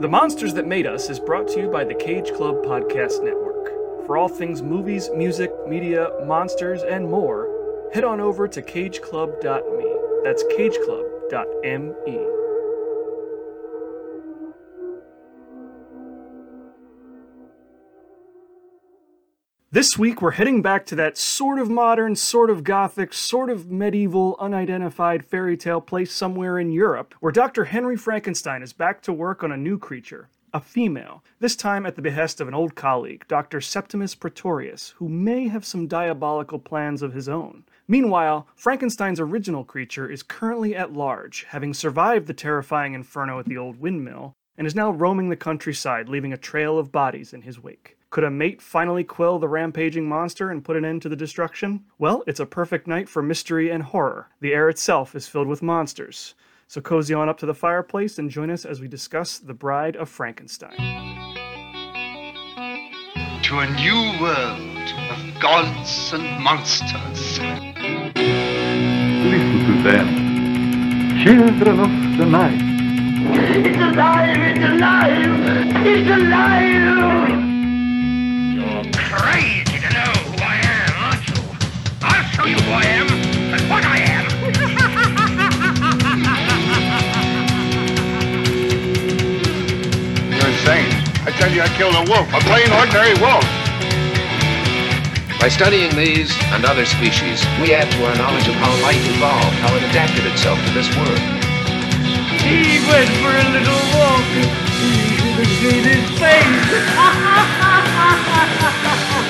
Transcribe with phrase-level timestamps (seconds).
[0.00, 4.06] The Monsters That Made Us is brought to you by the Cage Club Podcast Network.
[4.06, 9.96] For all things movies, music, media, monsters, and more, head on over to cageclub.me.
[10.24, 12.39] That's cageclub.me.
[19.72, 23.70] This week, we're heading back to that sort of modern, sort of gothic, sort of
[23.70, 27.66] medieval, unidentified fairy tale place somewhere in Europe, where Dr.
[27.66, 31.94] Henry Frankenstein is back to work on a new creature, a female, this time at
[31.94, 33.60] the behest of an old colleague, Dr.
[33.60, 37.62] Septimus Pretorius, who may have some diabolical plans of his own.
[37.86, 43.56] Meanwhile, Frankenstein's original creature is currently at large, having survived the terrifying inferno at the
[43.56, 47.62] old windmill, and is now roaming the countryside, leaving a trail of bodies in his
[47.62, 47.96] wake.
[48.10, 51.84] Could a mate finally quell the rampaging monster and put an end to the destruction?
[51.98, 54.28] Well, it's a perfect night for mystery and horror.
[54.40, 56.34] The air itself is filled with monsters.
[56.66, 59.94] So cozy on up to the fireplace and join us as we discuss The Bride
[59.96, 60.76] of Frankenstein.
[63.42, 67.38] To a new world of gods and monsters.
[69.24, 71.24] Listen to them.
[71.24, 72.69] Children of the night.
[73.22, 74.38] It's alive!
[74.40, 75.28] It's alive!
[75.84, 77.28] It's alive!
[78.56, 81.36] You're crazy to know who I am, aren't you?
[82.00, 83.08] I'll show you who I am
[83.52, 84.24] and what I am.
[90.32, 90.88] You're insane.
[91.26, 93.44] I tell you, I killed a wolf, a plain, ordinary wolf.
[95.38, 99.56] By studying these and other species, we add to our knowledge of how life evolved,
[99.60, 101.39] how it adapted itself to this world.
[102.50, 104.26] He went for a little walk.
[104.82, 105.14] He
[105.86, 106.82] his face.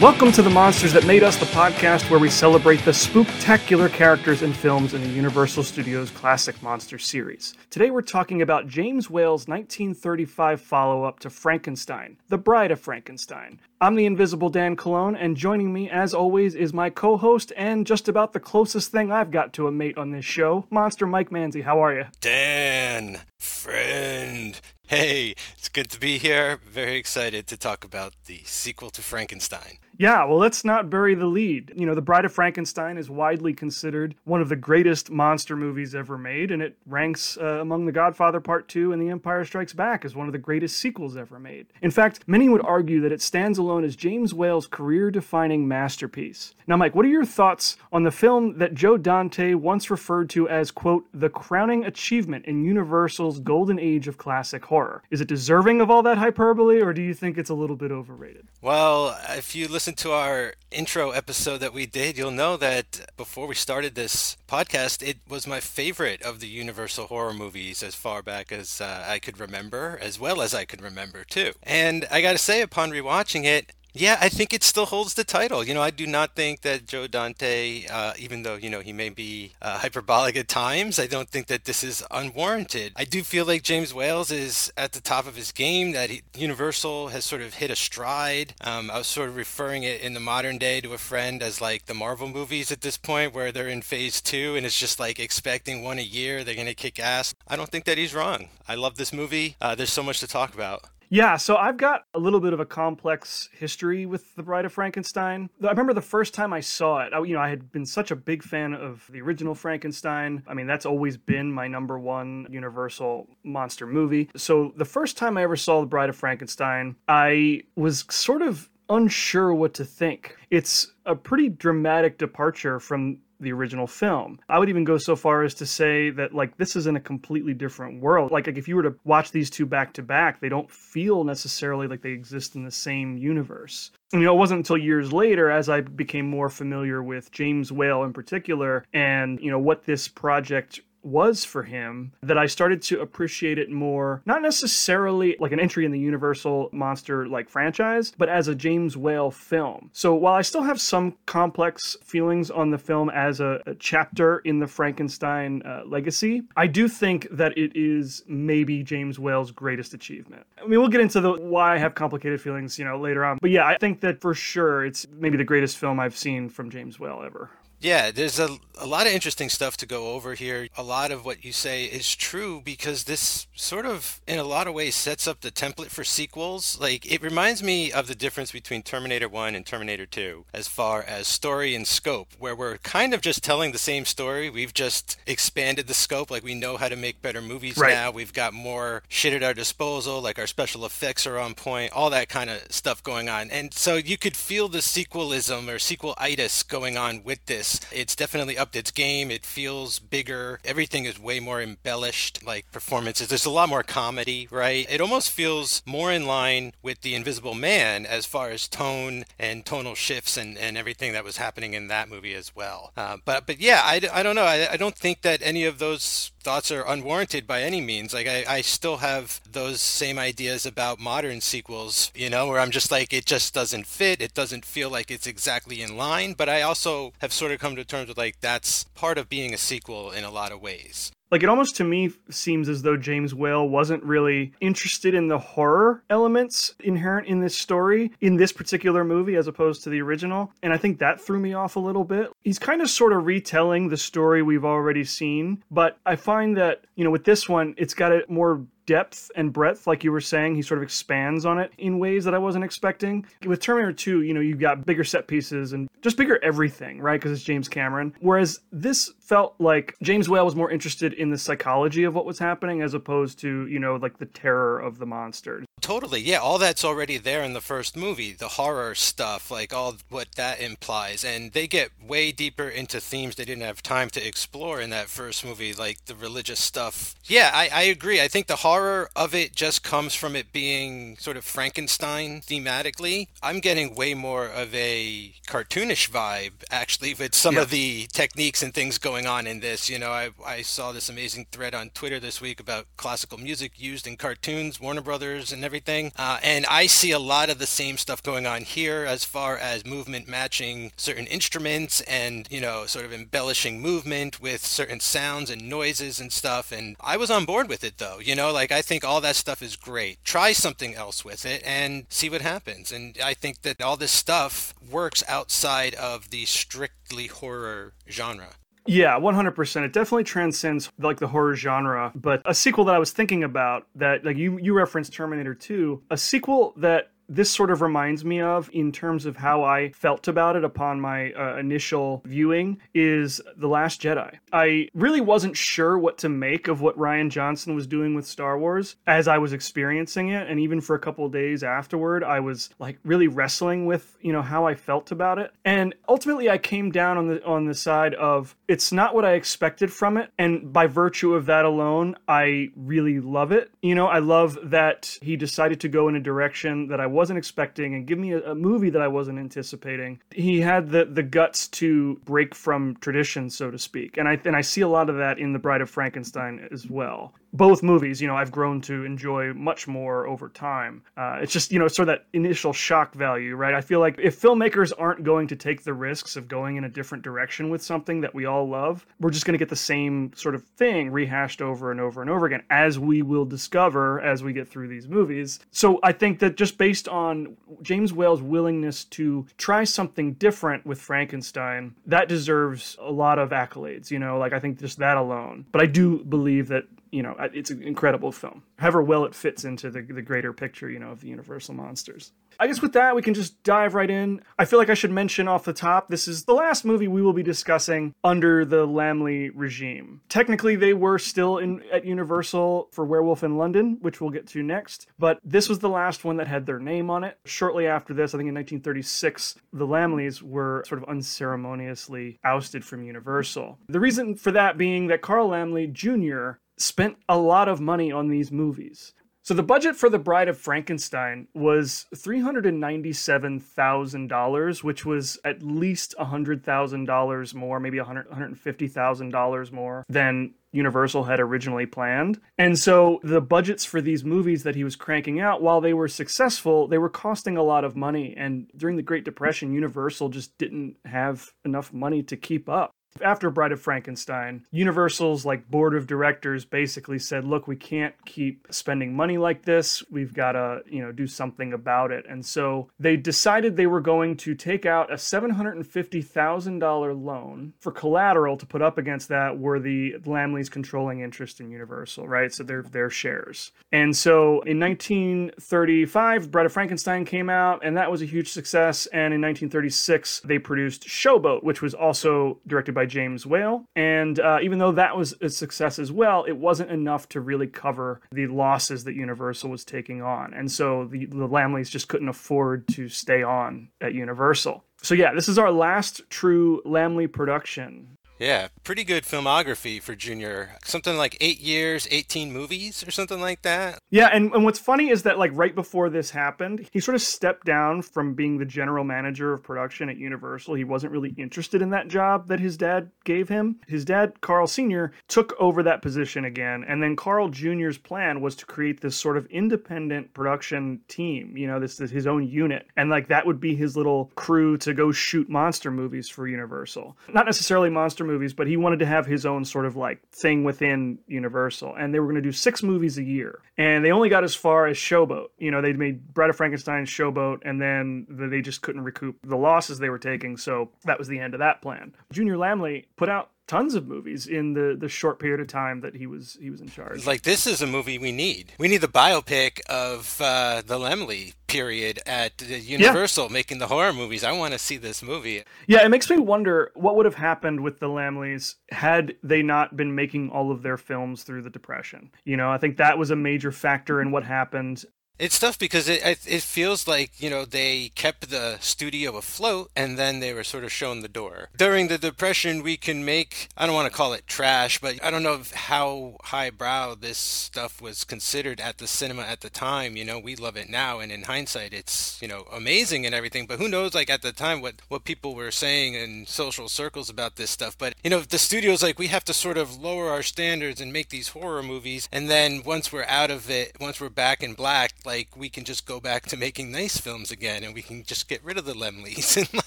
[0.00, 4.42] Welcome to The Monsters That Made Us, the podcast where we celebrate the spooktacular characters
[4.42, 7.54] and films in the Universal Studios classic monster series.
[7.68, 13.58] Today we're talking about James Whale's 1935 follow up to Frankenstein, The Bride of Frankenstein.
[13.80, 17.84] I'm the invisible Dan Colon, and joining me, as always, is my co host and
[17.84, 21.30] just about the closest thing I've got to a mate on this show, Monster Mike
[21.30, 21.64] Manzi.
[21.64, 22.04] How are you?
[22.20, 24.60] Dan, friend.
[24.86, 26.60] Hey, it's good to be here.
[26.64, 29.78] Very excited to talk about the sequel to Frankenstein.
[29.98, 31.72] Yeah, well, let's not bury the lead.
[31.74, 35.92] You know, The Bride of Frankenstein is widely considered one of the greatest monster movies
[35.92, 39.72] ever made, and it ranks uh, among The Godfather Part 2 and The Empire Strikes
[39.72, 41.66] Back as one of the greatest sequels ever made.
[41.82, 46.54] In fact, many would argue that it stands alone as James Whale's career defining masterpiece.
[46.68, 50.48] Now, Mike, what are your thoughts on the film that Joe Dante once referred to
[50.48, 55.02] as, quote, the crowning achievement in Universal's golden age of classic horror?
[55.10, 57.90] Is it deserving of all that hyperbole, or do you think it's a little bit
[57.90, 58.46] overrated?
[58.62, 63.46] Well, if you listen to our intro episode that we did, you'll know that before
[63.46, 68.22] we started this podcast, it was my favorite of the Universal horror movies as far
[68.22, 71.52] back as uh, I could remember, as well as I could remember too.
[71.62, 75.64] And I gotta say, upon rewatching it, yeah, I think it still holds the title.
[75.64, 78.92] You know, I do not think that Joe Dante, uh, even though, you know, he
[78.92, 82.92] may be uh, hyperbolic at times, I don't think that this is unwarranted.
[82.96, 86.22] I do feel like James Whale's is at the top of his game, that he,
[86.36, 88.54] Universal has sort of hit a stride.
[88.60, 91.60] Um, I was sort of referring it in the modern day to a friend as
[91.60, 95.00] like the Marvel movies at this point, where they're in phase two and it's just
[95.00, 97.34] like expecting one a year, they're going to kick ass.
[97.48, 98.50] I don't think that he's wrong.
[98.68, 99.56] I love this movie.
[99.60, 100.84] Uh, there's so much to talk about.
[101.10, 104.72] Yeah, so I've got a little bit of a complex history with The Bride of
[104.72, 105.48] Frankenstein.
[105.62, 108.10] I remember the first time I saw it, I, you know, I had been such
[108.10, 110.42] a big fan of the original Frankenstein.
[110.46, 114.28] I mean, that's always been my number one Universal monster movie.
[114.36, 118.68] So the first time I ever saw The Bride of Frankenstein, I was sort of
[118.90, 120.36] unsure what to think.
[120.50, 124.40] It's a pretty dramatic departure from the original film.
[124.48, 127.00] I would even go so far as to say that like this is in a
[127.00, 128.30] completely different world.
[128.30, 131.22] Like, like if you were to watch these two back to back, they don't feel
[131.22, 133.90] necessarily like they exist in the same universe.
[134.12, 137.70] And, you know, it wasn't until years later as I became more familiar with James
[137.70, 142.82] Whale in particular and, you know, what this project was for him that I started
[142.82, 148.12] to appreciate it more, not necessarily like an entry in the Universal monster like franchise,
[148.16, 149.90] but as a James Whale film.
[149.92, 154.38] So while I still have some complex feelings on the film as a, a chapter
[154.40, 159.94] in the Frankenstein uh, legacy, I do think that it is maybe James Whale's greatest
[159.94, 160.44] achievement.
[160.58, 163.38] I mean, we'll get into the why I have complicated feelings, you know, later on.
[163.40, 166.70] But yeah, I think that for sure it's maybe the greatest film I've seen from
[166.70, 167.50] James Whale ever.
[167.80, 170.66] Yeah, there's a, a lot of interesting stuff to go over here.
[170.76, 174.66] A lot of what you say is true because this sort of, in a lot
[174.66, 176.76] of ways, sets up the template for sequels.
[176.80, 181.02] Like, it reminds me of the difference between Terminator 1 and Terminator 2 as far
[181.04, 184.50] as story and scope, where we're kind of just telling the same story.
[184.50, 186.32] We've just expanded the scope.
[186.32, 187.94] Like, we know how to make better movies Right.
[187.94, 188.10] now.
[188.10, 190.20] We've got more shit at our disposal.
[190.20, 193.52] Like, our special effects are on point, all that kind of stuff going on.
[193.52, 197.67] And so you could feel the sequelism or sequelitis going on with this.
[197.92, 199.30] It's definitely upped its game.
[199.30, 200.60] It feels bigger.
[200.64, 203.28] Everything is way more embellished, like performances.
[203.28, 204.86] There's a lot more comedy, right?
[204.88, 209.64] It almost feels more in line with The Invisible Man as far as tone and
[209.64, 212.92] tonal shifts and, and everything that was happening in that movie as well.
[212.96, 214.44] Uh, but but yeah, I, I don't know.
[214.44, 218.14] I, I don't think that any of those thoughts are unwarranted by any means.
[218.14, 222.70] Like I, I still have those same ideas about modern sequels, you know, where I'm
[222.70, 224.22] just like it just doesn't fit.
[224.22, 226.32] It doesn't feel like it's exactly in line.
[226.32, 229.54] But I also have sort of come to terms with like that's part of being
[229.54, 231.12] a sequel in a lot of ways.
[231.30, 235.38] Like it almost to me seems as though James Whale wasn't really interested in the
[235.38, 240.50] horror elements inherent in this story in this particular movie as opposed to the original.
[240.62, 242.30] And I think that threw me off a little bit.
[242.42, 246.84] He's kind of sort of retelling the story we've already seen, but I find that,
[246.96, 250.20] you know, with this one, it's got a more depth and breadth, like you were
[250.20, 250.56] saying.
[250.56, 253.26] He sort of expands on it in ways that I wasn't expecting.
[253.46, 257.20] With Terminator 2, you know, you've got bigger set pieces and just bigger everything, right?
[257.20, 258.14] Because it's James Cameron.
[258.20, 262.38] Whereas this felt like James Whale was more interested in the psychology of what was
[262.38, 265.66] happening as opposed to, you know, like the terror of the monsters.
[265.82, 266.20] Totally.
[266.20, 268.32] Yeah, all that's already there in the first movie.
[268.32, 271.24] The horror stuff, like all what that implies.
[271.24, 275.08] And they get way deeper into themes they didn't have time to explore in that
[275.08, 277.14] first movie, like the religious stuff.
[277.24, 278.20] Yeah, I, I agree.
[278.20, 278.77] I think the horror
[279.16, 283.28] of it just comes from it being sort of Frankenstein thematically.
[283.42, 288.74] I'm getting way more of a cartoonish vibe, actually, with some of the techniques and
[288.74, 289.88] things going on in this.
[289.88, 293.80] You know, I, I saw this amazing thread on Twitter this week about classical music
[293.80, 296.12] used in cartoons, Warner Brothers, and everything.
[296.16, 299.56] Uh, and I see a lot of the same stuff going on here as far
[299.56, 305.50] as movement matching certain instruments and, you know, sort of embellishing movement with certain sounds
[305.50, 306.72] and noises and stuff.
[306.72, 308.18] And I was on board with it though.
[308.18, 310.24] You know, like I think all that stuff is great.
[310.24, 312.92] Try something else with it and see what happens.
[312.92, 318.54] And I think that all this stuff works outside of the strictly horror genre.
[318.86, 319.84] Yeah, 100%.
[319.84, 323.86] It definitely transcends like the horror genre, but a sequel that I was thinking about
[323.96, 328.40] that like you you referenced Terminator 2, a sequel that this sort of reminds me
[328.40, 333.40] of in terms of how I felt about it upon my uh, initial viewing is
[333.56, 334.38] The Last Jedi.
[334.52, 338.58] I really wasn't sure what to make of what Rian Johnson was doing with Star
[338.58, 342.70] Wars as I was experiencing it and even for a couple days afterward I was
[342.78, 345.52] like really wrestling with, you know, how I felt about it.
[345.64, 349.32] And ultimately I came down on the on the side of it's not what I
[349.32, 353.70] expected from it and by virtue of that alone I really love it.
[353.82, 357.36] You know, I love that he decided to go in a direction that I wasn't
[357.36, 360.20] expecting and give me a, a movie that I wasn't anticipating.
[360.30, 364.54] He had the the guts to break from tradition, so to speak, and I and
[364.54, 367.34] I see a lot of that in The Bride of Frankenstein as well.
[367.52, 371.02] Both movies, you know, I've grown to enjoy much more over time.
[371.16, 373.74] Uh, it's just you know sort of that initial shock value, right?
[373.74, 376.88] I feel like if filmmakers aren't going to take the risks of going in a
[376.88, 380.32] different direction with something that we all love, we're just going to get the same
[380.34, 384.42] sort of thing rehashed over and over and over again, as we will discover as
[384.42, 385.60] we get through these movies.
[385.70, 391.00] So I think that just based on James Whale's willingness to try something different with
[391.00, 395.66] Frankenstein, that deserves a lot of accolades, you know, like I think just that alone.
[395.72, 398.62] But I do believe that, you know, it's an incredible film.
[398.78, 402.32] However well it fits into the, the greater picture, you know, of the Universal monsters.
[402.60, 404.42] I guess with that, we can just dive right in.
[404.58, 407.22] I feel like I should mention off the top this is the last movie we
[407.22, 410.22] will be discussing under the Laemmle regime.
[410.28, 414.62] Technically, they were still in at Universal for Werewolf in London, which we'll get to
[414.62, 417.38] next, but this was the last one that had their name on it.
[417.44, 423.04] Shortly after this, I think in 1936, the Laemmles were sort of unceremoniously ousted from
[423.04, 423.78] Universal.
[423.88, 426.58] The reason for that being that Carl Laemmle Jr.
[426.80, 429.12] spent a lot of money on these movies.
[429.42, 437.54] So the budget for The Bride of Frankenstein was $397,000, which was at least $100,000
[437.54, 442.38] more, maybe $100, $150,000 more than Universal had originally planned.
[442.58, 446.08] And so the budgets for these movies that he was cranking out, while they were
[446.08, 448.34] successful, they were costing a lot of money.
[448.36, 452.90] And during the Great Depression, Universal just didn't have enough money to keep up.
[453.20, 458.66] After Bride of Frankenstein, Universal's like board of directors basically said, "Look, we can't keep
[458.70, 460.04] spending money like this.
[460.10, 464.00] We've got to, you know, do something about it." And so they decided they were
[464.00, 469.80] going to take out a $750,000 loan for collateral to put up against that were
[469.80, 472.52] the Laemmles controlling interest in Universal, right?
[472.52, 473.72] So their their shares.
[473.90, 479.06] And so in 1935, Bride of Frankenstein came out and that was a huge success
[479.06, 483.84] and in 1936 they produced Showboat, which was also directed by James Whale.
[483.94, 487.68] And uh, even though that was a success as well, it wasn't enough to really
[487.68, 490.52] cover the losses that Universal was taking on.
[490.52, 494.82] And so the, the Laemmles just couldn't afford to stay on at Universal.
[495.00, 498.16] So yeah, this is our last true Laemmle production.
[498.40, 500.70] Yeah, pretty good filmography for Junior.
[500.82, 503.98] Something like eight years, 18 movies, or something like that.
[504.08, 507.20] Yeah, and, and what's funny is that like right before this happened, he sort of
[507.20, 510.72] stepped down from being the general manager of production at Universal.
[510.72, 513.78] He wasn't really interested in that job that his dad gave him.
[513.86, 518.56] His dad, Carl Sr., took over that position again, and then Carl Jr.'s plan was
[518.56, 521.58] to create this sort of independent production team.
[521.58, 524.78] You know, this is his own unit, and like that would be his little crew
[524.78, 527.18] to go shoot monster movies for Universal.
[527.34, 530.64] Not necessarily monster movies, but he wanted to have his own sort of like thing
[530.64, 531.94] within Universal.
[531.98, 533.60] And they were going to do six movies a year.
[533.76, 535.48] And they only got as far as Showboat.
[535.58, 539.56] You know, they made Bride of Frankenstein, Showboat, and then they just couldn't recoup the
[539.56, 540.56] losses they were taking.
[540.56, 542.14] So that was the end of that plan.
[542.32, 546.16] Junior Laemmle put out tons of movies in the the short period of time that
[546.16, 547.26] he was he was in charge.
[547.26, 548.72] Like this is a movie we need.
[548.78, 553.52] We need the biopic of uh, the Laemmle period at Universal yeah.
[553.52, 554.42] making the horror movies.
[554.42, 555.62] I want to see this movie.
[555.86, 559.96] Yeah, it makes me wonder what would have happened with the Laemmles had they not
[559.96, 562.30] been making all of their films through the Depression.
[562.44, 565.04] You know, I think that was a major factor in what happened.
[565.38, 570.18] It's tough because it it feels like you know they kept the studio afloat and
[570.18, 571.68] then they were sort of shown the door.
[571.76, 575.30] During the depression, we can make I don't want to call it trash, but I
[575.30, 580.16] don't know how highbrow this stuff was considered at the cinema at the time.
[580.16, 583.66] You know, we love it now, and in hindsight, it's you know amazing and everything.
[583.66, 587.30] But who knows, like at the time, what what people were saying in social circles
[587.30, 587.96] about this stuff.
[587.96, 591.12] But you know, the studio's like we have to sort of lower our standards and
[591.12, 594.74] make these horror movies, and then once we're out of it, once we're back in
[594.74, 598.24] black like we can just go back to making nice films again and we can
[598.24, 599.82] just get rid of the Laemmles and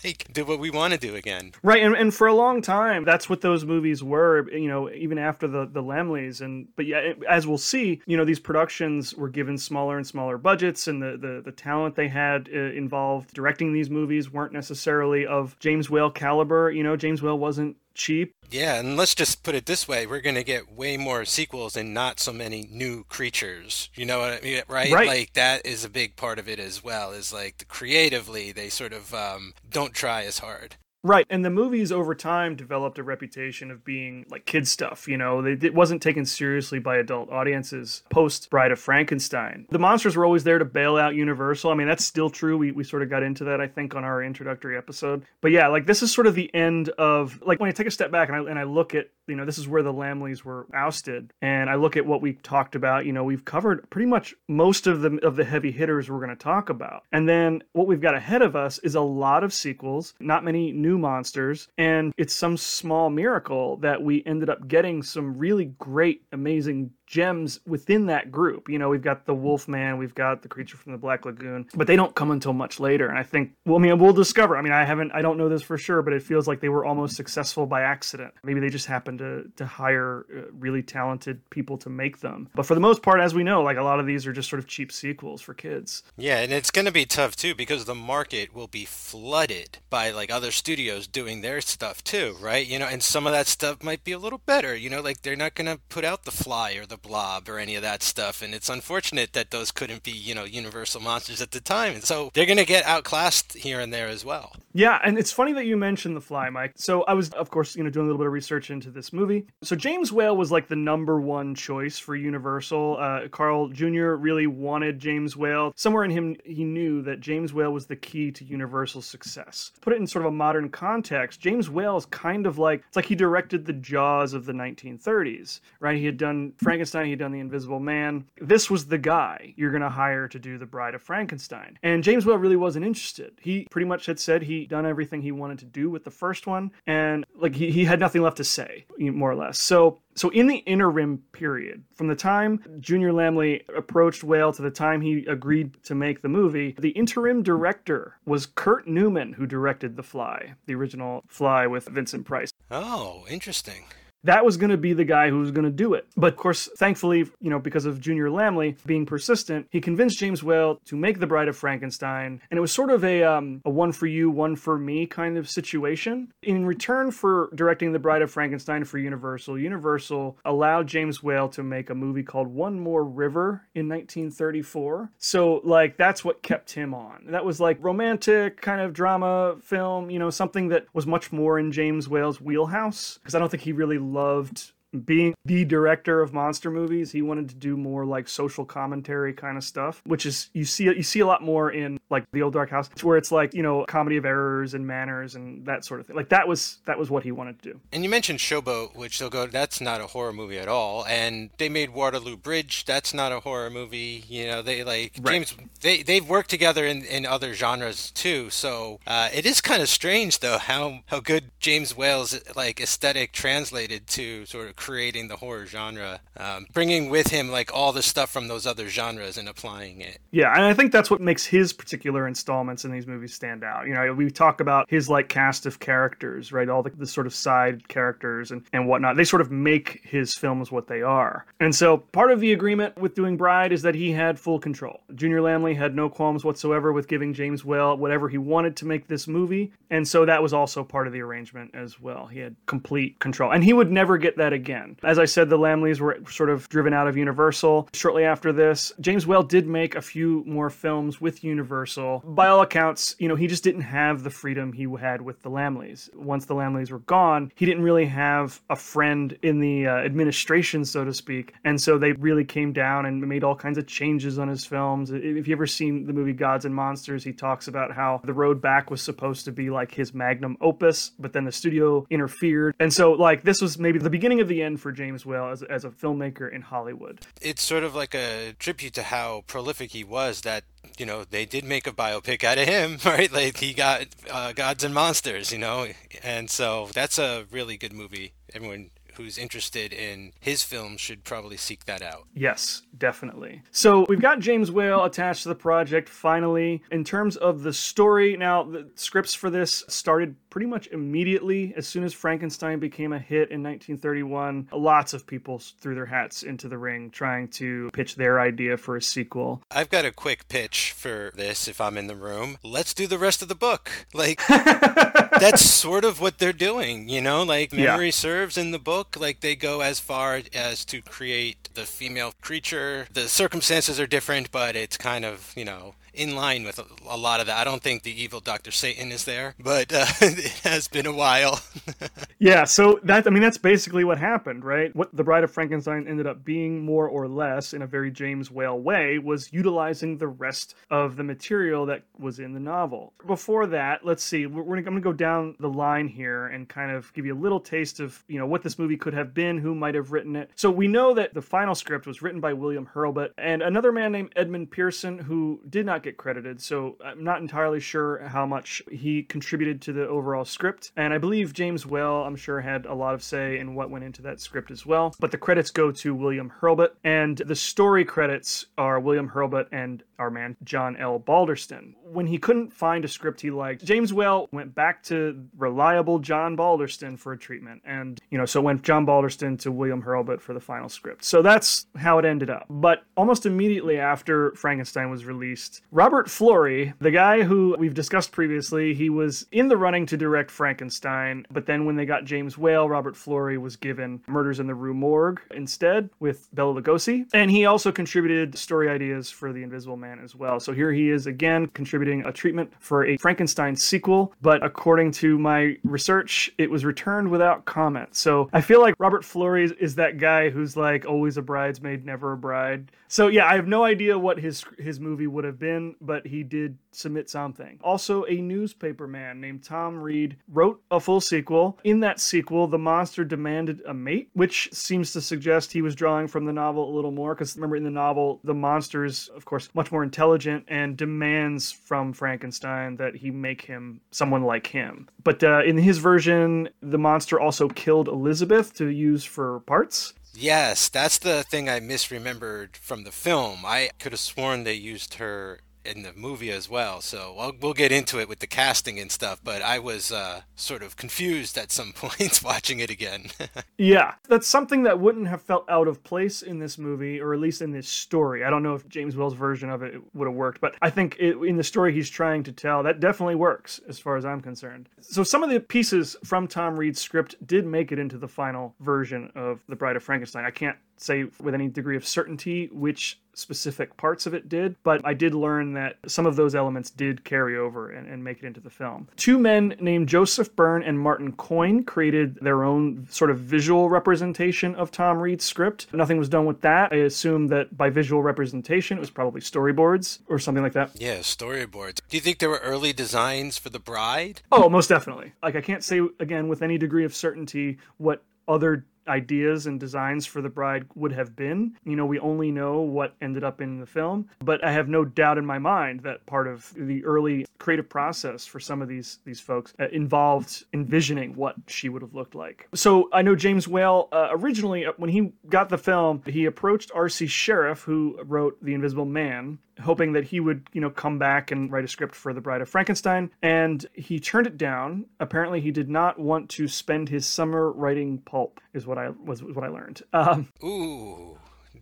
[0.04, 1.52] like do what we want to do again.
[1.64, 5.18] Right, and, and for a long time that's what those movies were, you know, even
[5.18, 9.30] after the the Laemmles and but yeah, as we'll see, you know, these productions were
[9.30, 13.74] given smaller and smaller budgets and the the, the talent they had uh, involved directing
[13.74, 18.36] these movies weren't necessarily of James Whale caliber, you know, James Whale wasn't cheap.
[18.50, 21.76] Yeah, and let's just put it this way: we're going to get way more sequels
[21.76, 23.90] and not so many new creatures.
[23.96, 24.92] You know what I mean, right?
[24.92, 25.08] Right.
[25.08, 27.12] Like that is a big part of it as well.
[27.12, 30.76] Is like creatively they sort of um, don't try as hard.
[31.04, 35.08] Right, and the movies over time developed a reputation of being like kid stuff.
[35.08, 39.66] You know, it wasn't taken seriously by adult audiences post Bride of Frankenstein.
[39.72, 41.72] The monsters were always there to bail out Universal.
[41.72, 42.58] I mean, that's still true.
[42.58, 45.26] We, we sort of got into that, I think, on our introductory episode.
[45.42, 47.92] But yeah, like this is sort of the end of like when I take a
[47.92, 50.44] step back and I, and I look at you know, this is where the Laemmles
[50.44, 51.32] were ousted.
[51.42, 54.88] And I look at what we talked about, you know, we've covered pretty much most
[54.88, 57.04] of the of the heavy hitters we're going to talk about.
[57.12, 60.72] And then what we've got ahead of us is a lot of sequels, not many
[60.72, 66.24] new monsters, and it's some small miracle that we ended up getting some really great,
[66.32, 68.70] amazing gems within that group.
[68.70, 71.86] You know, we've got the Wolfman, we've got the creature from the Black Lagoon, but
[71.86, 73.10] they don't come until much later.
[73.10, 74.56] And I think, well, I mean, we'll discover.
[74.56, 76.70] I mean, I haven't, I don't know this for sure, but it feels like they
[76.70, 78.34] were almost successful by accident.
[78.44, 82.50] Maybe they just happened to to hire uh, really talented people to make them.
[82.56, 84.50] But for the most part, as we know, like a lot of these are just
[84.50, 86.04] sort of cheap sequels for kids.
[86.18, 90.12] Yeah, and it's going to be tough too because the market will be flooded by
[90.12, 92.66] like other studios doing their stuff too, right?
[92.66, 94.76] You know, and some of that stuff might be a little better.
[94.76, 97.60] You know, like they're not going to put out the Fly or the Blob or
[97.60, 98.42] any of that stuff.
[98.42, 101.94] And it's unfortunate that those couldn't be, you know, Universal monsters at the time.
[101.94, 104.56] And so they're going to get outclassed here and there as well.
[104.74, 105.00] Yeah.
[105.04, 106.74] And it's funny that you mentioned The Fly, Mike.
[106.76, 109.12] So I was, of course, you know, doing a little bit of research into this
[109.12, 109.46] movie.
[109.64, 112.98] So James Whale was like the number one choice for Universal.
[113.00, 114.16] Uh, Carl Jr.
[114.16, 115.74] really wanted James Whale.
[115.76, 119.72] Somewhere in him, he knew that James Whale was the key to universal success.
[119.82, 122.96] Put it in sort of a modern context, James Whale is kind of like, it's
[122.96, 125.98] like he directed the Jaws of the 1930s, right?
[125.98, 128.26] He had done Frankenstein, he had done the Invisible Man.
[128.40, 131.78] This was the guy you're going to hire to do The Bride of Frankenstein.
[131.84, 133.34] And James Whale really wasn't interested.
[133.42, 136.48] He pretty much had said he'd done everything he wanted to do with the first
[136.48, 139.60] one, and like he, he had nothing left to say, more or less.
[139.60, 144.72] So so, in the interim period, from the time Junior Laemmle approached Whale to the
[144.72, 149.96] time he agreed to make the movie, the interim director was Kurt Neumann, who directed
[149.96, 152.52] The Fly, the original Fly with Vincent Price.
[152.70, 153.86] Oh, interesting.
[154.24, 156.06] That was going to be the guy who was going to do it.
[156.16, 160.44] But of course, thankfully, you know, because of Junior Laemmle being persistent, he convinced James
[160.44, 163.70] Whale to make The Bride of Frankenstein, and it was sort of a um, a
[163.70, 166.32] one for you, one for me kind of situation.
[166.44, 171.64] In return for directing The Bride of Frankenstein for Universal, Universal allowed James Whale to
[171.64, 175.12] make a movie called One More River in 1934.
[175.18, 177.26] So like that's what kept him on.
[177.28, 181.60] That was like romantic kind of drama film, you know, something that was much more
[181.60, 184.72] in James Whale's wheelhouse because I don't think he really loved
[185.06, 189.58] being the director of monster movies he wanted to do more like social commentary kind
[189.58, 192.54] of stuff which is you see you see a lot more in like the old
[192.54, 196.00] dark house where it's like you know comedy of errors and manners and that sort
[196.00, 198.40] of thing like that was that was what he wanted to do And you mentioned
[198.40, 201.06] Showboat, which they'll go, that's not a horror movie at all.
[201.06, 204.24] And they made Waterloo Bridge, that's not a horror movie.
[204.28, 205.34] You know, they like, Right.
[205.34, 208.50] James, they, they've worked together in, in other genres too.
[208.50, 213.32] So uh, it is kind of strange, though, how, how good James Whale's like aesthetic
[213.32, 218.02] translated to sort of creating the horror genre, um, bringing with him like all the
[218.02, 220.18] stuff from those other genres and applying it.
[220.32, 223.86] Yeah, and I think that's what makes his particular installments in these movies stand out.
[223.86, 226.68] You know, we talk about his like cast of characters, right?
[226.68, 229.18] All the, the sort of side characters and, and whatnot.
[229.18, 231.46] They sort of make his films what they are.
[231.60, 235.02] And so part of the agreement with doing Bride is that he had full control.
[235.14, 239.08] Junior Laemmle had no qualms whatsoever with giving James Whale whatever he wanted to make
[239.08, 239.72] this movie.
[239.92, 242.26] And so that was also part of the arrangement as well.
[242.26, 243.52] He had complete control.
[243.52, 244.71] And he would never get that again.
[245.04, 247.90] As I said, the Laemmles were sort of driven out of Universal.
[247.94, 252.24] Shortly after this, James Whale did make a few more films with Universal.
[252.26, 255.50] By all accounts, you know, he just didn't have the freedom he had with the
[255.50, 256.14] Laemmles.
[256.16, 260.86] Once the Laemmles were gone, he didn't really have a friend in the uh, administration,
[260.86, 261.54] so to speak.
[261.64, 265.12] And so they really came down and made all kinds of changes on his films.
[265.12, 268.62] If you ever seen the movie Gods and Monsters, he talks about how The Road
[268.62, 272.76] Back was supposed to be like his magnum opus, but then the studio interfered.
[272.80, 275.64] And so, like, this was maybe the beginning of the end for James Whale as,
[275.64, 277.22] as a filmmaker in Hollywood.
[277.42, 280.64] it's sort of like a tribute to how prolific he was that
[280.98, 283.32] you know they did make a biopic out of him right?
[283.32, 285.88] Like he got uh, gods and monsters you know?
[286.24, 288.34] And so that's a really good movie.
[288.54, 293.62] Everyone who's interested in his films should probably seek that out Yes, definitely.
[293.72, 296.82] So we've got James Whale attached to the project finally.
[296.92, 301.88] In terms of the story, now the scripts for this started pretty much immediately as
[301.88, 304.70] soon as Frankenstein became a hit in 1931.
[304.74, 308.96] Lots of people threw their hats into the ring trying to pitch their idea for
[308.98, 309.62] a sequel.
[309.72, 313.18] i've got a quick pitch for this if i'm in the room let's do the
[313.18, 317.92] rest of the book like that's sort of what they're doing you know like Yeah.
[317.92, 322.34] memory serves in the book like they go as far as to create the female
[322.42, 323.08] creature.
[323.12, 327.18] The circumstances are different but it's kind of you know in line with a, a
[327.18, 330.52] lot of that i don't think the evil dr satan is there but uh, it
[330.64, 331.62] has been a while
[332.42, 334.96] Yeah, so that I mean that's basically what happened, right?
[334.96, 338.50] What The Bride of Frankenstein ended up being more or less in a very James
[338.50, 343.14] Whale way was utilizing the rest of the material that was in the novel.
[343.28, 346.68] Before that, let's see, we're, we're, I'm going to go down the line here and
[346.68, 349.36] kind of give you a little taste of, you know, what this movie could have
[349.36, 350.50] been, who might have written it.
[350.56, 354.12] So we know that the final script was written by William Hurlbut and another man
[354.12, 356.62] named Edmund Pearson who did not get credited.
[356.62, 360.92] So I'm not entirely sure how much he contributed to the overall script.
[360.96, 364.04] And I believe James Whale, I'm sure, had a lot of say in what went
[364.04, 365.16] into that script as well.
[365.20, 370.04] But the credits go to William Hurlbut, and the story credits are William Hurlbut and
[370.20, 371.20] our man John L.
[371.20, 371.94] Balderston.
[372.12, 376.58] When he couldn't find a script he liked, James Whale went back to reliable John
[376.58, 377.82] Balderston for a treatment.
[377.86, 381.24] And, you know, so went John Balderston to William Hurlbut for the final script.
[381.24, 382.66] So that's how it ended up.
[382.70, 388.94] But almost immediately after Frankenstein was released, Robert Florey, the guy who we've discussed previously,
[388.94, 392.90] he was in the running to direct Frankenstein, but then when they got James Whale,
[392.90, 397.26] Robert Florey was given Murders in the Rue Morgue instead with Bela Lugosi.
[397.34, 400.60] And he also contributed story ideas for The Invisible Man as well.
[400.60, 405.38] So here he is again contributing a treatment for a Frankenstein sequel, but according to
[405.38, 408.16] my research, it was returned without comment.
[408.16, 412.06] So I feel like Robert Florey is- is that guy who's like always a bridesmaid,
[412.06, 412.92] never a bride.
[413.08, 416.44] So yeah, I have no idea what his his movie would have been, but he
[416.44, 417.80] did submit something.
[417.84, 421.80] Also, a newspaper man named Tom Reed wrote a full sequel.
[421.84, 426.28] In that sequel, the monster demanded a mate, which seems to suggest he was drawing
[426.28, 427.36] from the novel a little more.
[427.36, 431.72] Because remember, in the novel, the monster is, of course, much more intelligent and demands
[431.72, 435.10] from Frankenstein that he make him someone like him.
[435.24, 440.14] But uh, in his version, the monster also killed Elizabeth to use for parts.
[440.34, 443.66] Yes, that's the thing I misremembered from the film.
[443.66, 447.02] I could have sworn they used her in the movie as well.
[447.02, 449.42] So we'll, we'll get into it with the casting and stuff.
[449.44, 453.28] But I was uh, sort of confused at some points watching it again.
[453.78, 457.40] Yeah, that's something that wouldn't have felt out of place in this movie, or at
[457.40, 458.44] least in this story.
[458.44, 461.18] I don't know if James Whale's version of it would have worked, but I think
[461.20, 464.40] it, in the story he's trying to tell, that definitely works as far as I'm
[464.40, 464.88] concerned.
[465.00, 468.76] So some of the pieces from Tom Reed's script did make it into the final
[468.82, 470.46] version of The Bride of Frankenstein.
[470.46, 475.02] I can't say with any degree of certainty which specific parts of it did, but
[475.06, 478.46] I did learn that some of those elements did carry over and, and, make it
[478.46, 479.08] into the film.
[479.16, 484.76] Two men named Joseph Byrne and Martin Coyne created their own sort of visual representation
[484.76, 485.88] of Tom Reed's script.
[485.94, 486.92] Nothing was done with that.
[486.92, 490.92] I assume that by visual representation, it was probably storyboards or something like that.
[490.96, 492.02] Yeah, storyboards.
[492.10, 494.42] Do you think there were early designs for the bride?
[494.52, 495.34] Oh, most definitely.
[495.42, 500.26] Like, I can't say, again, with any degree of certainty what other ideas and designs
[500.26, 501.76] for the bride would have been.
[501.86, 505.06] You know, we only know what ended up in the film, but I have no
[505.06, 509.20] doubt in my mind that part of the early creative process for some of these
[509.26, 512.68] these folks uh, involved envisioning what she would have looked like.
[512.74, 517.28] So I know James Whale uh, originally when he got the film, he approached R.C.
[517.28, 521.72] Sherriff who wrote The Invisible Man hoping that he would, you know, come back and
[521.72, 525.06] write a script for The Bride of Frankenstein, and he turned it down.
[525.20, 529.44] Apparently, he did not want to spend his summer writing pulp, is what I was,
[529.44, 530.02] was what I learned.
[530.14, 531.38] Um, Ooh.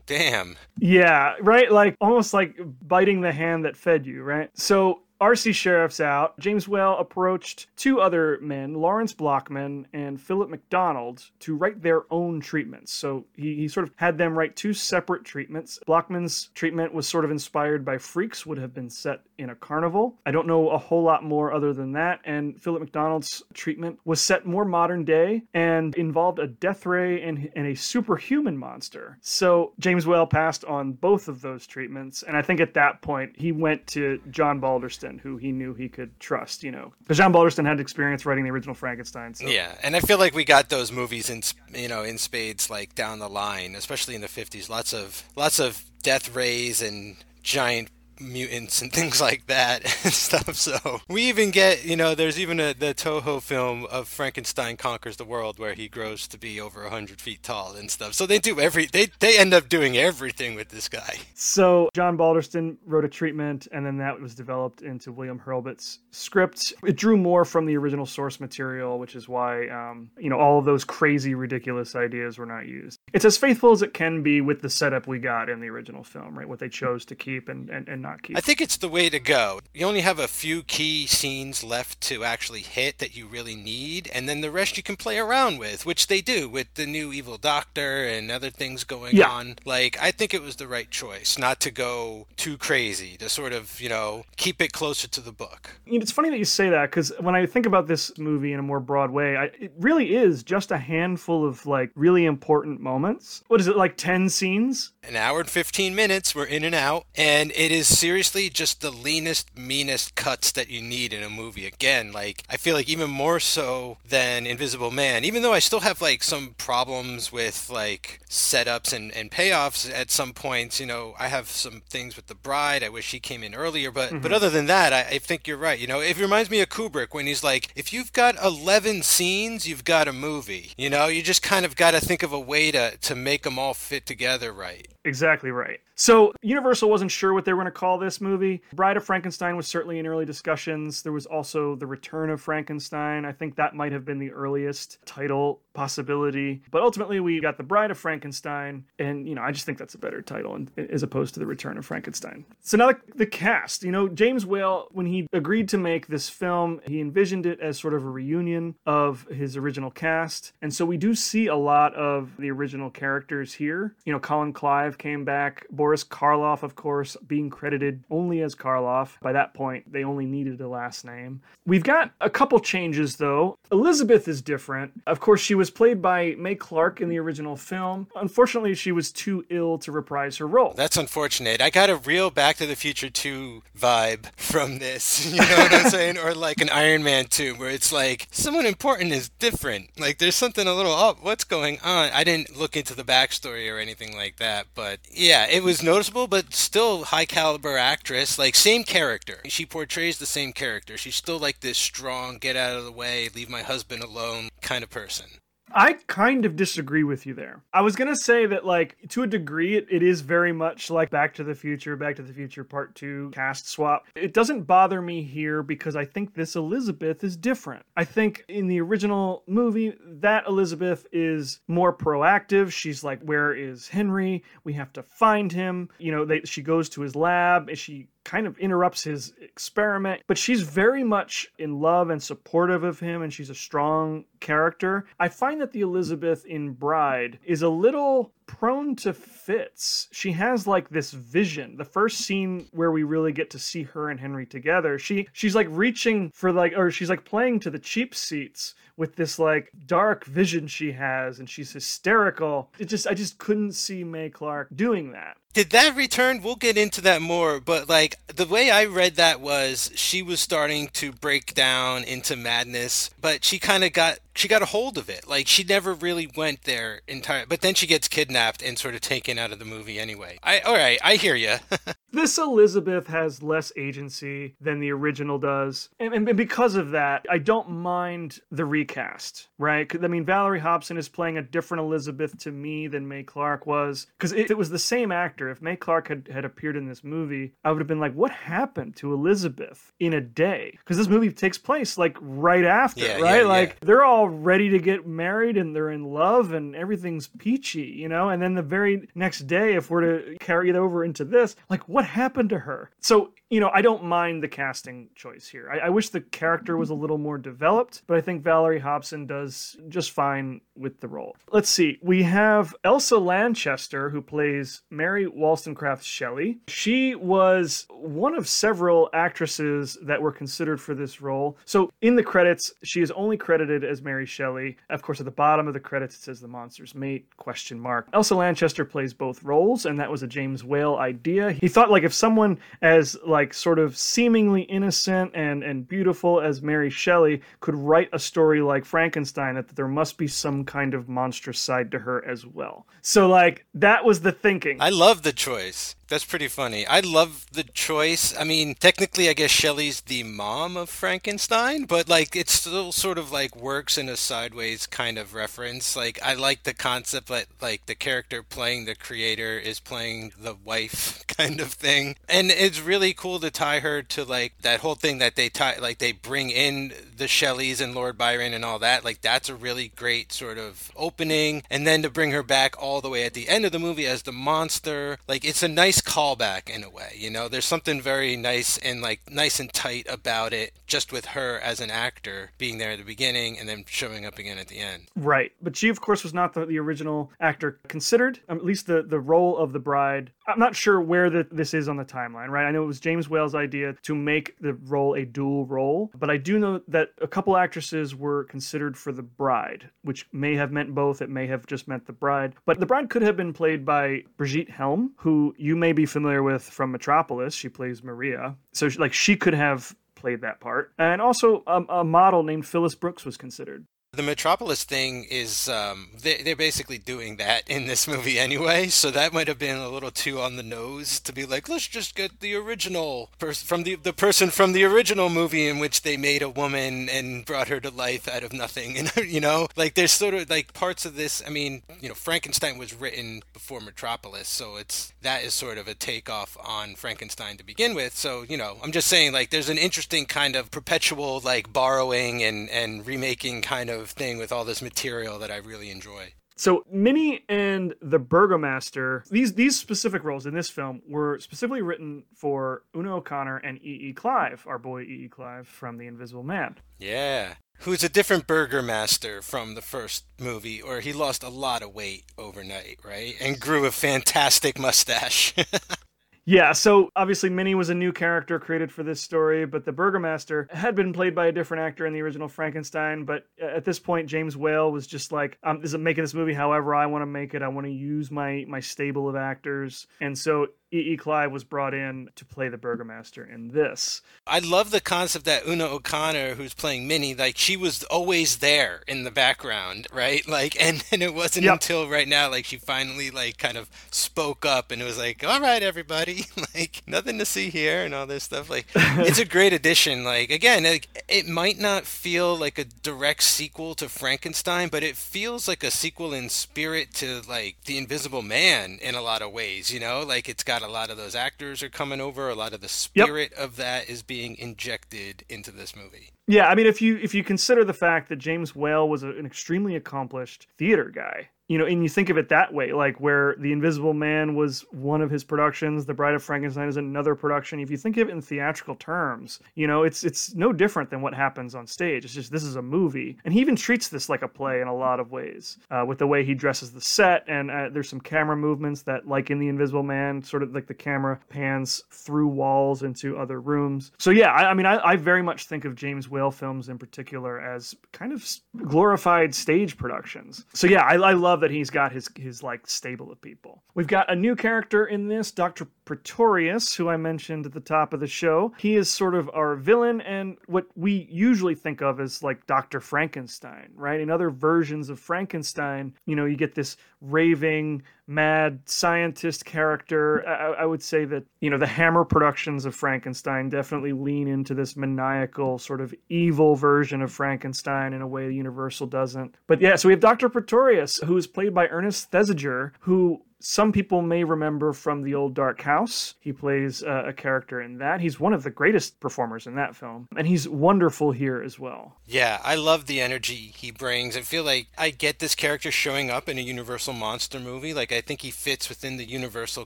[0.06, 0.58] Damn.
[0.80, 1.72] Yeah, right?
[1.72, 4.50] Like almost like biting the hand that fed you, right?
[4.58, 6.40] So RC Sherriff's out.
[6.40, 12.40] James Whale approached two other men, Lawrence Blochman and Philip MacDonald, to write their own
[12.40, 12.94] treatments.
[12.94, 15.80] So he, he sort of had them write two separate treatments.
[15.88, 20.18] Blochman's treatment was sort of inspired by Freaks, would have been set in a carnival.
[20.26, 22.20] I don't know a whole lot more other than that.
[22.26, 27.50] And Philip MacDonald's treatment was set more modern day and involved a death ray and,
[27.56, 29.18] and a superhuman monster.
[29.22, 32.24] So James Whale passed on both of those treatments.
[32.24, 35.90] And I think at that point, he went to John Balderston who he knew he
[35.90, 36.94] could trust, you know.
[37.00, 39.34] Because John Balderston had experience writing the original Frankenstein.
[39.34, 39.48] So.
[39.48, 41.42] Yeah, and I feel like we got those movies in,
[41.74, 44.70] you know, in spades like down the line, especially in the 50s.
[44.70, 50.56] Lots of lots of death rays and giant mutants and things like that and stuff.
[50.56, 55.18] So we even get, you know, there's even a, the Toho film of Frankenstein conquers
[55.18, 58.14] the world where he grows to be over hundred feet tall and stuff.
[58.14, 61.18] So they do every they they end up doing everything with this guy.
[61.36, 66.74] So John Balderston wrote a treatment, and then that was developed into William Hurlbut's script.
[66.86, 70.60] It drew more from the original source material, which is why um, you know all
[70.60, 73.00] of those crazy, ridiculous ideas were not used.
[73.14, 76.04] It's as faithful as it can be with the setup we got in the original
[76.04, 76.48] film, right?
[76.48, 78.02] What they chose to keep and and, and
[78.36, 79.60] I think it's the way to go.
[79.74, 84.10] You only have a few key scenes left to actually hit that you really need,
[84.14, 87.12] and then the rest you can play around with, which they do with the new
[87.14, 89.30] Evil Doctor and other things going Yeah.
[89.30, 89.56] on.
[89.66, 93.54] Like, I think it was the right choice not to go too crazy, to sort
[93.54, 95.72] of, you know, keep it closer to the book.
[95.86, 98.54] You know, it's funny that you say that because when I think about this movie
[98.54, 102.26] in a more broad way, I, it really is just a handful of like really
[102.26, 103.44] important moments.
[103.48, 103.98] What is it like?
[103.98, 104.92] Ten scenes?
[105.04, 108.92] An hour and 15 minutes, we're in and out, and it is seriously just the
[108.92, 111.66] leanest, meanest cuts that you need in a movie.
[111.66, 115.82] Again, like, I feel like even more so than Invisible Man, even though I still
[115.82, 121.14] have like some problems with like setups and, and payoffs at some points, you know,
[121.20, 122.84] I have some things with The Bride.
[122.84, 124.34] I wish he came in earlier, but, but mm-hmm.
[124.34, 125.78] other than that, I, I think you're right.
[125.78, 129.68] You know, it reminds me of Kubrick when he's like, if you've got 11 scenes,
[129.68, 130.72] you've got a movie.
[130.78, 133.44] You know, you just kind of got to think of a way to, to make
[133.44, 134.88] them all fit together right.
[135.04, 135.80] Exactly right.
[135.96, 138.62] So Universal wasn't sure what they were going to call this movie.
[138.74, 141.02] Bride of Frankenstein was certainly in early discussions.
[141.02, 143.26] There was also The Return of Frankenstein.
[143.26, 146.62] I think that might have been the earliest title possibility.
[146.72, 149.96] But ultimately, we got The Bride of Frankenstein, and you know, I just think that's
[149.96, 152.44] a better title in, as opposed to The Return of Frankenstein.
[152.60, 153.84] So now the, the cast.
[153.84, 157.80] You know, James Whale, when he agreed to make this film, he envisioned it as
[157.80, 161.96] sort of a reunion of his original cast, and so we do see a lot
[161.96, 163.96] of the original characters here.
[164.04, 165.66] You know, Colin Clive came back.
[165.72, 169.18] Boris Karloff, of course, being credited only as Karloff.
[169.22, 171.40] By that point, they only needed a last name.
[171.66, 173.56] We've got a couple changes, though.
[173.72, 174.92] Elizabeth is different.
[175.08, 178.08] Of course, she was played by Mae Clarke in the original film.
[178.16, 180.74] Unfortunately, she was too ill to reprise her role.
[180.76, 181.62] That's unfortunate.
[181.62, 185.34] I got a real Back to the Future 2 vibe from this.
[185.40, 186.18] You know what I'm saying?
[186.18, 189.90] Or like an Iron Man 2, where it's like someone important is different.
[189.98, 191.24] Like there's something a little up.
[191.24, 192.10] What's going on?
[192.12, 196.28] I didn't look into the backstory or anything like that, but yeah, it was noticeable,
[196.28, 198.38] but still high caliber actress.
[198.38, 199.40] Like same character.
[199.46, 200.98] She portrays the same character.
[200.98, 204.84] She's still like this strong, get out of the way, leave my husband alone kind
[204.84, 205.28] of person.
[205.74, 207.62] I kind of disagree with you there.
[207.74, 210.90] I was going to say that, like, to a degree, it, it is very much
[210.90, 214.06] like Back to the Future, Back to the Future Part 2 cast swap.
[214.16, 217.86] It doesn't bother me here because I think this Elizabeth is different.
[217.96, 222.72] I think in the original movie, that Elizabeth is more proactive.
[222.72, 224.44] She's like, Where is Henry?
[224.64, 225.90] We have to find him.
[225.98, 230.22] You know, they, she goes to his lab and she kind of interrupts his experiment,
[230.28, 235.08] but she's very much in love and supportive of him, and she's a strong character.
[235.20, 240.10] I find that the Elizabeth in Bride is a little prone to fits.
[240.12, 241.78] She has like this vision.
[241.78, 245.56] The first scene where we really get to see her and Henry together, she she's
[245.56, 249.72] like reaching for like or she's like playing to the cheap seats with this like
[249.88, 252.70] dark vision she has and she's hysterical.
[252.78, 255.38] It just I just couldn't see Mae Clarke doing that.
[255.52, 256.44] Did that return?
[256.44, 260.40] We'll get into that more, but like the way I read that was she was
[260.40, 264.98] starting to break down into madness, but she kind of got she got a hold
[264.98, 265.28] of it.
[265.28, 269.02] Like she never really went there entire, but then she gets kidnapped and sort of
[269.02, 270.38] taken out of the movie anyway.
[270.44, 271.56] I all right, I hear you.
[272.12, 277.40] this Elizabeth has less agency than the original does, and, and because of that, I
[277.40, 278.89] don't mind the recast.
[278.90, 279.90] Cast, right?
[280.04, 284.08] I mean, Valerie Hobson is playing a different Elizabeth to me than Mae Clarke was,
[284.18, 287.04] because if it was the same actor, if Mae Clarke had, had appeared in this
[287.04, 290.76] movie, I would have been like, what happened to Elizabeth in a day?
[290.80, 293.42] Because this movie takes place like right after, Yeah, right?
[293.42, 293.76] yeah, like yeah.
[293.86, 298.30] they're all ready to get married and they're in love and everything's peachy, you know?
[298.30, 301.88] And then the very next day, if we're to carry it over into this, like
[301.88, 302.90] what happened to her?
[303.02, 305.70] So, you know, I don't mind the casting choice here.
[305.72, 309.26] I, I wish the character was a little more developed, but I think Valerie Hobson
[309.26, 311.36] does just fine with the role.
[311.52, 311.98] Let's see.
[312.02, 316.60] We have Elsa Lanchester, who plays Mary Wollstonecraft Shelley.
[316.68, 321.58] She was one of several actresses that were considered for this role.
[321.66, 324.78] So in the credits, she is only credited as Mary Shelley.
[324.90, 328.08] Of course, at the bottom of the credits, it says the monster's mate, question mark.
[328.14, 331.52] Elsa Lanchester plays both roles, and that was a James Whale idea.
[331.52, 336.62] He thought like if someone as like sort of seemingly innocent and, and beautiful as
[336.62, 341.10] Mary Shelley could write a story like Frankenstein, that there must be some kind of
[341.10, 342.86] monstrous side to her as well.
[343.02, 344.78] So like that was the thinking.
[344.82, 345.96] I love the choice.
[346.10, 346.88] That's pretty funny.
[346.88, 348.36] I love the choice.
[348.36, 353.20] I mean, technically, I guess Shelley's the mom of Frankenstein, but like it still sort
[353.20, 355.96] of like works in a sideways kind of reference.
[355.96, 360.56] Like I like the concept that like the character playing the creator is playing the
[360.56, 364.96] wife kind of thing, and it's really cool to tie her to like that whole
[364.96, 368.80] thing that they tie like they bring in the Shelleys and Lord Byron and all
[368.80, 369.04] that.
[369.04, 373.02] Like that's a really great sort of opening, and then to bring her back all
[373.02, 375.18] the way at the end of the movie as the monster.
[375.28, 377.16] Like it's a nice callback in a way.
[377.18, 381.26] You know, there's something very nice and like nice and tight about it, just with
[381.28, 384.68] her as an actor being there at the beginning and then showing up again at
[384.68, 385.04] the end.
[385.16, 388.40] Right, but she, of course, was not the, the original actor considered.
[388.50, 390.32] Um, at least the the role of the bride.
[390.50, 392.50] I'm not sure where the, this is on the timeline.
[392.50, 396.12] Right, I know it was James Whale's idea to make the role a dual role,
[396.18, 400.56] but I do know that a couple actresses were considered for the bride, which may
[400.56, 401.22] have meant both.
[401.22, 404.24] It may have just meant the bride, but the bride could have been played by
[404.38, 407.54] Brigitte Helm, who you may be familiar with from Metropolis.
[407.54, 411.86] She plays Maria, so she, like she could have played that part, and also um,
[411.90, 413.86] a model named Phyllis Brooks was considered.
[414.12, 419.12] The Metropolis thing is, um, they, they're basically doing that in this movie anyway, so
[419.12, 422.16] that might have been a little too on the nose to be like, let's just
[422.16, 426.18] get the original person from the the person from the original movie in which they
[426.18, 429.94] made a woman and brought her to life out of nothing, and you know, like
[429.94, 431.44] there's sort of like parts of this.
[431.46, 435.88] I mean, you know, Frankenstein was written before Metropolis, so it's that is sort of
[435.88, 438.18] a takeoff on Frankenstein to begin with.
[438.18, 442.42] So you know, I'm just saying like there's an interesting kind of perpetual like borrowing
[442.42, 446.34] and and remaking kind of thing with all this material that I really enjoy.
[446.60, 452.24] So Minnie and the Burgomaster, these these specific roles in this film were specifically written
[452.36, 454.10] for Una O'Connor and E.
[454.10, 454.14] E.
[454.14, 455.24] Clive, our boy E.
[455.26, 455.30] E.
[455.30, 456.76] Clive from The Invisible Man.
[456.98, 457.54] Yeah.
[457.84, 462.26] Who's a different burgermaster from the first movie, or he lost a lot of weight
[462.38, 463.36] overnight, right?
[463.40, 465.56] And grew a fantastic mustache.
[466.50, 470.68] Yeah, so obviously Minnie was a new character created for this story, but the Burgomaster
[470.72, 473.24] had been played by a different actor in the original Frankenstein.
[473.24, 476.96] But uh, at this point, James Whale was just like, "I'm making this movie however
[476.96, 477.62] I want to make it.
[477.62, 480.98] I want to use my my stable of actors." And so E.
[481.14, 481.18] E.
[481.18, 484.22] Clive was brought in to play the Burgomaster in this.
[484.48, 489.04] I love the concept that Una O'Connor, who's playing Minnie, like she was always there
[489.08, 490.44] in the background, right?
[490.50, 491.74] Like, and, and it wasn't Yep.
[491.74, 495.44] until right now, like she finally like kind of spoke up and it was like,
[495.46, 498.70] all right, everybody, like nothing to see here and all this stuff.
[498.70, 500.24] Like, it's a great addition.
[500.24, 505.16] Like, again, like, it might not feel like a direct sequel to Frankenstein, but it
[505.16, 509.52] feels like a sequel in spirit to like The Invisible Man in a lot of
[509.52, 509.94] ways.
[509.94, 512.50] You know, like it's got a lot of those actors are coming over.
[512.50, 516.32] A lot of the spirit of that is being injected into this movie.
[516.48, 519.30] Yeah, I mean, if you if you consider the fact that James Whale was a,
[519.30, 523.22] an extremely accomplished theater guy, you know, and you think of it that way, like
[523.22, 527.36] where The Invisible Man was one of his productions, The Bride of Frankenstein is another
[527.36, 527.80] production.
[527.80, 531.22] If you think of it in theatrical terms, you know, it's it's no different than
[531.22, 532.26] what happens on stage.
[532.26, 534.88] It's just this is a movie, and he even treats this like a play in
[534.88, 538.10] a lot of ways, uh, with the way he dresses the set, and uh, there's
[538.10, 542.04] some camera movements that, like in The Invisible Man, sort of like the camera pans
[542.10, 544.12] through walls into other rooms.
[544.18, 546.98] So yeah, I, I mean, I, I very much think of James Whale films in
[546.98, 548.44] particular as kind of
[548.88, 550.66] glorified stage productions.
[550.74, 553.84] So yeah, I, I love that he's got his his like stable of people.
[553.94, 555.88] We've got a new character in this, Dr.
[556.06, 558.74] Pretorius, who I mentioned at the top of the show.
[558.78, 563.00] He is sort of our villain and what we usually think of as like Dr.
[563.00, 564.20] Frankenstein, right?
[564.20, 570.48] In other versions of Frankenstein, you know, you get this raving mad scientist character.
[570.48, 574.76] I, I would say that, you know, the Hammer productions of Frankenstein definitely lean into
[574.76, 579.56] this maniacal, sort of evil version of Frankenstein in a way the Universal doesn't.
[579.68, 580.48] But yeah, so we have Dr.
[580.48, 585.54] Pretorius, who is played by Ernest Thesiger, who some people may remember from the old
[585.54, 586.36] Dark House.
[586.40, 588.22] He plays uh, a character in that.
[588.22, 592.18] He's one of the greatest performers in that film, and he's wonderful here as well.
[592.26, 594.38] Yeah, I love the energy he brings.
[594.38, 597.94] I feel like I get this character showing up in a Universal monster movie.
[597.94, 599.86] Like I think he fits within the Universal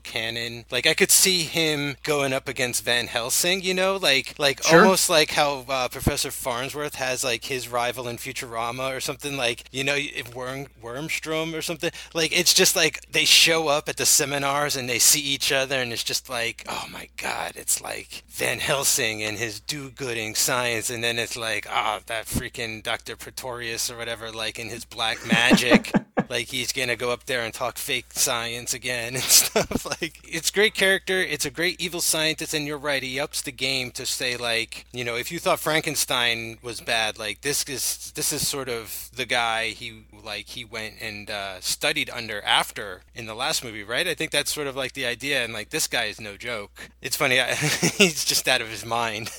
[0.00, 0.64] canon.
[0.70, 4.80] Like I could see him going up against Van Helsing, you know, like like Sure.
[4.82, 9.64] almost like how uh, Professor Farnsworth has like his rival in Futurama or something like,
[9.72, 11.90] you know, if Worm Wormstrom or something.
[12.14, 15.76] Like it's just like they show up at the seminars and they see each other
[15.76, 20.90] and it's just like, oh my god, it's like Van Helsing and his do-gooding science
[20.90, 23.16] and then it's like, ah, that freaking Dr.
[23.16, 25.92] Pretorius or whatever, like in his black magic.
[26.30, 29.84] like he's gonna go up there and talk fake science again and stuff.
[29.84, 31.20] Like it's great character.
[31.20, 33.02] It's a great evil scientist, and you're right.
[33.02, 37.18] He ups the game to say like, you know, if you thought Frankenstein was bad,
[37.18, 41.60] like this is this is sort of the guy he like he went and uh,
[41.60, 44.06] studied under after in the last movie, right?
[44.06, 46.90] I think that's sort of like the idea, and like this guy is no joke.
[47.00, 47.40] It's funny.
[47.40, 49.30] I, he's just out of his mind.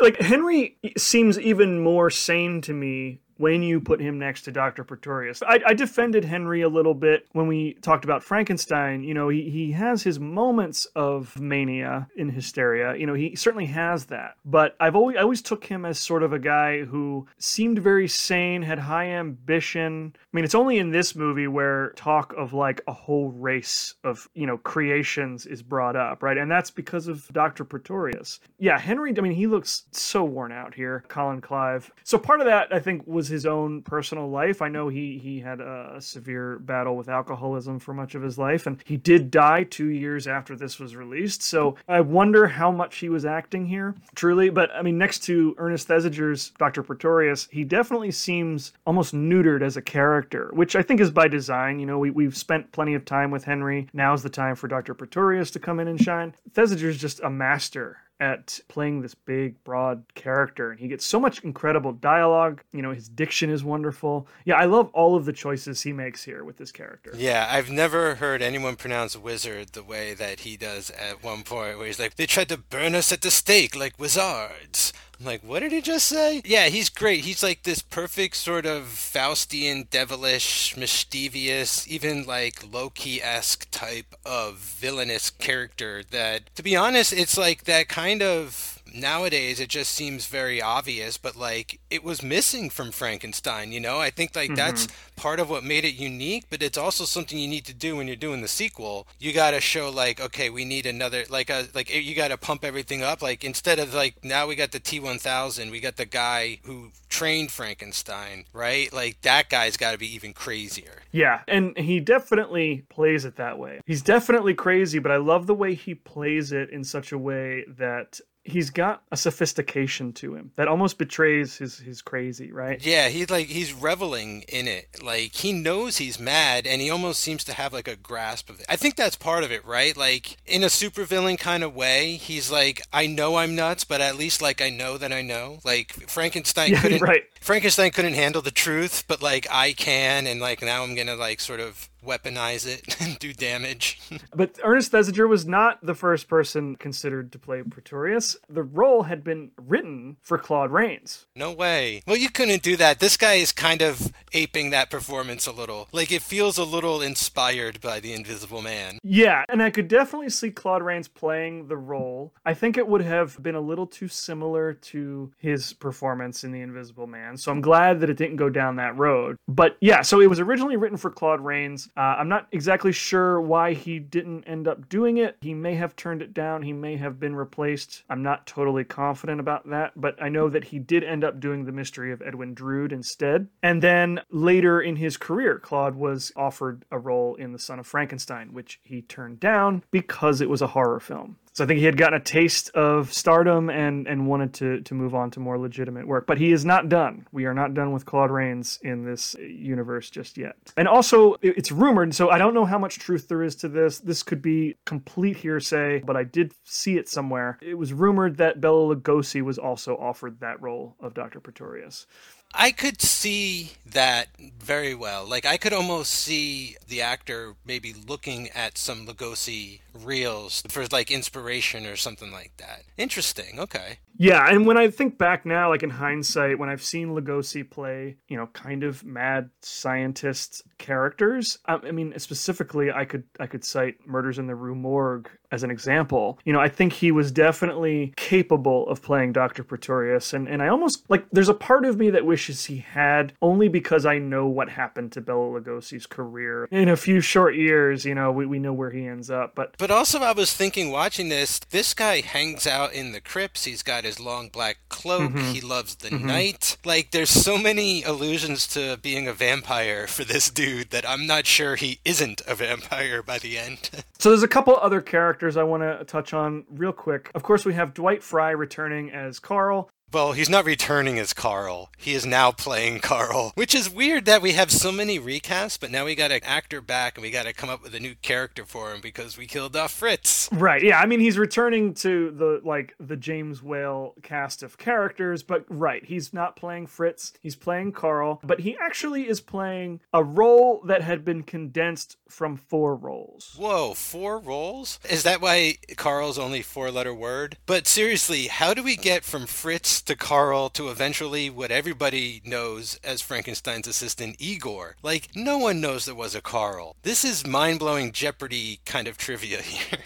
[0.00, 4.84] Like Henry seems even more sane to me when you put him next to Dr.
[4.84, 5.42] Pretorius.
[5.42, 9.02] I, I defended Henry a little bit when we talked about Frankenstein.
[9.02, 12.94] You know, he, he has his moments of mania in hysteria.
[12.96, 14.34] You know, he certainly has that.
[14.44, 18.08] But I've always I always took him as sort of a guy who seemed very
[18.08, 20.14] sane, had high ambition.
[20.14, 24.28] I mean, it's only in this movie where talk of like a whole race of,
[24.34, 26.36] you know, creations is brought up, right?
[26.36, 27.64] And that's because of Dr.
[27.64, 28.38] Pretorius.
[28.58, 31.90] Yeah, Henry, I mean, he looks so worn out here, Colin Clive.
[32.04, 34.62] So part of that, I think, was his own personal life.
[34.62, 38.66] I know he he had a severe battle with alcoholism for much of his life,
[38.66, 41.42] and he did die two years after this was released.
[41.42, 44.50] So I wonder how much he was acting here, truly.
[44.50, 46.82] But I mean, next to Ernest Thesiger's Dr.
[46.82, 51.80] Pretorius, he definitely seems almost neutered as a character, which I think is by design.
[51.80, 53.88] You know, we, we've spent plenty of time with Henry.
[53.92, 54.94] Now's the time for Dr.
[54.94, 56.34] Pretorius to come in and shine.
[56.52, 60.70] Thesiger's just a master at playing this big, broad character.
[60.70, 62.62] And he gets so much incredible dialogue.
[62.72, 64.28] You know, his diction is wonderful.
[64.44, 67.12] Yeah, I love all of the choices he makes here with this character.
[67.16, 71.78] Yeah, I've never heard anyone pronounce wizard the way that he does at one point,
[71.78, 74.92] where he's like, they tried to burn us at the stake like wizards.
[75.20, 76.40] I'm like, what did he just say?
[76.46, 77.24] Yeah, he's great.
[77.24, 84.56] He's like this perfect sort of Faustian, devilish, mischievous, even like Loki esque type of
[84.56, 90.26] villainous character that, to be honest, it's like that kind of nowadays it just seems
[90.26, 93.98] very obvious but like it was missing from frankenstein you know?
[93.98, 94.56] I think like mm-hmm.
[94.56, 97.96] that's part of what made it unique but it's also something you need to do
[97.96, 99.06] when you're doing the sequel.
[99.18, 102.36] You got to show like okay we need another like a like you got to
[102.36, 103.22] pump everything up.
[103.22, 107.50] Like instead of like now we got the t1000 we got the guy who trained
[107.50, 108.92] frankenstein right?
[108.92, 111.02] Like that guy's got to be even crazier.
[111.12, 113.80] Yeah, and he definitely plays it that way.
[113.86, 117.64] He's definitely crazy, but I love the way he plays it in such a way
[117.78, 122.84] that he's got a sophistication to him that almost betrays his his crazy, right?
[122.84, 124.88] Yeah, he's like he's reveling in it.
[125.02, 128.60] Like he knows he's mad and he almost seems to have like a grasp of
[128.60, 128.66] it.
[128.68, 129.96] I think that's part of it, right?
[129.96, 134.16] Like in a supervillain kind of way, he's like I know I'm nuts, but at
[134.16, 135.60] least like I know that I know.
[135.64, 137.22] Like Frankenstein Yeah, couldn't right.
[137.40, 141.16] Frankenstein couldn't handle the truth, but like I can and like now I'm going to
[141.16, 144.00] like sort of weaponize it and do damage.
[144.34, 148.36] But Ernest Thesiger was not the first person considered to play Pretorius.
[148.48, 151.26] The role had been written for Claude Rains.
[151.34, 152.02] No way.
[152.06, 153.00] Well, you couldn't do that.
[153.00, 155.88] This guy is kind of aping that performance a little.
[155.92, 158.98] Like it feels a little inspired by the Invisible Man.
[159.02, 162.32] Yeah, and I could definitely see Claude Rains playing the role.
[162.44, 166.60] I think it would have been a little too similar to his performance in The
[166.60, 167.36] Invisible Man.
[167.36, 169.36] So I'm glad that it didn't go down that road.
[169.48, 171.88] But yeah, so it was originally written for Claude Rains.
[171.96, 175.36] Uh, I'm not exactly sure why he didn't end up doing it.
[175.40, 176.62] He may have turned it down.
[176.62, 178.04] He may have been replaced.
[178.08, 181.64] I'm not totally confident about that, but I know that he did end up doing
[181.64, 183.48] The Mystery of Edwin Drood instead.
[183.62, 187.86] And then later in his career, Claude was offered a role in The Son of
[187.86, 191.36] Frankenstein, which he turned down because it was a horror film.
[191.52, 194.94] So I think he had gotten a taste of stardom and and wanted to to
[194.94, 196.26] move on to more legitimate work.
[196.26, 197.26] But he is not done.
[197.32, 200.56] We are not done with Claude Rains in this uh, universe just yet.
[200.76, 202.14] And also, it's rumored.
[202.14, 203.98] So I don't know how much truth there is to this.
[203.98, 207.58] This could be complete hearsay, but I did see it somewhere.
[207.60, 211.40] It was rumored that Bela Lugosi was also offered that role of Dr.
[211.40, 212.06] Pretorius.
[212.52, 214.28] I could see that
[214.58, 215.26] very well.
[215.26, 221.10] Like I could almost see the actor maybe looking at some Lugosi reels for like
[221.10, 222.82] inspiration or something like that.
[222.96, 223.58] Interesting.
[223.58, 223.98] Okay.
[224.16, 228.16] Yeah, and when I think back now, like in hindsight, when I've seen Lugosi play,
[228.28, 233.64] you know, kind of mad scientist characters, I, I mean, specifically, I could I could
[233.64, 236.38] cite Murders in the Rue Morgue as an example.
[236.44, 239.64] You know, I think he was definitely capable of playing Dr.
[239.64, 243.32] Pretorius, and and I almost like there's a part of me that wishes he had,
[243.42, 248.04] only because I know what happened to Bela Lugosi's career in a few short years.
[248.04, 250.90] You know, we we know where he ends up, but But also, I was thinking
[250.90, 253.64] watching this, this guy hangs out in the crypts.
[253.64, 255.32] He's got his long black cloak.
[255.32, 255.52] Mm-hmm.
[255.52, 256.26] He loves the mm-hmm.
[256.26, 256.76] night.
[256.84, 261.46] Like, there's so many allusions to being a vampire for this dude that I'm not
[261.46, 263.90] sure he isn't a vampire by the end.
[264.20, 267.30] So there's a couple other characters I want to touch on real quick.
[267.34, 269.88] Of course, we have Dwight Frye returning as Carl.
[270.12, 271.90] Well, he's not returning as Carl.
[271.96, 275.90] He is now playing Carl, which is weird that we have so many recasts, but
[275.90, 278.14] now we got an actor back and we got to come up with a new
[278.16, 280.48] character for him because we killed off Fritz.
[280.52, 280.82] Right.
[280.82, 280.98] Yeah.
[280.98, 286.04] I mean, he's returning to the like the James Whale cast of characters, but right,
[286.04, 287.32] he's not playing Fritz.
[287.40, 292.56] He's playing Carl, but he actually is playing a role that had been condensed from
[292.56, 293.54] four roles.
[293.58, 294.98] Whoa, four roles?
[295.08, 297.58] Is that why Carl's only four letter word?
[297.66, 302.98] But seriously, how do we get from Fritz to Carl to eventually what everybody knows
[303.04, 304.96] as Frankenstein's assistant Igor?
[305.02, 306.96] Like, no one knows there was a Carl.
[307.02, 309.98] This is mind blowing Jeopardy kind of trivia here.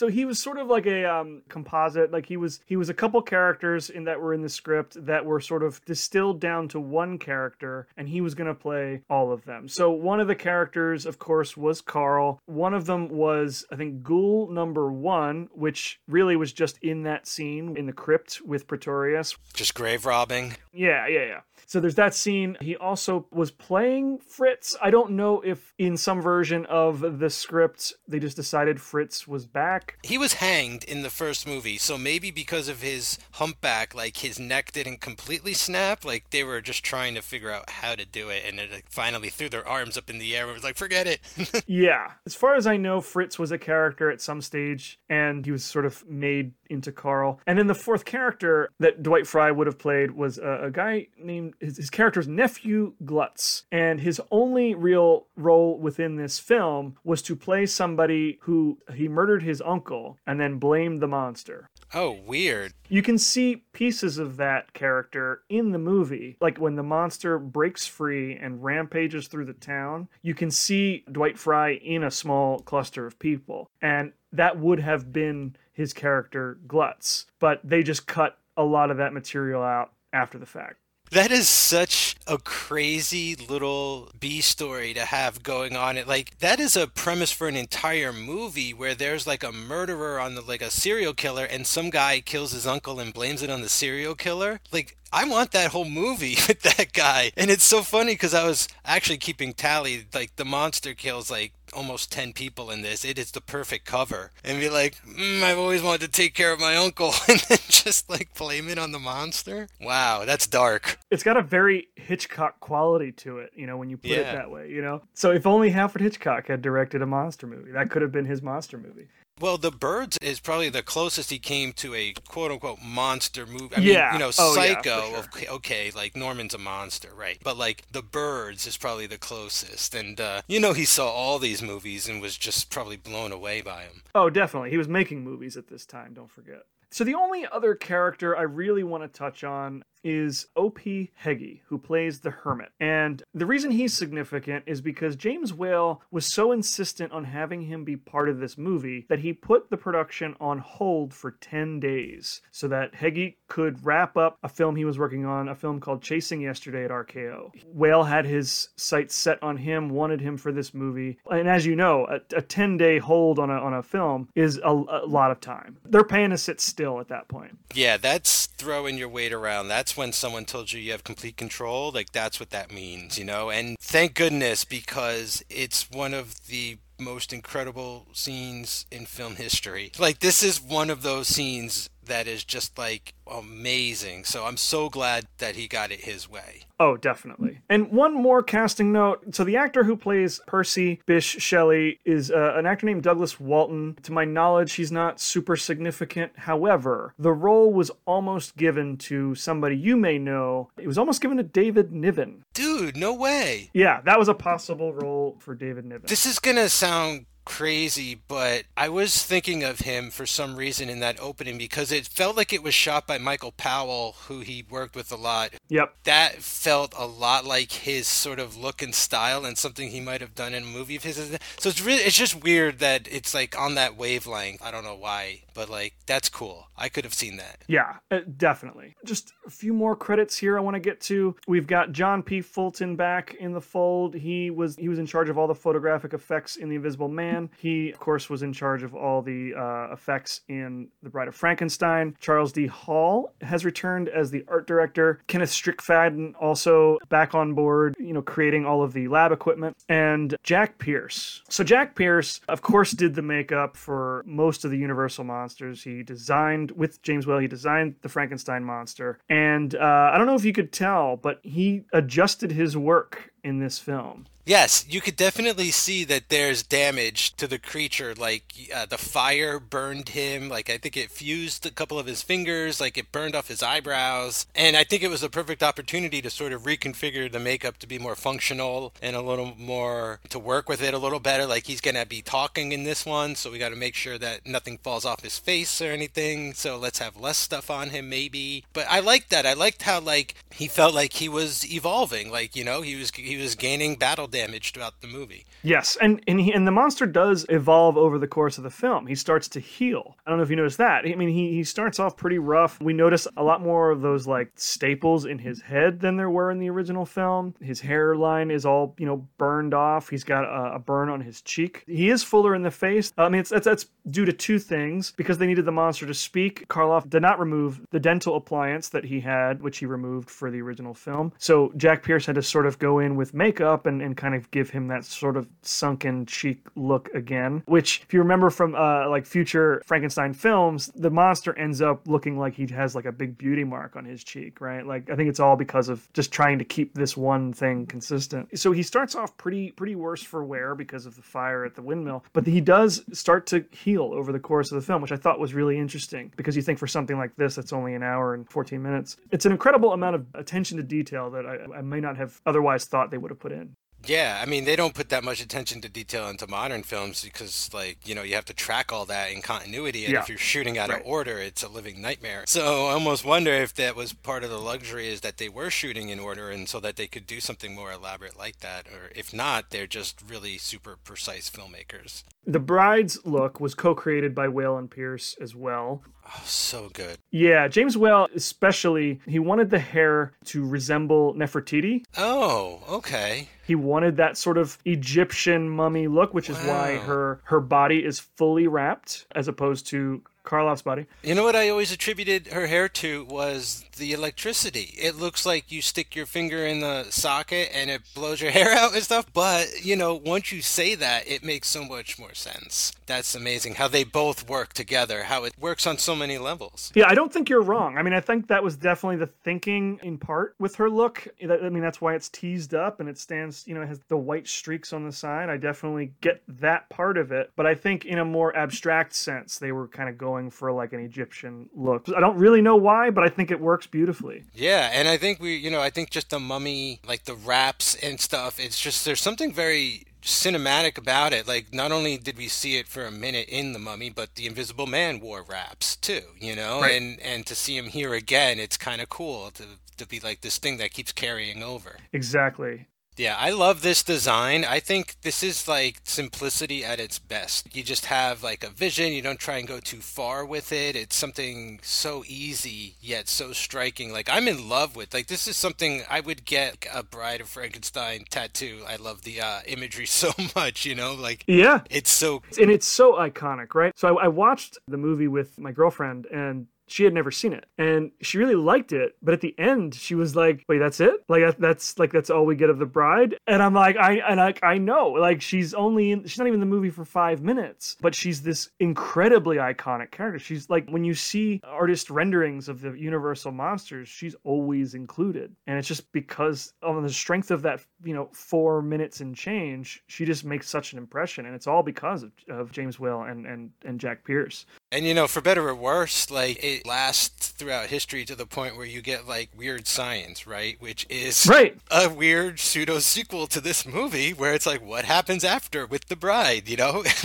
[0.00, 2.10] So he was sort of like a um, composite.
[2.10, 5.26] Like he was he was a couple characters in that were in the script that
[5.26, 9.30] were sort of distilled down to one character, and he was going to play all
[9.30, 9.68] of them.
[9.68, 12.40] So one of the characters, of course, was Carl.
[12.46, 17.26] One of them was I think Ghoul number one, which really was just in that
[17.26, 19.36] scene in the crypt with Pretorius.
[19.52, 20.56] Just grave robbing.
[20.72, 21.40] Yeah, yeah, yeah.
[21.70, 22.56] So there's that scene.
[22.60, 24.76] He also was playing Fritz.
[24.82, 29.46] I don't know if in some version of the script they just decided Fritz was
[29.46, 29.96] back.
[30.02, 34.40] He was hanged in the first movie, so maybe because of his humpback, like his
[34.40, 36.04] neck didn't completely snap.
[36.04, 38.90] Like they were just trying to figure out how to do it, and it like,
[38.90, 40.46] finally threw their arms up in the air.
[40.46, 41.20] and was like, forget it.
[41.66, 42.12] Yeah.
[42.26, 45.64] As far as I know, Fritz was a character at some stage and he was
[45.64, 47.40] sort of made into Carl.
[47.46, 51.08] And then the fourth character that Dwight Frye would have played was a, a guy
[51.18, 53.64] named, his, his character's nephew Glutz.
[53.70, 59.42] And his only real role within this film was to play somebody who he murdered
[59.42, 61.68] his uncle and then blamed the monster.
[61.94, 62.72] oh, weird.
[62.88, 66.36] You can see pieces of that character in the movie.
[66.40, 71.38] Like when the monster breaks free and rampages through the town, you can see Dwight
[71.38, 73.68] Frye in a small cluster of people.
[73.82, 77.26] And that would have been his character Glutz.
[77.38, 80.79] But they just cut a lot of that material out after the fact.
[81.10, 85.96] That is such a crazy little B story to have going on.
[85.96, 90.20] It like that is a premise for an entire movie where there's like a murderer
[90.20, 93.50] on the like a serial killer and some guy kills his uncle and blames it
[93.50, 94.60] on the serial killer.
[94.70, 97.32] Like I want that whole movie with that guy.
[97.36, 100.06] And it's so funny because I was actually keeping tally.
[100.14, 103.04] Like the monster kills like almost 10 people in this.
[103.04, 104.32] It is the perfect cover.
[104.44, 107.12] And be like, mm, I've always wanted to take care of my uncle.
[107.30, 109.68] And then just like blame it on the monster.
[109.80, 110.98] Wow, that's dark.
[111.10, 114.50] It's got a very Hitchcock quality to it, you know, when you put it that
[114.50, 115.02] way, you know?
[115.14, 118.42] So if only Alfred Hitchcock had directed a monster movie, that could have been his
[118.42, 119.06] monster movie.
[119.40, 123.74] Well, The Birds is probably the closest he came to a quote unquote monster movie.
[123.76, 124.04] I Yeah.
[124.04, 125.18] mean, you know, Oh, yeah, Psycho, sure.
[125.20, 127.38] okay, okay, like Norman's a monster, right?
[127.42, 129.94] But like The Birds is probably the closest.
[129.94, 133.62] And, uh, you know, he saw all these movies and was just probably blown away
[133.62, 134.02] by them.
[134.14, 134.70] Oh, definitely.
[134.70, 136.64] He was making movies at this time, don't forget.
[136.90, 141.10] So the only other character I really want to touch on is O.P.
[141.14, 142.72] Heggie, who plays the Hermit.
[142.80, 147.84] And the reason he's significant is because James Whale was so insistent on having him
[147.84, 152.40] be part of this movie that he put the production on hold for 10 days
[152.50, 156.02] so that Heggie could wrap up a film he was working on, a film called
[156.02, 157.50] Chasing Yesterday at RKO.
[157.66, 161.18] Whale had his sights set on him, wanted him for this movie.
[161.30, 164.58] And as you know, a, a 10 day hold on a, on a film is
[164.58, 165.78] a, a lot of time.
[165.84, 167.58] They're paying to sit still at that point.
[167.74, 169.68] Yeah, that's throwing your weight around.
[169.68, 171.90] That's when someone told you you have complete control.
[171.90, 173.50] Like, that's what that means, you know?
[173.50, 179.92] And thank goodness because it's one of the most incredible scenes in film history.
[179.98, 184.24] Like, this is one of those scenes that is just like amazing.
[184.24, 186.64] So I'm so glad that he got it his way.
[186.78, 187.60] Oh, definitely.
[187.68, 189.34] And one more casting note.
[189.34, 193.96] So the actor who plays Percy Bysshe Shelley is uh, an actor named Douglas Walton.
[194.02, 196.32] To my knowledge, he's not super significant.
[196.36, 200.70] However, the role was almost given to somebody you may know.
[200.78, 202.44] It was almost given to David Niven.
[202.54, 203.70] Dude, no way.
[203.74, 206.06] Yeah, that was a possible role for David Niven.
[206.06, 210.88] This is going to sound crazy, but I was thinking of him for some reason
[210.88, 214.64] in that opening because it felt like it was shot by Michael Powell, who he
[214.68, 215.50] worked with a lot.
[215.68, 215.94] Yep.
[216.04, 220.20] That felt a lot like his sort of look and style and something he might
[220.20, 221.16] have done in a movie of his.
[221.58, 224.62] So it's really, it's just weird that it's like on that wavelength.
[224.62, 226.68] I don't know why, but like that's cool.
[226.74, 227.64] I could have seen that.
[227.68, 228.96] Yeah, uh, definitely.
[229.04, 231.36] Just a few more credits here I want to get to.
[231.46, 232.40] We've got John P.
[232.40, 234.14] Fulton back in the fold.
[234.14, 237.50] He was he was in charge of all the photographic effects in The Invisible Man.
[237.58, 241.34] He, of course, was in charge of all the uh, effects in The Bride of
[241.34, 242.16] Frankenstein.
[242.20, 242.66] Charles D.
[242.66, 245.20] Hall has returned as the art director.
[245.26, 249.76] Kenneth Strickfaden also back on board, you know, creating all of the lab equipment.
[249.90, 251.42] And Jack Pierce.
[251.50, 255.49] So Jack Pierce, of course, did the makeup for most of the Universal monsters.
[255.58, 257.38] He designed with James Whale.
[257.38, 259.18] He designed the Frankenstein monster.
[259.28, 263.58] And uh, I don't know if you could tell, but he adjusted his work in
[263.58, 264.26] this film.
[264.46, 268.14] Yes, you could definitely see that there's damage to the creature.
[268.14, 270.48] Like uh, the fire burned him.
[270.48, 272.80] Like I think it fused a couple of his fingers.
[272.80, 274.46] Like it burned off his eyebrows.
[274.54, 277.86] And I think it was a perfect opportunity to sort of reconfigure the makeup to
[277.86, 281.44] be more functional and a little more to work with it a little better.
[281.46, 284.46] Like he's gonna be talking in this one, so we got to make sure that
[284.46, 286.54] nothing falls off his face or anything.
[286.54, 288.64] So let's have less stuff on him, maybe.
[288.72, 289.44] But I liked that.
[289.44, 292.32] I liked how like he felt like he was evolving.
[292.32, 295.44] Like you know he was he was gaining battle damage throughout the movie.
[295.62, 299.06] Yes, and and, he, and the monster does evolve over the course of the film.
[299.06, 300.16] He starts to heal.
[300.26, 301.04] I don't know if you noticed that.
[301.04, 302.80] I mean, he, he starts off pretty rough.
[302.80, 306.50] We notice a lot more of those like staples in his head than there were
[306.50, 307.54] in the original film.
[307.60, 310.08] His hairline is all you know burned off.
[310.08, 311.84] He's got a, a burn on his cheek.
[311.86, 313.12] He is fuller in the face.
[313.18, 316.14] I mean, it's that's, that's due to two things because they needed the monster to
[316.14, 316.68] speak.
[316.68, 320.60] Karloff did not remove the dental appliance that he had, which he removed for the
[320.60, 321.32] original film.
[321.38, 324.50] So Jack Pierce had to sort of go in with makeup and, and kind of
[324.50, 327.62] give him that sort of sunken cheek look again.
[327.66, 332.38] Which, if you remember from uh, like future Frankenstein films, the monster ends up looking
[332.38, 334.86] like he has like a big beauty mark on his cheek, right?
[334.86, 338.58] Like I think it's all because of just trying to keep this one thing consistent.
[338.58, 341.82] So he starts off pretty pretty worse for wear because of the fire at the
[341.82, 345.16] windmill, but he does start to heal over the course of the film, which I
[345.16, 348.34] thought was really interesting because you think for something like this that's only an hour
[348.34, 352.00] and 14 minutes, it's an incredible amount of attention to detail that I, I may
[352.00, 353.74] not have otherwise thought they would have put in.
[354.06, 357.68] Yeah, I mean, they don't put that much attention to detail into modern films because,
[357.72, 360.04] like, you know, you have to track all that in continuity.
[360.06, 360.20] And Yeah.
[360.20, 361.00] if you're shooting out Right.
[361.00, 362.44] of order, it's a living nightmare.
[362.46, 365.70] So I almost wonder if that was part of the luxury is that they were
[365.70, 368.86] shooting in order and so that they could do something more elaborate like that.
[368.88, 372.24] Or if not, they're just really super precise filmmakers.
[372.46, 376.02] The bride's look was co-created by Whale and Pierce as well.
[376.32, 377.18] Oh, so good.
[377.30, 382.04] Yeah, James Whale especially, he wanted the hair to resemble Nefertiti.
[382.16, 383.48] Oh, okay.
[383.66, 388.20] He wanted that sort of Egyptian mummy look, which is why her her body is
[388.20, 391.06] fully wrapped as opposed to Karloff's body.
[391.22, 394.94] You know what I always attributed her hair to was the electricity.
[394.98, 398.72] It looks like you stick your finger in the socket and it blows your hair
[398.72, 399.26] out and stuff.
[399.32, 402.92] But, you know, once you say that, it makes so much more sense.
[403.06, 406.92] That's amazing how they both work together, how it works on so many levels.
[406.94, 407.98] Yeah, I don't think you're wrong.
[407.98, 411.28] I mean, I think that was definitely the thinking in part with her look.
[411.42, 414.16] I mean, that's why it's teased up and it stands, you know, it has the
[414.16, 415.50] white streaks on the side.
[415.50, 417.50] I definitely get that part of it.
[417.56, 420.94] But I think in a more abstract sense, they were kind of going for like
[420.94, 422.06] an Egyptian look.
[422.16, 424.44] I don't really know why, but I think it works beautifully.
[424.54, 427.96] Yeah, and I think we, you know, I think just the mummy, like the wraps
[427.96, 431.48] and stuff, it's just, there's something very cinematic about it.
[431.48, 434.46] Like, not only did we see it for a minute in the mummy, but the
[434.46, 436.80] Invisible Man wore wraps too, you know?
[436.80, 437.00] Right.
[437.00, 439.64] And and to see him here again, it's kind of cool to,
[439.96, 441.96] to be like this thing that keeps carrying over.
[442.12, 442.86] Exactly.
[443.20, 444.64] Yeah, I love this design.
[444.64, 447.76] I think this is like simplicity at its best.
[447.76, 450.96] You just have like a vision, you don't try and go too far with it.
[450.96, 454.10] It's something so easy yet so striking.
[454.10, 455.12] Like I'm in love with.
[455.12, 458.84] Like this is something I would get a Bride of Frankenstein tattoo.
[458.88, 461.12] I love the uh, imagery so much, you know?
[461.12, 461.80] Like Yeah.
[461.90, 463.92] it's so And it's so iconic, right?
[463.98, 467.66] So I, I watched the movie with my girlfriend and she had never seen it.
[467.78, 471.24] And she really liked it but at the end she was like wait that's it?
[471.28, 473.36] Like that, that's like that's all we get of the bride?
[473.46, 476.60] And i'm like i and I, I know like she's only in she's not even
[476.62, 480.38] in the movie for five minutes but she's this incredibly iconic character.
[480.38, 485.54] She's like when you see artist renderings of the universal monsters she's always included.
[485.66, 490.02] And it's just because on the strength of that you know four minutes and change
[490.06, 491.46] she just makes such an impression.
[491.46, 494.66] And it's all because of, of james Whale and and and jack pierce.
[494.92, 498.76] And you know, for better or worse, like it lasts throughout history to the point
[498.76, 500.76] where you get like weird science, right?
[500.80, 501.76] Which is Right.
[501.90, 506.16] a weird pseudo sequel to this movie where it's like, what happens after with the
[506.16, 506.68] bride?
[506.68, 507.04] You know,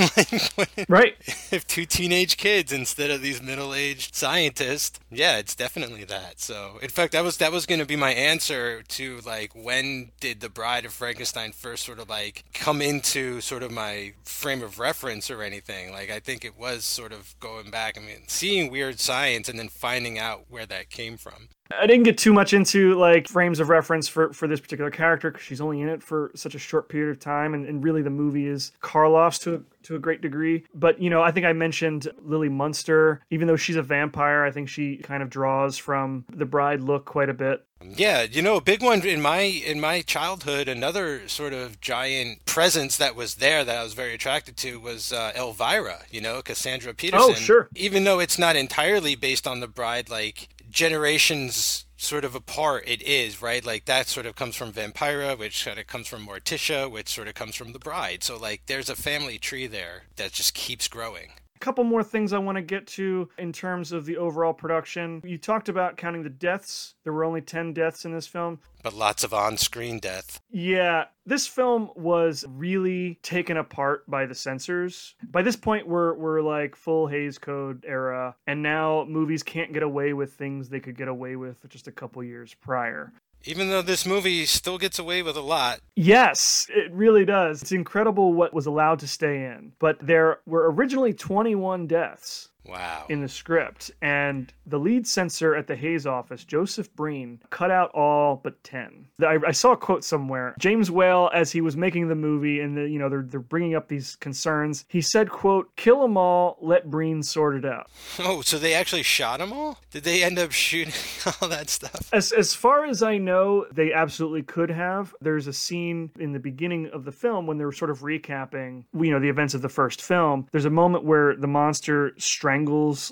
[0.57, 1.15] like right
[1.51, 6.89] if two teenage kids instead of these middle-aged scientists yeah it's definitely that so in
[6.89, 10.49] fact that was that was going to be my answer to like when did the
[10.49, 15.29] bride of frankenstein first sort of like come into sort of my frame of reference
[15.31, 18.99] or anything like i think it was sort of going back i mean seeing weird
[18.99, 22.95] science and then finding out where that came from I didn't get too much into
[22.95, 26.31] like frames of reference for, for this particular character because she's only in it for
[26.35, 29.61] such a short period of time, and, and really the movie is Karloff's to a,
[29.83, 30.63] to a great degree.
[30.73, 33.21] But you know, I think I mentioned Lily Munster.
[33.31, 37.05] Even though she's a vampire, I think she kind of draws from the Bride look
[37.05, 37.65] quite a bit.
[37.83, 40.67] Yeah, you know, a big one in my in my childhood.
[40.67, 45.11] Another sort of giant presence that was there that I was very attracted to was
[45.11, 45.99] uh, Elvira.
[46.09, 47.31] You know, Cassandra Peterson.
[47.31, 47.69] Oh, sure.
[47.75, 53.01] Even though it's not entirely based on the bride, like generations sort of apart, it
[53.01, 53.65] is right.
[53.65, 57.27] Like that sort of comes from Vampira, which sort of comes from Morticia, which sort
[57.27, 58.23] of comes from the bride.
[58.23, 61.31] So like, there's a family tree there that just keeps growing.
[61.65, 65.19] Couple more things I want to get to in terms of the overall production.
[65.25, 66.93] You talked about counting the deaths.
[67.03, 68.59] There were only 10 deaths in this film.
[68.83, 70.39] But lots of on-screen death.
[70.51, 75.15] Yeah, this film was really taken apart by the censors.
[75.31, 79.81] By this point, we're we're like full Hays Code era, and now movies can't get
[79.81, 83.11] away with things they could get away with just a couple years prior.
[83.47, 87.61] Even though this movie still gets away with a lot, Yes, it really does.
[87.61, 89.71] It's incredible what was allowed to stay in.
[89.79, 93.05] But there were originally 21 deaths wow.
[93.09, 97.91] in the script, and the lead censor at the Hays office, Joseph Breen, cut out
[97.91, 99.07] all but 10.
[99.21, 100.55] I, I saw a quote somewhere.
[100.59, 103.75] James Whale, as he was making the movie, and the, you know they're they're bringing
[103.75, 107.89] up these concerns, he said, "quote Kill them all, let Breen sort it out."
[108.27, 109.77] Oh, so they actually shot them all?
[109.91, 110.93] Did they end up shooting
[111.41, 112.09] all that stuff?
[112.11, 115.13] As as far as I know, they absolutely could have.
[115.21, 119.11] There's a scene in the beginning of the film when they're sort of recapping, you
[119.11, 120.47] know, the events of the first film.
[120.51, 122.54] There's a moment where the monster strangles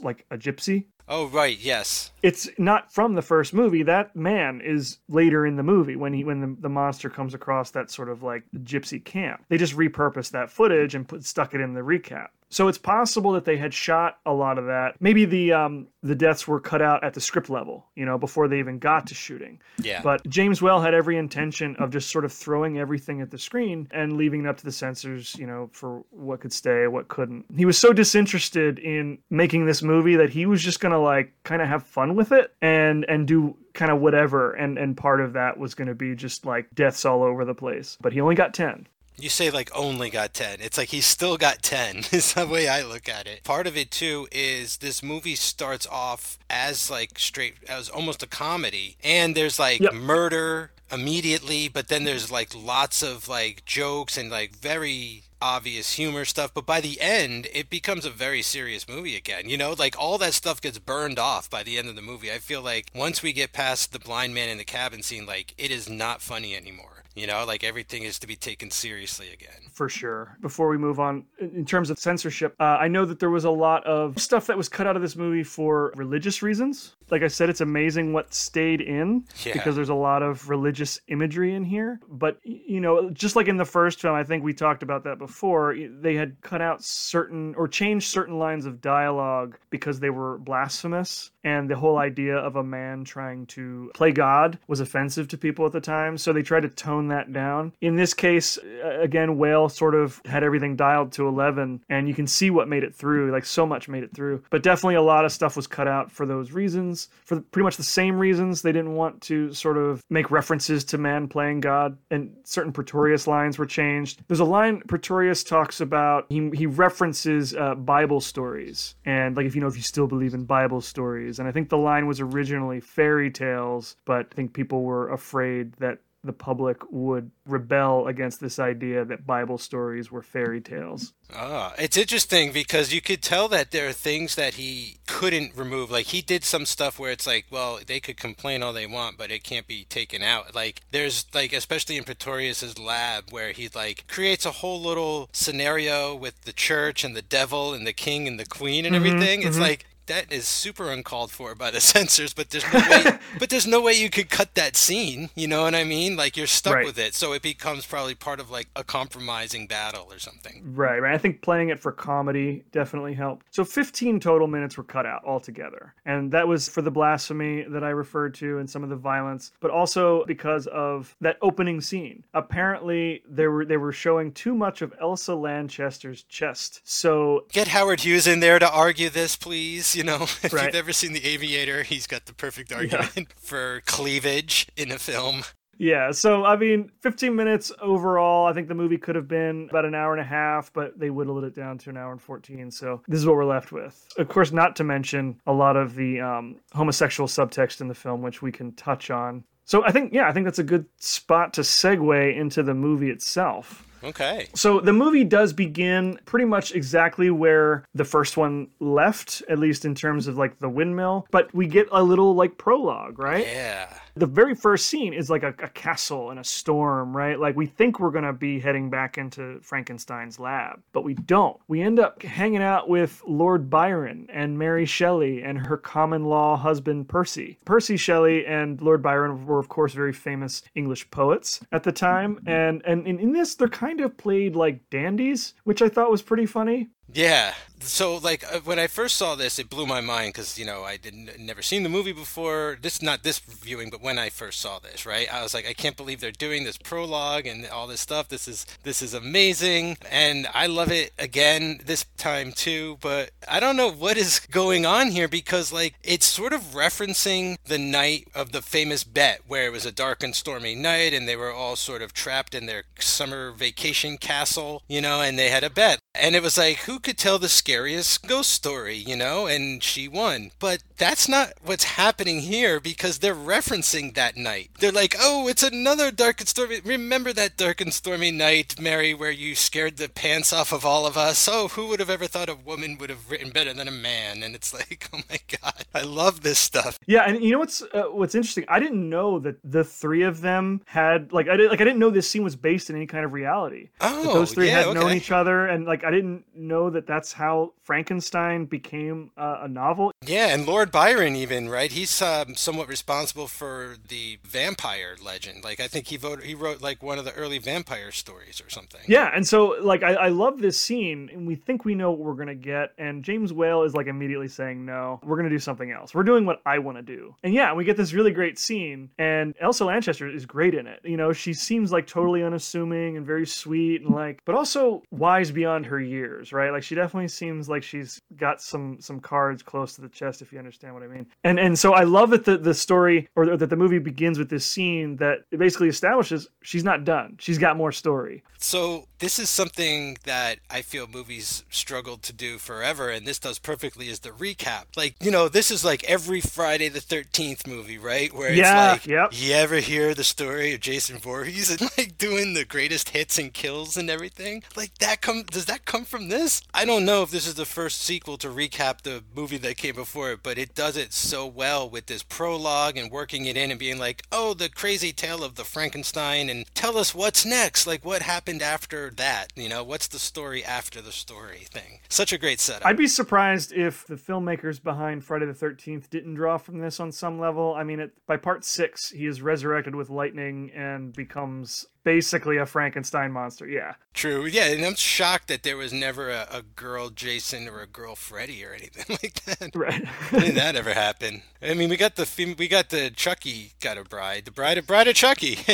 [0.01, 0.85] like a gypsy.
[1.09, 2.12] Oh, right, yes.
[2.23, 3.83] It's not from the first movie.
[3.83, 7.71] That man is later in the movie when he when the, the monster comes across
[7.71, 9.43] that sort of like gypsy camp.
[9.49, 12.29] They just repurposed that footage and put stuck it in the recap.
[12.53, 14.93] So it's possible that they had shot a lot of that.
[14.99, 18.47] Maybe the um, the deaths were cut out at the script level, you know, before
[18.47, 19.59] they even got to shooting.
[19.81, 20.01] Yeah.
[20.03, 23.87] But James Whale had every intention of just sort of throwing everything at the screen
[23.89, 27.45] and leaving it up to the censors, you know, for what could stay, what couldn't.
[27.57, 31.61] He was so disinterested in making this movie that he was just gonna like kind
[31.61, 34.53] of have fun with it and and do kind of whatever.
[34.53, 37.97] And and part of that was gonna be just like deaths all over the place.
[38.01, 38.87] But he only got ten.
[39.15, 40.57] You say like only got 10.
[40.59, 43.43] It's like he's still got 10 is the way I look at it.
[43.43, 48.27] Part of it too is this movie starts off as like straight as almost a
[48.27, 49.93] comedy and there's like Yep.
[49.93, 56.23] murder immediately but then there's like lots of like jokes and like very obvious humor
[56.23, 59.49] stuff, but by the end, it becomes a very serious movie again.
[59.49, 62.31] You know, like all that stuff gets burned off by the end of the movie.
[62.31, 65.53] I feel like once we get past the blind man in the cabin scene, like
[65.57, 66.92] it is not funny anymore.
[67.15, 69.49] You know, like everything is to be taken seriously again.
[69.71, 70.37] for sure.
[70.41, 73.49] Before we move on, in terms of censorship, uh, I know that there was a
[73.51, 76.95] lot of stuff that was cut out of this movie for religious reasons.
[77.11, 79.53] Like I said, it's amazing what stayed in Yeah.
[79.53, 81.99] because there's a lot of religious imagery in here.
[82.09, 85.17] But, you know, just like in the first film, I think we talked about that
[85.19, 90.37] before, they had cut out certain or changed certain lines of dialogue because they were
[90.39, 91.31] blasphemous.
[91.43, 95.65] And the whole idea of a man trying to play God was offensive to people
[95.65, 96.17] at the time.
[96.17, 97.73] So they tried to tone that down.
[97.81, 102.27] In this case, again, Whale sort of had everything dialed to 11, and you can
[102.27, 103.31] see what made it through.
[103.31, 104.43] Like, so much made it through.
[104.49, 107.77] But definitely a lot of stuff was cut out for those reasons, for pretty much
[107.77, 108.61] the same reasons.
[108.61, 113.27] They didn't want to sort of make references to man playing God, and certain Pretorius
[113.27, 114.23] lines were changed.
[114.27, 119.55] There's a line Pretorius talks about, he, he references uh, Bible stories, and like, if
[119.55, 121.39] you know, if you still believe in Bible stories.
[121.39, 125.73] And I think the line was originally fairy tales, but I think people were afraid
[125.73, 131.13] that the public would rebel against this idea that Bible stories were fairy tales.
[131.35, 135.91] Ah, it's interesting because you could tell that there are things that he couldn't remove.
[135.91, 139.17] Like he did some stuff where it's like, well, they could complain all they want,
[139.17, 140.55] but it can't be taken out.
[140.55, 146.15] Like there's like, especially in Pretorius's lab, where he like creates a whole little scenario
[146.15, 149.43] with the church and the devil and the king and the queen and everything.
[149.43, 153.17] It's like that is super uncalled for by the censors, but there's no way.
[153.39, 155.29] but there's no way you could cut that scene.
[155.35, 156.15] You know what I mean?
[156.15, 156.85] Like you're stuck Right.
[156.85, 160.61] with it, so it becomes probably part of like a compromising battle or something.
[160.75, 161.13] Right, right.
[161.13, 163.45] I think playing it for comedy definitely helped.
[163.51, 165.93] So 15 total minutes were cut out altogether.
[166.05, 169.51] And that was for the blasphemy that I referred to and some of the violence,
[169.59, 172.23] but also because of that opening scene.
[172.33, 176.81] Apparently they were they were showing too much of Elsa Lanchester's chest.
[176.83, 179.92] So Get Howard Hughes in there to argue this, please.
[179.95, 180.65] You know, if Right.
[180.65, 185.43] you've ever seen The Aviator, he's got the perfect argument for cleavage in a film.
[185.79, 188.45] Yeah, so I mean, 15 minutes overall.
[188.45, 191.09] I think the movie could have been about an hour and a half, but they
[191.09, 192.69] whittled it down to an hour and 14.
[192.69, 194.07] So this is what we're left with.
[194.17, 198.21] Of course, not to mention a lot of the um, homosexual subtext in the film,
[198.21, 199.43] which we can touch on.
[199.65, 203.09] So I think, yeah, I think that's a good spot to segue into the movie
[203.09, 203.87] itself.
[204.03, 204.47] Okay.
[204.53, 209.85] So the movie does begin pretty much exactly where the first one left, at least
[209.85, 213.45] in terms of like the windmill, but we get a little like prologue, right?
[213.45, 213.97] Yeah.
[214.15, 217.39] The very first scene is like a, a castle and a storm, right?
[217.39, 221.59] Like we think we're gonna be heading back into Frankenstein's lab, but we don't.
[221.67, 226.55] We end up hanging out with Lord Byron and Mary Shelley and her common law
[226.55, 227.57] husband Percy.
[227.65, 232.39] Percy Shelley and Lord Byron were, of course, very famous English poets at the time,
[232.45, 236.21] and and in, in this they're kind of played like dandies, which I thought was
[236.21, 236.89] pretty funny.
[237.11, 237.53] Yeah.
[237.81, 240.83] So, like, uh, when I first saw this, it blew my mind because, you know,
[240.83, 242.77] I didn't never seen the movie before.
[242.81, 245.31] This, not this viewing, but when I first saw this, right?
[245.31, 248.29] I was like, I can't believe they're doing this prologue and all this stuff.
[248.29, 252.99] This is this is amazing, and I love it again this time too.
[253.01, 257.57] But I don't know what is going on here because, like, it's sort of referencing
[257.65, 261.27] the night of the famous bet, where it was a dark and stormy night, and
[261.27, 265.49] they were all sort of trapped in their summer vacation castle, you know, and they
[265.49, 265.99] had a bet.
[266.15, 269.47] And it was like, who could tell the scariest ghost story, you know?
[269.47, 270.51] And she won.
[270.59, 274.69] But that's not what's happening here because they're referencing that night.
[274.79, 276.79] They're like, oh, it's another dark and stormy.
[276.83, 281.05] Remember that dark and stormy night, Mary, where you scared the pants off of all
[281.05, 281.47] of us?
[281.51, 284.43] Oh, who would have ever thought a woman would have written better than a man?
[284.43, 286.99] And it's like, oh my God, I love this stuff.
[287.05, 288.65] Yeah, and you know what's uh, what's interesting?
[288.67, 291.99] I didn't know that the three of them had like I did like I didn't
[291.99, 293.89] know this scene was based in any kind of reality.
[294.01, 297.07] Oh, That those three yeah, had known each other, and like I didn't know that
[297.07, 300.11] that's how Frankenstein became uh, a novel.
[300.25, 305.63] Yeah, and Lord Byron, even right, he's um, somewhat responsible for the vampire legend.
[305.63, 308.69] Like, I think he voted, he wrote like one of the early vampire stories or
[308.69, 309.01] something.
[309.07, 312.19] Yeah, and so like I, I love this scene, and we think we know what
[312.19, 315.91] we're gonna get, and James Whale is like immediately saying, "No, we're gonna do something
[315.91, 316.13] else.
[316.13, 319.09] We're doing what I want to do." And yeah, we get this really great scene,
[319.17, 320.99] and Elsa Lanchester is great in it.
[321.03, 325.51] You know, she seems like totally unassuming and very sweet, and like, but also wise
[325.51, 326.71] beyond her years, right?
[326.73, 330.51] Like she definitely seems like she's got some some cards close to the chest, if
[330.51, 331.27] you understand what I mean.
[331.43, 334.49] And and so I love that the the story or that the movie begins with
[334.49, 337.37] this scene that it basically establishes she's not done.
[337.39, 338.43] She's got more story.
[338.57, 343.59] So this is something that I feel movies struggled to do forever, and this does
[343.59, 344.85] perfectly is the recap.
[344.97, 348.33] Like, you know, this is like every Friday the thirteenth movie, right?
[348.33, 349.29] Where it's Yeah, like yep.
[349.31, 353.53] you ever hear the story of Jason Voorhees and like doing the greatest hits and
[353.53, 354.63] kills and everything?
[354.75, 356.61] Like that come does that come from this?
[356.73, 359.95] I don't know if this is the first sequel to recap the movie that came
[359.95, 363.69] before it, but it does it so well with this prologue and working it in
[363.71, 367.85] and being like, oh, the crazy tale of the Frankenstein and tell us what's next.
[367.85, 369.53] Like what happened after that?
[369.55, 371.99] You know, what's the story after the story thing?
[372.09, 372.87] Such a great setup.
[372.87, 377.11] I'd be surprised if the filmmakers behind Friday the Thirteenth didn't draw from this on
[377.11, 377.75] some level.
[377.75, 382.65] I mean, it, by part six, he is resurrected with lightning and becomes basically a
[382.65, 383.67] Frankenstein monster.
[383.67, 384.45] Yeah, True.
[384.45, 388.15] Yeah, and I'm shocked that there was never a, a girl Jason or a girl
[388.15, 389.75] Freddy or anything like that.
[389.75, 390.03] right.
[390.31, 391.41] Did that ever happen?
[391.61, 394.77] I mean, we got the fem- we got the Chucky got a bride, the bride
[394.77, 395.57] of bride of Chucky.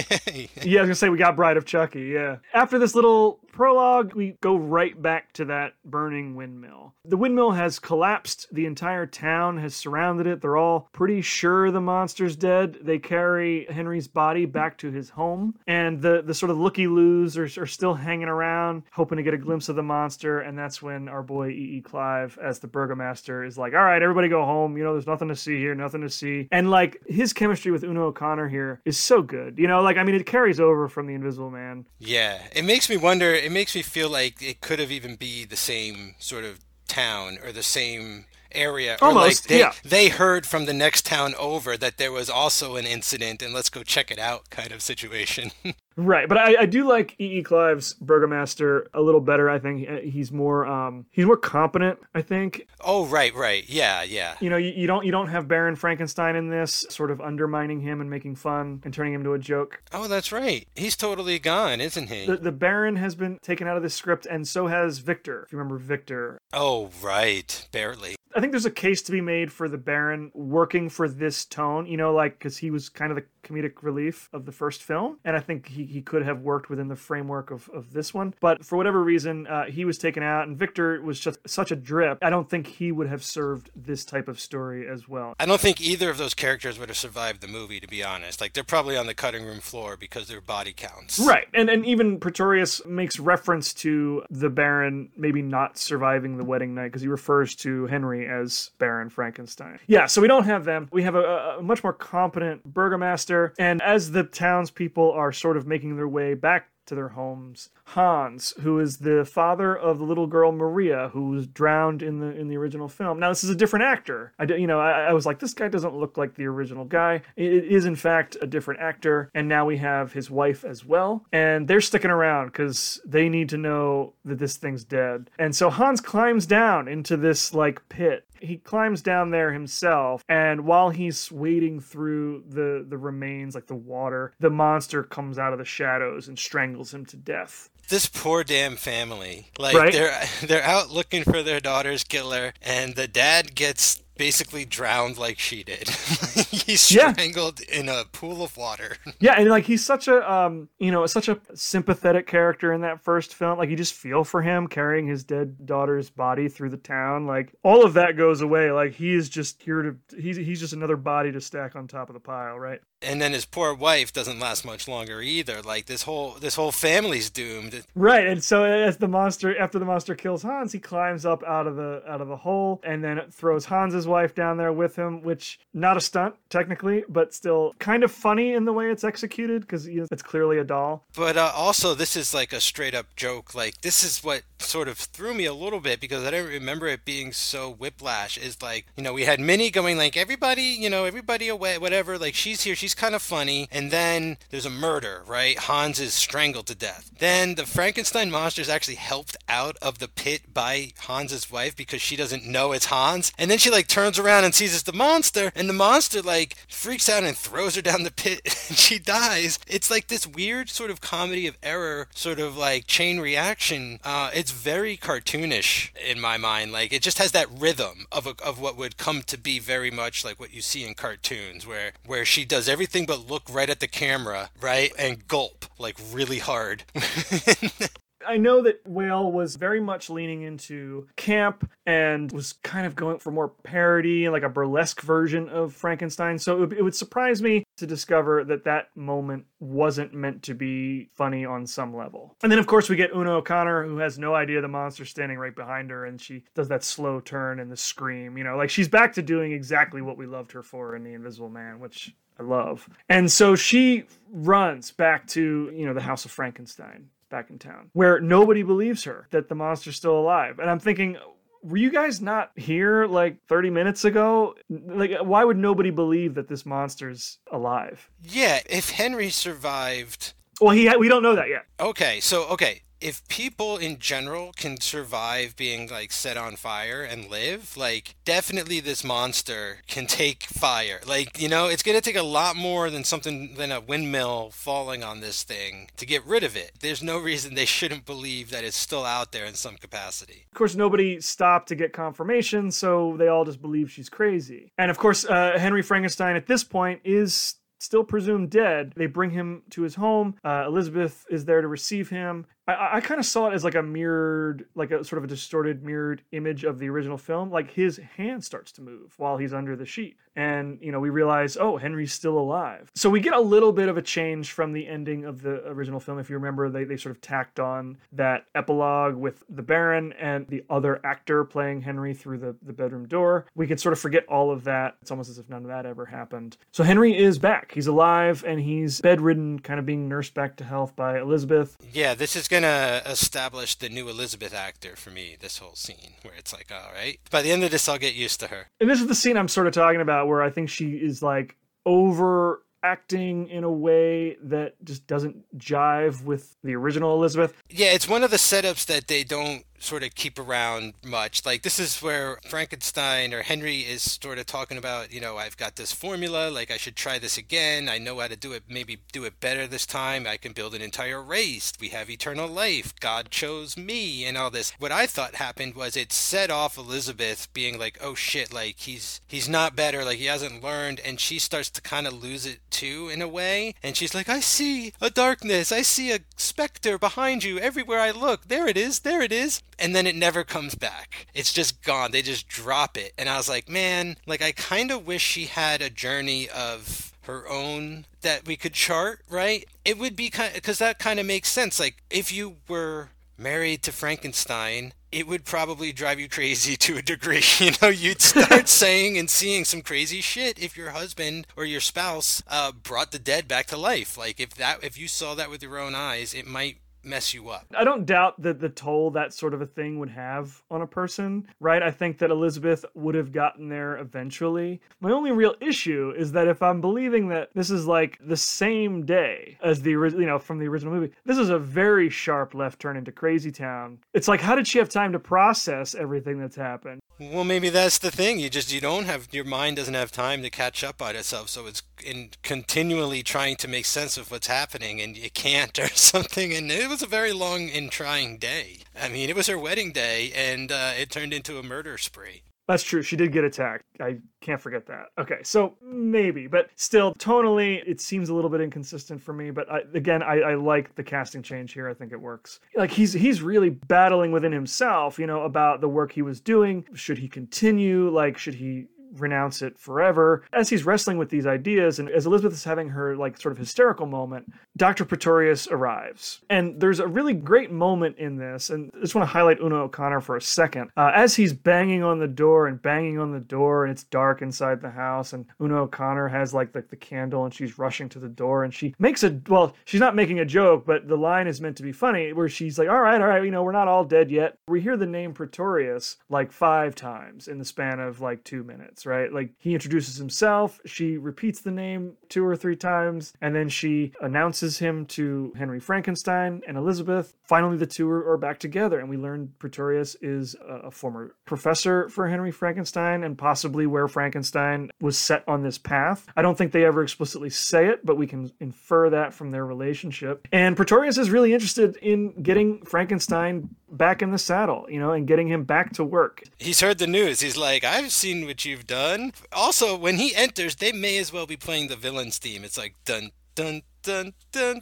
[0.63, 2.01] Yeah, I was gonna say we got Bride of Chucky.
[2.03, 2.37] Yeah.
[2.53, 6.93] After this little prologue, we go right back to that burning windmill.
[7.05, 8.47] The windmill has collapsed.
[8.51, 10.41] The entire town has surrounded it.
[10.41, 12.77] They're all pretty sure the monster's dead.
[12.81, 17.37] They carry Henry's body back to his home, and the the sort of looky loos
[17.37, 20.39] are, are still hanging around, hoping to get a glimpse of the monster.
[20.39, 21.77] And that's when our boy E.
[21.77, 21.81] E.
[21.81, 24.77] Clive, as the burgomaster, is like, "All right, everybody go home.
[24.77, 27.83] You know, there's nothing to see here, nothing to see." And like his chemistry with
[27.83, 29.57] Una O'Connor here is so good.
[29.57, 31.85] You know, like I mean, it carries over from the Invisible Man.
[31.99, 33.33] yeah, it makes me wonder.
[33.33, 37.37] It makes me feel like it could have even be the same sort of town
[37.43, 39.73] or the same area Almost, like they, yeah.
[39.83, 43.69] they heard from the next town over that there was also an incident and let's
[43.69, 45.51] go check it out kind of situation
[45.95, 47.39] Right, but I, I do like E.
[47.39, 47.43] E.
[47.43, 49.49] Clive's burgomaster a little better.
[49.49, 51.99] I think Uh, he's more um he's more competent.
[52.15, 55.49] I think oh right right yeah yeah you know you, you don't you don't have
[55.49, 59.33] Baron Frankenstein in this sort of undermining him and making fun and turning him into
[59.33, 59.81] a joke.
[59.91, 63.75] oh that's right he's totally gone isn't he The, the Baron has been taken out
[63.75, 65.43] of the script, and so has Victor.
[65.43, 69.51] If you remember Victor, oh right barely I think there's a case to be made
[69.51, 73.15] for the Baron working for this tone, you know, like because he was kind of
[73.15, 76.69] the comedic relief of the first film, and I think he, he could have worked
[76.69, 78.33] within the framework of, of this one.
[78.39, 81.75] But for whatever reason, uh, he was taken out, and Victor was just such a
[81.75, 82.19] drip.
[82.21, 85.33] I don't think he would have served this type of story as well.
[85.39, 88.41] I don't think either of those characters would have survived the movie, to be honest.
[88.41, 91.19] Like, they're probably on the cutting room floor because their body counts.
[91.19, 96.75] Right, and and even Pretorius makes reference to the Baron maybe not surviving the wedding
[96.75, 99.79] night because he refers to Henry as Baron Frankenstein.
[99.87, 100.89] Yeah, so we don't have them.
[100.91, 105.67] We have a, a much more competent burgomaster, and as the townspeople are sort of
[105.67, 107.69] making their way back to their homes.
[107.85, 112.35] Hans, who is the father of the little girl Maria, who was drowned in the
[112.35, 113.19] in the original film.
[113.19, 114.33] Now this is a different actor.
[114.37, 117.21] I you know I, I was like this guy doesn't look like the original guy.
[117.35, 121.25] It is in fact a different actor, and now we have his wife as well,
[121.31, 125.29] and they're sticking around because they need to know that this thing's dead.
[125.39, 130.61] And so Hans climbs down into this like pit he climbs down there himself and
[130.65, 135.59] while he's wading through the the remains like the water the monster comes out of
[135.59, 139.47] the shadows and strangles him to death This poor damn family.
[139.57, 139.91] Like, Right.
[139.91, 145.39] they're, they're out looking for their daughter's killer, and the dad gets basically drowned like
[145.39, 145.87] she did.
[146.51, 147.13] He's Yeah.
[147.13, 148.97] strangled in a pool of water.
[149.19, 153.01] yeah and like he's such a um you know such a sympathetic character in that
[153.01, 156.77] first film like you just feel for him carrying his dead daughter's body through the
[156.77, 160.59] town like all of that goes away like he is just here to he's, he's
[160.59, 163.73] just another body to stack on top of the pile right And then his poor
[163.73, 165.61] wife doesn't last much longer either.
[165.61, 167.85] Like, this whole this whole family's doomed.
[167.95, 171.65] Right, and so as the monster, after the monster kills Hans, he climbs up out
[171.65, 175.21] of the out of the hole, and then throws Hans's wife down there with him.
[175.21, 179.61] Which not a stunt technically, but still kind of funny in the way it's executed
[179.61, 181.05] because it's clearly a doll.
[181.15, 183.55] But uh, also, this is like a straight up joke.
[183.55, 186.87] Like, this is what sort of threw me a little bit because I didn't remember
[186.87, 188.37] it being so whiplash.
[188.37, 192.17] Is like, you know, we had Minnie going like, everybody, you know, everybody away, whatever.
[192.17, 193.67] Like, she's here, she's kind of funny.
[193.71, 195.57] And then there's a murder, right?
[195.57, 197.11] Hans is strangled to death.
[197.19, 202.01] Then the Frankenstein monster is actually helped out of the pit by Hans's wife because
[202.01, 203.31] she doesn't know it's Hans.
[203.37, 206.55] And then she like turns around and sees it's the monster, and the monster like
[206.67, 209.59] freaks out and throws her down the pit, and she dies.
[209.67, 213.99] It's like this weird sort of comedy of error, sort of like chain reaction.
[214.03, 216.71] Uh, it's very cartoonish in my mind.
[216.71, 219.91] Like it just has that rhythm of a, of what would come to be very
[219.91, 223.69] much like what you see in cartoons, where where she does everything but look right
[223.69, 226.83] at the camera, right, and gulp like really hard.
[228.29, 233.17] I know that Whale was very much leaning into camp and was kind of going
[233.17, 236.37] for more parody and like a burlesque version of Frankenstein.
[236.37, 240.53] So it would, it would surprise me to discover that that moment wasn't meant to
[240.53, 242.35] be funny on some level.
[242.43, 245.39] And then, of course, we get Una O'Connor, who has no idea the monster's standing
[245.39, 248.37] right behind her, and she does that slow turn and the scream.
[248.37, 251.13] You know, like she's back to doing exactly what we loved her for in The
[251.13, 252.87] Invisible Man, which I love.
[253.09, 257.89] And so she runs back to, you know, the House of Frankenstein back in town,
[257.93, 260.59] where nobody believes her that the monster's still alive.
[260.59, 261.17] And I'm thinking,
[261.61, 264.55] were you guys not here like 30 minutes ago?
[264.69, 268.09] Like, why would nobody believe that this monster's alive?
[268.23, 270.33] Yeah, if Henry survived.
[270.61, 271.65] Well, he we don't know that yet.
[271.79, 277.29] Okay, so okay, if people in general can survive being like set on fire and
[277.29, 280.99] live, like definitely this monster can take fire.
[281.07, 284.49] Like, you know, it's going to take a lot more than something than a windmill
[284.51, 286.71] falling on this thing to get rid of it.
[286.81, 290.45] There's no reason they shouldn't believe that it's still out there in some capacity.
[290.51, 294.71] Of course, nobody stopped to get confirmation, so they all just believe she's crazy.
[294.77, 298.93] And of course, uh, Henry Frankenstein at this point is still presumed dead.
[298.95, 300.35] They bring him to his home.
[300.43, 302.45] Uh, Elizabeth is there to receive him.
[302.73, 305.27] I, I kind of saw it as like a mirrored, like a sort of a
[305.27, 307.49] distorted mirrored image of the original film.
[307.49, 310.17] Like his hand starts to move while he's under the sheet.
[310.35, 312.89] And, you know, we realize, oh, Henry's still alive.
[312.95, 315.99] So we get a little bit of a change from the ending of the original
[315.99, 316.17] film.
[316.17, 320.47] If you remember, they, they sort of tacked on that epilogue with the Baron and
[320.47, 323.47] the other actor playing Henry through the, the bedroom door.
[323.55, 324.95] We could sort of forget all of that.
[325.01, 326.55] It's almost as if none of that ever happened.
[326.71, 327.73] So Henry is back.
[327.73, 331.75] He's alive and he's bedridden, kind of being nursed back to health by Elizabeth.
[331.91, 336.13] Yeah, this is going to establish the new Elizabeth actor for me, this whole scene,
[336.21, 338.67] where it's like, all right, by the end of this, I'll get used to her.
[338.79, 341.21] And this is the scene I'm sort of talking about where I think she is
[341.21, 341.55] like
[341.85, 347.53] over acting in a way that just doesn't jive with the original Elizabeth.
[347.69, 351.45] Yeah, it's one of the setups that they don't sort of keep around much.
[351.45, 355.57] Like this is where Frankenstein or Henry is sort of talking about, you know, I've
[355.57, 357.89] got this formula, like I should try this again.
[357.89, 360.27] I know how to do it, maybe do it better this time.
[360.27, 361.73] I can build an entire race.
[361.79, 362.93] We have eternal life.
[362.99, 364.73] God chose me and all this.
[364.79, 369.21] What I thought happened was it set off Elizabeth being like, "Oh shit, like he's
[369.27, 372.59] he's not better, like he hasn't learned." And she starts to kind of lose it
[372.69, 373.75] too in a way.
[373.83, 375.71] And she's like, "I see a darkness.
[375.71, 378.47] I see a specter behind you everywhere I look.
[378.47, 378.99] There it is.
[378.99, 381.27] There it is." And then it never comes back.
[381.33, 382.11] It's just gone.
[382.11, 383.13] They just drop it.
[383.17, 387.13] And I was like, man, like I kind of wish she had a journey of
[387.23, 389.65] her own that we could chart, right?
[389.85, 391.79] It would be kind because that kind of makes sense.
[391.79, 397.01] Like if you were married to Frankenstein, it would probably drive you crazy to a
[397.01, 397.43] degree.
[397.59, 401.81] You know, you'd start saying and seeing some crazy shit if your husband or your
[401.81, 404.17] spouse uh, brought the dead back to life.
[404.17, 407.49] Like if that, if you saw that with your own eyes, it might mess you
[407.49, 407.65] up.
[407.75, 410.87] I don't doubt that the toll that sort of a thing would have on a
[410.87, 411.81] person, right?
[411.81, 414.81] I think that Elizabeth would have gotten there eventually.
[414.99, 419.05] My only real issue is that if I'm believing that this is like the same
[419.05, 422.53] day as the original, you know, from the original movie, this is a very sharp
[422.53, 423.99] left turn into Crazy Town.
[424.13, 427.01] It's like, how did she have time to process everything that's happened?
[427.21, 428.39] Well, maybe that's the thing.
[428.39, 431.49] You just you don't have your mind doesn't have time to catch up on itself,
[431.49, 435.89] so it's in continually trying to make sense of what's happening, and you can't or
[435.89, 436.53] something.
[436.53, 438.77] And it was a very long and trying day.
[438.97, 442.43] I mean, it was her wedding day, and uh, it turned into a murder spree.
[442.69, 443.01] That's true.
[443.01, 443.83] She did get attacked.
[443.99, 445.07] I can't forget that.
[445.17, 449.49] Okay, so maybe, but still, tonally, it seems a little bit inconsistent for me.
[449.49, 451.89] But I, again, I, I like the casting change here.
[451.89, 452.59] I think it works.
[452.75, 456.85] Like he's he's really battling within himself, you know, about the work he was doing.
[456.93, 458.11] Should he continue?
[458.11, 460.43] Like, should he renounce it forever.
[460.53, 463.57] As he's wrestling with these ideas, and as Elizabeth is having her like sort of
[463.57, 465.05] hysterical moment, Dr.
[465.05, 466.41] Pretorius arrives.
[466.49, 469.83] And there's a really great moment in this, and I just want to highlight Una
[469.83, 470.91] O'Connor for a second.
[470.95, 474.41] Uh, as he's banging on the door and banging on the door, and it's dark
[474.41, 478.19] inside the house, and Una O'Connor has like the, the candle and she's rushing to
[478.19, 481.47] the door, and she makes a well, she's not making a joke, but the line
[481.47, 483.71] is meant to be funny, where she's like, All right, all right, you know, we're
[483.71, 484.57] not all dead yet.
[484.67, 488.98] We hear the name Pretorius like five times in the span of like two minutes
[489.05, 489.31] right?
[489.31, 494.13] Like he introduces himself, she repeats the name two or three times, and then she
[494.21, 497.35] announces him to Henry Frankenstein and Elizabeth.
[497.43, 502.29] Finally, the two are, back together, and we learn Pretorius is a former professor for
[502.29, 506.25] Henry Frankenstein and possibly where Frankenstein was set on this path.
[506.37, 509.65] I don't think they ever explicitly say it, but we can infer that from their
[509.65, 510.47] relationship.
[510.53, 515.27] And Pretorius is really interested in getting Frankenstein back in the saddle, you know, and
[515.27, 516.43] getting him back to work.
[516.57, 517.39] He's heard the news.
[517.39, 519.33] He's like, I've seen what you've done.
[519.51, 522.63] Also, when he enters, they may as well be playing the villain's theme.
[522.63, 524.81] It's like dun dun dun dun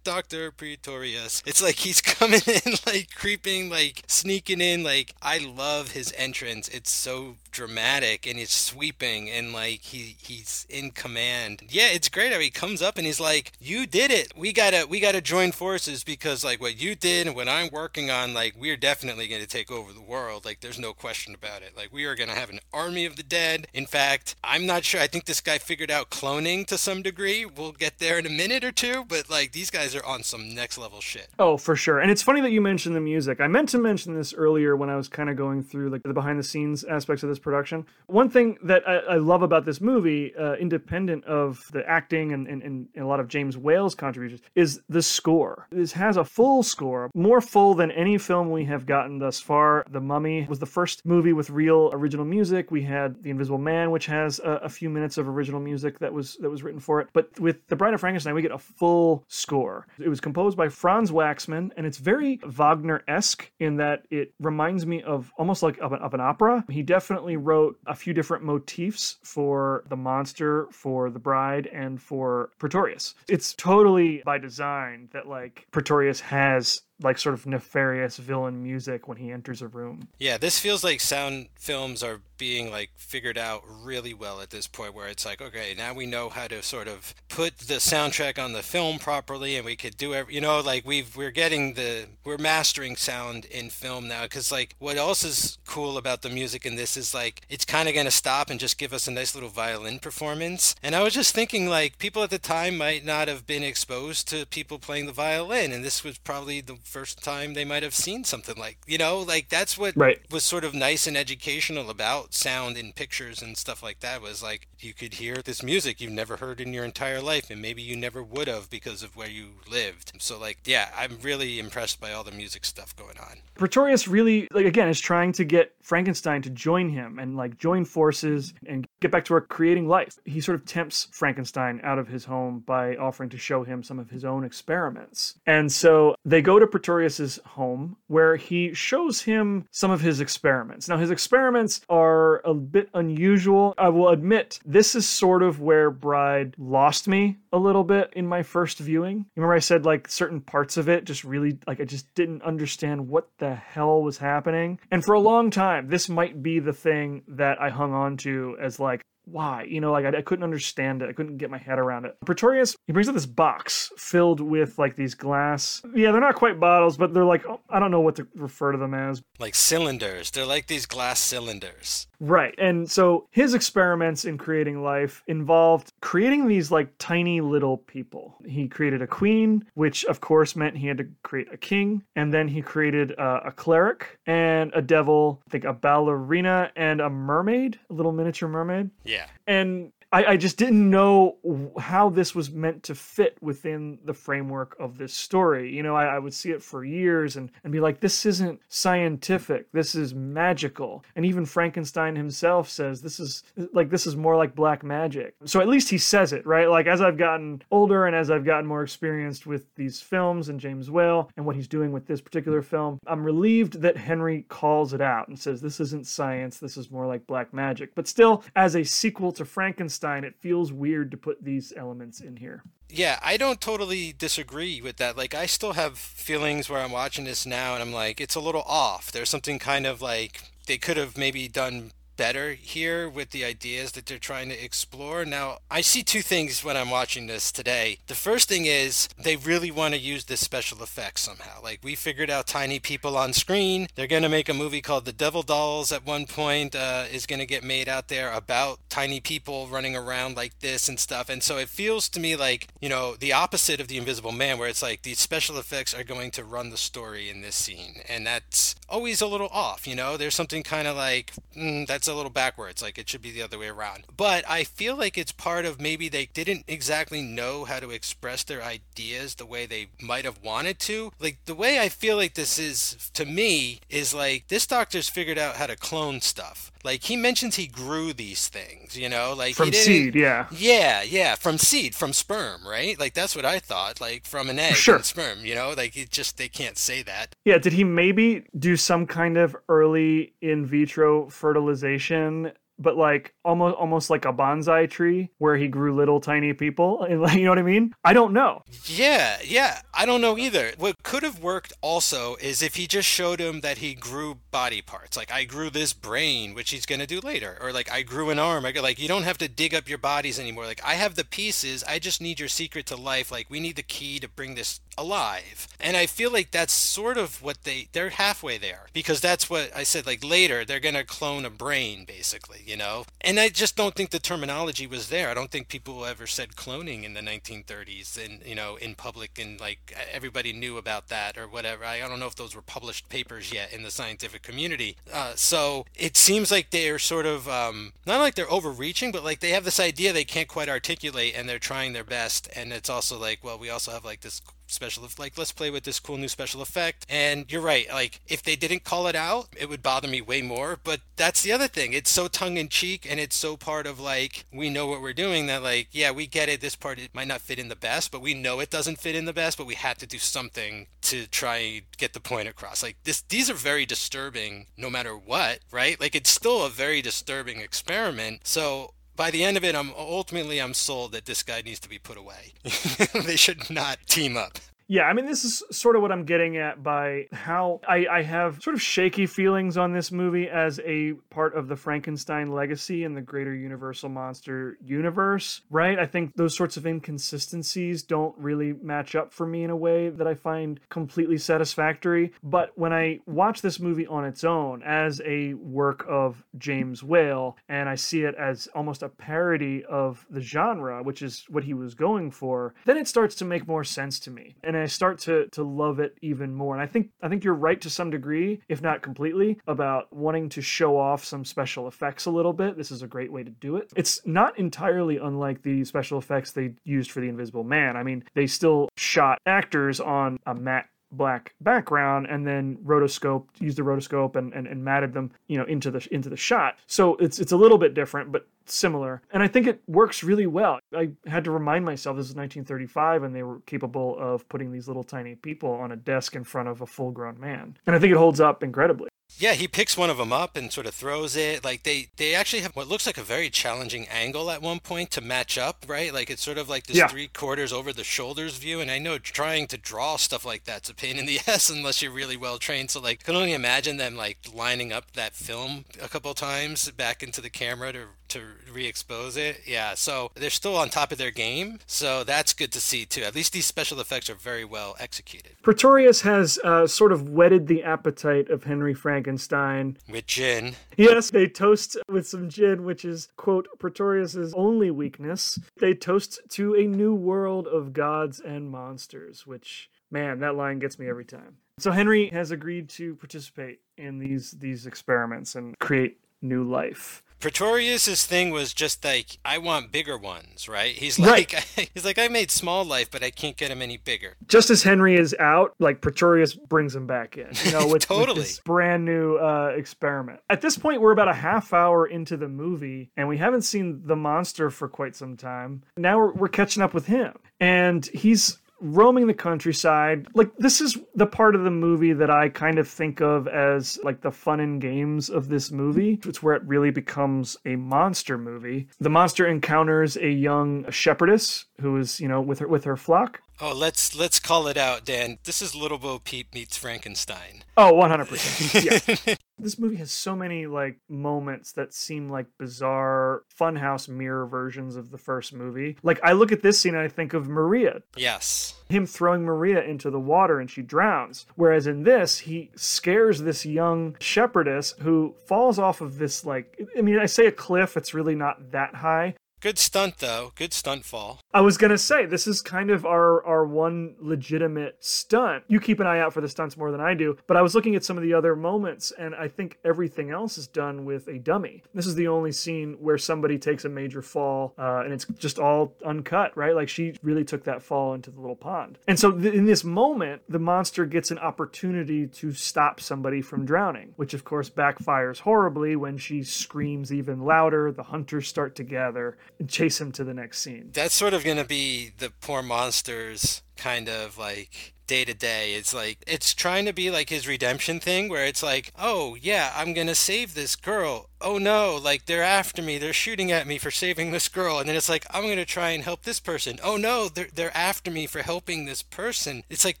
[0.04, 0.50] Dr.
[0.52, 1.42] Pretorius.
[1.46, 4.82] It's like he's coming in, like creeping, like sneaking in.
[4.82, 6.68] Like, I love his entrance.
[6.68, 11.62] It's so dramatic and it's sweeping and like he he's in command.
[11.68, 14.32] Yeah, it's great how he comes up and he's like, "You did it.
[14.36, 18.10] We gotta we gotta join forces because like what you did and what I'm working
[18.10, 20.44] on, like we're definitely gonna take over the world.
[20.44, 21.76] Like there's no question about it.
[21.76, 23.66] Like we are gonna have an army of the dead.
[23.74, 25.00] In fact, I'm not sure.
[25.00, 27.44] I think this guy figured out cloning to some degree.
[27.44, 30.54] We'll get there in a minute or two, but like these guys are on some
[30.54, 31.28] next level shit.
[31.38, 32.00] Oh, for sure.
[32.00, 33.40] And it's funny that you mentioned the music.
[33.40, 36.12] I meant to mention this earlier when I was kind of going through like the
[36.12, 37.86] behind the scenes aspects of this production.
[38.06, 42.46] One thing that I, I love about this movie, uh, independent of the acting and,
[42.46, 45.66] and, and a lot of James Whale's contributions, is the score.
[45.70, 49.84] This has a full score, more full than any film we have gotten thus far.
[49.90, 52.70] The Mummy was the first movie with real original music.
[52.70, 56.12] We had The Invisible Man, which has a, a few minutes of original music that
[56.12, 57.08] was that was written for it.
[57.12, 59.86] But with The Bride of Frankenstein, we get a full score.
[59.98, 65.02] It was composed by Franz Waxman, and it's very Wagner-esque in that it reminds me
[65.02, 66.64] of almost like of an, of an opera.
[66.70, 72.50] He definitely wrote a few different motifs for the monster, for the bride, and for
[72.58, 73.14] Pretorius.
[73.28, 79.16] It's totally by design that like Pretorius has like sort of nefarious villain music when
[79.16, 80.08] he enters a room.
[80.18, 84.66] Yeah, this feels like sound films are being like figured out really well at this
[84.66, 88.42] point where it's like, okay, now we know how to sort of put the soundtrack
[88.42, 91.74] on the film properly and we could do every, you know, like we've we're getting
[91.74, 96.30] the we're mastering sound in film now cuz like what else is cool about the
[96.30, 99.06] music in this is like it's kind of going to stop and just give us
[99.08, 100.74] a nice little violin performance.
[100.82, 104.28] And I was just thinking like people at the time might not have been exposed
[104.28, 107.94] to people playing the violin and this was probably the first time they might have
[107.94, 110.20] seen something like you know like that's what Right.
[110.30, 114.42] was sort of nice and educational about sound in pictures and stuff like that was
[114.42, 117.82] like you could hear this music you've never heard in your entire life and maybe
[117.82, 122.00] you never would have because of where you lived so like yeah i'm really impressed
[122.00, 125.72] by all the music stuff going on Pretorius really, like, again, is trying to get
[125.82, 130.16] Frankenstein to join him and, like, join forces and get back to work creating life.
[130.24, 133.98] He sort of tempts Frankenstein out of his home by offering to show him some
[133.98, 135.34] of his own experiments.
[135.44, 140.88] And so they go to Pretorius's home where he shows him some of his experiments.
[140.88, 143.74] Now, his experiments are a bit unusual.
[143.76, 148.28] I will admit, this is sort of where Bride lost me a little bit in
[148.28, 149.26] my first viewing.
[149.34, 153.08] Remember I said, like, certain parts of it just really, like, I just didn't understand
[153.08, 154.78] what the hell was happening.
[154.92, 158.56] And for a long time, this might be the thing that I hung on to
[158.60, 159.64] as, like, why?
[159.64, 161.08] You know, like I, I couldn't understand it.
[161.08, 162.16] I couldn't get my head around it.
[162.24, 165.82] Pretorius, he brings up this box filled with like these glass.
[165.94, 168.72] Yeah, they're not quite bottles, but they're like, oh, I don't know what to refer
[168.72, 169.22] to them as.
[169.38, 172.54] like cylinders they're like these glass cylinders Right.
[172.58, 178.36] And so his experiments in creating life involved creating these like tiny little people.
[178.44, 182.02] He created a queen, which of course meant he had to create a king.
[182.16, 187.00] And then he created uh, a cleric and a devil, I think a ballerina and
[187.00, 188.90] a mermaid, a little miniature mermaid.
[189.04, 191.36] yeah And I, I just didn't know
[191.78, 195.74] how this was meant to fit within the framework of this story.
[195.74, 198.60] You know, I, I would see it for years and, and be like, this isn't
[198.68, 199.70] scientific.
[199.72, 201.04] This is magical.
[201.14, 203.42] And even Frankenstein himself says this is
[203.74, 205.34] like, this is more like black magic.
[205.44, 206.70] So at least he says it, right?
[206.70, 210.58] Like, as I've gotten older and as I've gotten more experienced with these films and
[210.58, 214.94] James Whale and what he's doing with this particular film, I'm relieved that Henry calls
[214.94, 216.58] it out and says, this isn't science.
[216.58, 217.94] This is more like black magic.
[217.94, 222.36] But still, as a sequel to Frankenstein, it feels weird to put these elements in
[222.36, 222.62] here.
[222.88, 225.16] Yeah, I don't totally disagree with that.
[225.16, 228.40] Like, I still have feelings where I'm watching this now and I'm like, it's a
[228.40, 229.12] little off.
[229.12, 233.92] There's something kind of like they could have maybe done better here with the ideas
[233.92, 235.24] that they're trying to explore.
[235.24, 237.98] Now, I see two things when I'm watching this today.
[238.08, 241.62] The first thing is they really want to use this special effects somehow.
[241.62, 243.86] Like, we figured out tiny people on screen.
[243.94, 247.24] They're going to make a movie called The Devil Dolls at one point, uh, is
[247.24, 251.28] going to get made out there about tiny people running around like this and stuff.
[251.28, 254.58] And so it feels to me like, you know, the opposite of The Invisible Man,
[254.58, 258.02] where it's like these special effects are going to run the story in this scene.
[258.08, 260.16] And that's always a little off, you know?
[260.16, 262.82] There's something kind of like, mm, that's a little backwards.
[262.82, 264.04] Like it should be the other way around.
[264.16, 268.42] But I feel like it's part of maybe they didn't exactly know how to express
[268.42, 271.12] their ideas the way they might have wanted to.
[271.18, 275.38] Like the way I feel like this is to me is like this doctor's figured
[275.38, 276.72] out how to clone stuff.
[276.84, 280.46] Like he mentions he grew these things, you know, like From seed, yeah.
[280.50, 282.98] yeah, yeah, from seed, from sperm, right?
[282.98, 284.96] Like that's what I thought, like from an egg Sure.
[284.96, 287.34] and sperm, you know, like it just they can't say that.
[287.44, 293.76] Yeah, did he maybe do some kind of early in vitro fertilization but like almost
[293.76, 297.06] almost like a bonsai tree where he grew little tiny people.
[297.38, 297.94] You know what I mean?
[298.04, 298.62] I don't know.
[298.84, 299.82] Yeah, yeah.
[299.92, 300.72] I don't know either.
[300.78, 304.82] What could have worked also is if he just showed him that he grew body
[304.82, 305.16] parts.
[305.16, 308.38] Like I grew this brain, which he's gonna do later, or like I grew an
[308.38, 308.64] arm.
[308.64, 310.66] Like you don't have to dig up your bodies anymore.
[310.66, 311.84] Like I have the pieces.
[311.84, 313.30] I just need your secret to life.
[313.30, 315.68] Like we need the key to bring this alive.
[315.80, 319.70] And I feel like that's sort of what they they're halfway there because that's what
[319.74, 323.04] I said like later they're going to clone a brain basically, you know.
[323.20, 325.28] And I just don't think the terminology was there.
[325.30, 329.38] I don't think people ever said cloning in the 1930s and you know in public
[329.38, 331.84] and like everybody knew about that or whatever.
[331.84, 334.96] I, don't know if those were published papers yet in the scientific community.
[335.12, 339.40] Uh, so it seems like they're sort of um, not like they're overreaching, but like
[339.40, 342.48] they have this idea they can't quite articulate and they're trying their best.
[342.56, 345.84] And it's also like, well, we also have like this special like let's play with
[345.84, 347.06] this cool new special effect.
[347.08, 350.42] And you're right like if they didn't call it out it would bother me way
[350.42, 350.78] more.
[350.82, 354.70] But that's the other thing it's so tongue-in-cheek and it's so part of like we
[354.70, 357.40] know what we're doing that like yeah we get it this part it might not
[357.40, 359.74] fit in the best but we know it doesn't fit in the best but we
[359.74, 362.82] had to do something to try and get the point across.
[362.82, 366.00] Like this these are very disturbing no matter what right?
[366.00, 368.46] Like it's still a very disturbing experiment.
[368.46, 371.88] So by the end of it, I'm ultimately I'm sold that this guy needs to
[371.88, 372.54] be put away.
[373.26, 374.58] they should not team up.
[374.90, 378.22] Yeah, I mean, this is sort of what I'm getting at by how I, I,
[378.22, 383.04] have sort of shaky feelings on this movie as a part of the Frankenstein legacy
[383.04, 385.98] and the greater Universal Monster universe, right?
[385.98, 390.08] I think those sorts of inconsistencies don't really match up for me in a way
[390.08, 392.32] that I find completely satisfactory.
[392.42, 397.58] But when I watch this movie on its own as a work of James Whale,
[397.68, 401.74] and I see it as almost a parody of the genre, which is what he
[401.74, 404.56] was going for, then it starts to make more sense to me.
[404.64, 406.74] And I start to to love it even more.
[406.74, 410.48] And I think I think you're right to some degree, if not completely, about wanting
[410.50, 412.76] to show off some special effects a little bit.
[412.76, 413.92] This is a great way to do it.
[413.96, 417.96] It's not entirely unlike the special effects they used for the Invisible Man.
[417.96, 423.78] I mean, they still shot actors on a matte black background and then rotoscope used
[423.78, 427.16] the rotoscope and, and, and matted them you know into the into the shot so
[427.16, 429.22] it's it's a little bit different but similar.
[429.32, 430.78] And i think it works really well.
[430.94, 434.88] I had to remind myself this is 1935 and they were capable of putting these
[434.88, 437.76] little tiny people on a desk in front of a full grown man.
[437.86, 440.72] And i think it holds up incredibly yeah, he picks one of them up and
[440.72, 441.64] sort of throws it.
[441.64, 445.10] Like they they actually have what looks like a very challenging angle at one point
[445.12, 446.12] to match up, right?
[446.12, 447.06] Like it's sort of like this Yeah.
[447.08, 448.80] three quarters over the shoulders view.
[448.80, 452.02] And I know trying to draw stuff like that's a pain in the ass unless
[452.02, 452.90] you're really well trained.
[452.90, 456.90] So like, I can only imagine them like lining up that film a couple times
[456.90, 459.62] back into the camera to to re-expose it.
[459.66, 461.78] Yeah, so they're still on top of their game.
[461.86, 463.22] So that's good to see too.
[463.22, 465.52] At least these special effects are very well executed.
[465.62, 469.96] Pretorius has uh, sort of whetted the appetite of Henry Frankenstein.
[470.08, 470.76] With gin.
[470.96, 475.58] Yes, they toast with some gin, which is, quote, Pretorius's only weakness.
[475.80, 481.00] They toast to a new world of gods and monsters, which, man, that line gets
[481.00, 481.56] me every time.
[481.80, 487.24] So Henry has agreed to participate in these these experiments and create new life.
[487.40, 490.94] Pretorius's thing was just like I want bigger ones, right?
[490.94, 491.52] He's Right.
[491.52, 494.36] like he's like I made small life, but I can't get him any bigger.
[494.46, 498.02] Just as Henry is out, like Pretorius brings him back in, you know, with, with
[498.08, 498.40] Totally.
[498.40, 500.40] this brand new uh, experiment.
[500.50, 504.02] At this point, we're about a half hour into the movie, and we haven't seen
[504.04, 505.82] the monster for quite some time.
[505.96, 510.26] Now we're, we're catching up with him, and he's roaming the countryside.
[510.34, 513.98] Like this is the part of the movie that I kind of think of as
[514.02, 516.20] like the fun and games of this movie.
[516.24, 518.88] It's where it really becomes a monster movie.
[519.00, 523.42] The monster encounters a young shepherdess who is, you know, with her with her flock.
[523.60, 525.38] Oh, let's let's call it out, Dan.
[525.42, 527.64] This is Little Bo Peep meets Frankenstein.
[527.76, 529.18] Oh, 100%.
[529.26, 529.34] Yeah.
[529.58, 535.10] this movie has so many like moments that seem like bizarre funhouse mirror versions of
[535.10, 535.96] the first movie.
[536.04, 538.74] Like I look at this scene and I think of Maria, Yes.
[538.88, 541.44] him throwing Maria into the water and she drowns.
[541.56, 547.00] Whereas in this, he scares this young shepherdess who falls off of this like I
[547.00, 549.34] mean, I say a cliff, it's really not that high.
[549.60, 550.52] Good stunt though.
[550.54, 551.40] Good stunt fall.
[551.54, 555.64] I was gonna say this is kind of our our one legitimate stunt.
[555.66, 557.74] You keep an eye out for the stunts more than I do, but I was
[557.74, 561.26] looking at some of the other moments, and I think everything else is done with
[561.26, 561.82] a dummy.
[561.94, 565.58] This is the only scene where somebody takes a major fall, uh, and it's just
[565.58, 566.74] all uncut, right?
[566.74, 568.98] Like she really took that fall into the little pond.
[569.08, 573.64] And so th- in this moment, the monster gets an opportunity to stop somebody from
[573.64, 577.90] drowning, which of course backfires horribly when she screams even louder.
[577.90, 580.90] The hunters start to gather and chase him to the next scene.
[580.92, 585.74] That's sort of gonna be the poor monsters kind of like day to day.
[585.74, 589.72] It's like it's trying to be like his redemption thing where it's like, oh yeah,
[589.74, 591.30] I'm gonna save this girl.
[591.40, 594.88] oh no, like they're after me, they're shooting at me for saving this girl, and
[594.88, 596.78] then it's like I'm gonna try and help this person.
[596.82, 599.62] Oh no, they're they're after me for helping this person.
[599.70, 600.00] It's like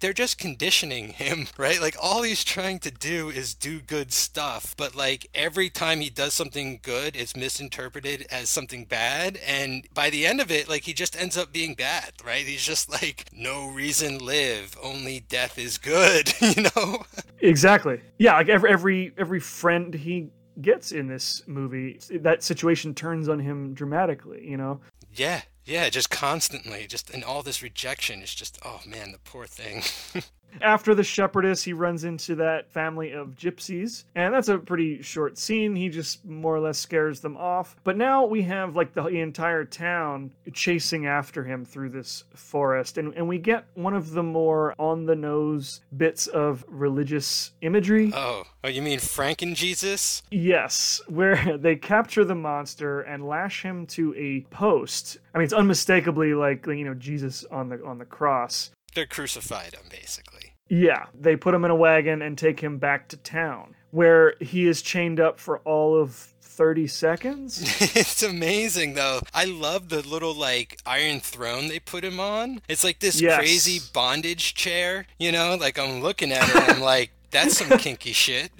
[0.00, 1.80] they're just conditioning him, right?
[1.80, 6.10] Like all he's trying to do is do good stuff, but like every time he
[6.10, 10.82] does something good, it's misinterpreted as something bad, and by the end of it, like
[10.84, 12.44] he just ends up being bad, right?
[12.46, 14.97] He's just like no reason live, only
[15.28, 17.04] death is good, you know?
[17.40, 18.00] Exactly.
[18.18, 20.30] Yeah, like every every every friend he
[20.60, 24.80] gets in this movie, that situation turns on him dramatically, you know?
[25.14, 29.46] Yeah, yeah, just constantly, just and all this rejection is just, oh man, the poor
[29.46, 29.82] thing.
[30.60, 35.38] After the shepherdess, he runs into that family of gypsies, and that's a pretty short
[35.38, 35.76] scene.
[35.76, 37.76] He just more or less scares them off.
[37.84, 43.14] But now we have like the entire town chasing after him through this forest, and,
[43.14, 48.12] and we get one of the more on the nose bits of religious imagery.
[48.14, 50.22] oh, oh, you mean Franken Jesus?
[50.30, 55.18] Yes, where they capture the monster and lash him to a post.
[55.34, 58.70] I mean, it's unmistakably like you know Jesus on the on the cross.
[58.94, 60.37] They're crucified him, basically.
[60.68, 64.66] Yeah, they put him in a wagon and take him back to town, where he
[64.66, 66.12] is chained up for all of
[66.42, 67.62] 30 seconds.
[67.96, 69.20] it's amazing though.
[69.32, 72.60] I love the little like iron throne they put him on.
[72.68, 73.36] It's like this Yes.
[73.38, 75.56] crazy bondage chair, you know?
[75.58, 78.50] Like I'm looking at it and I'm like, that's some kinky shit.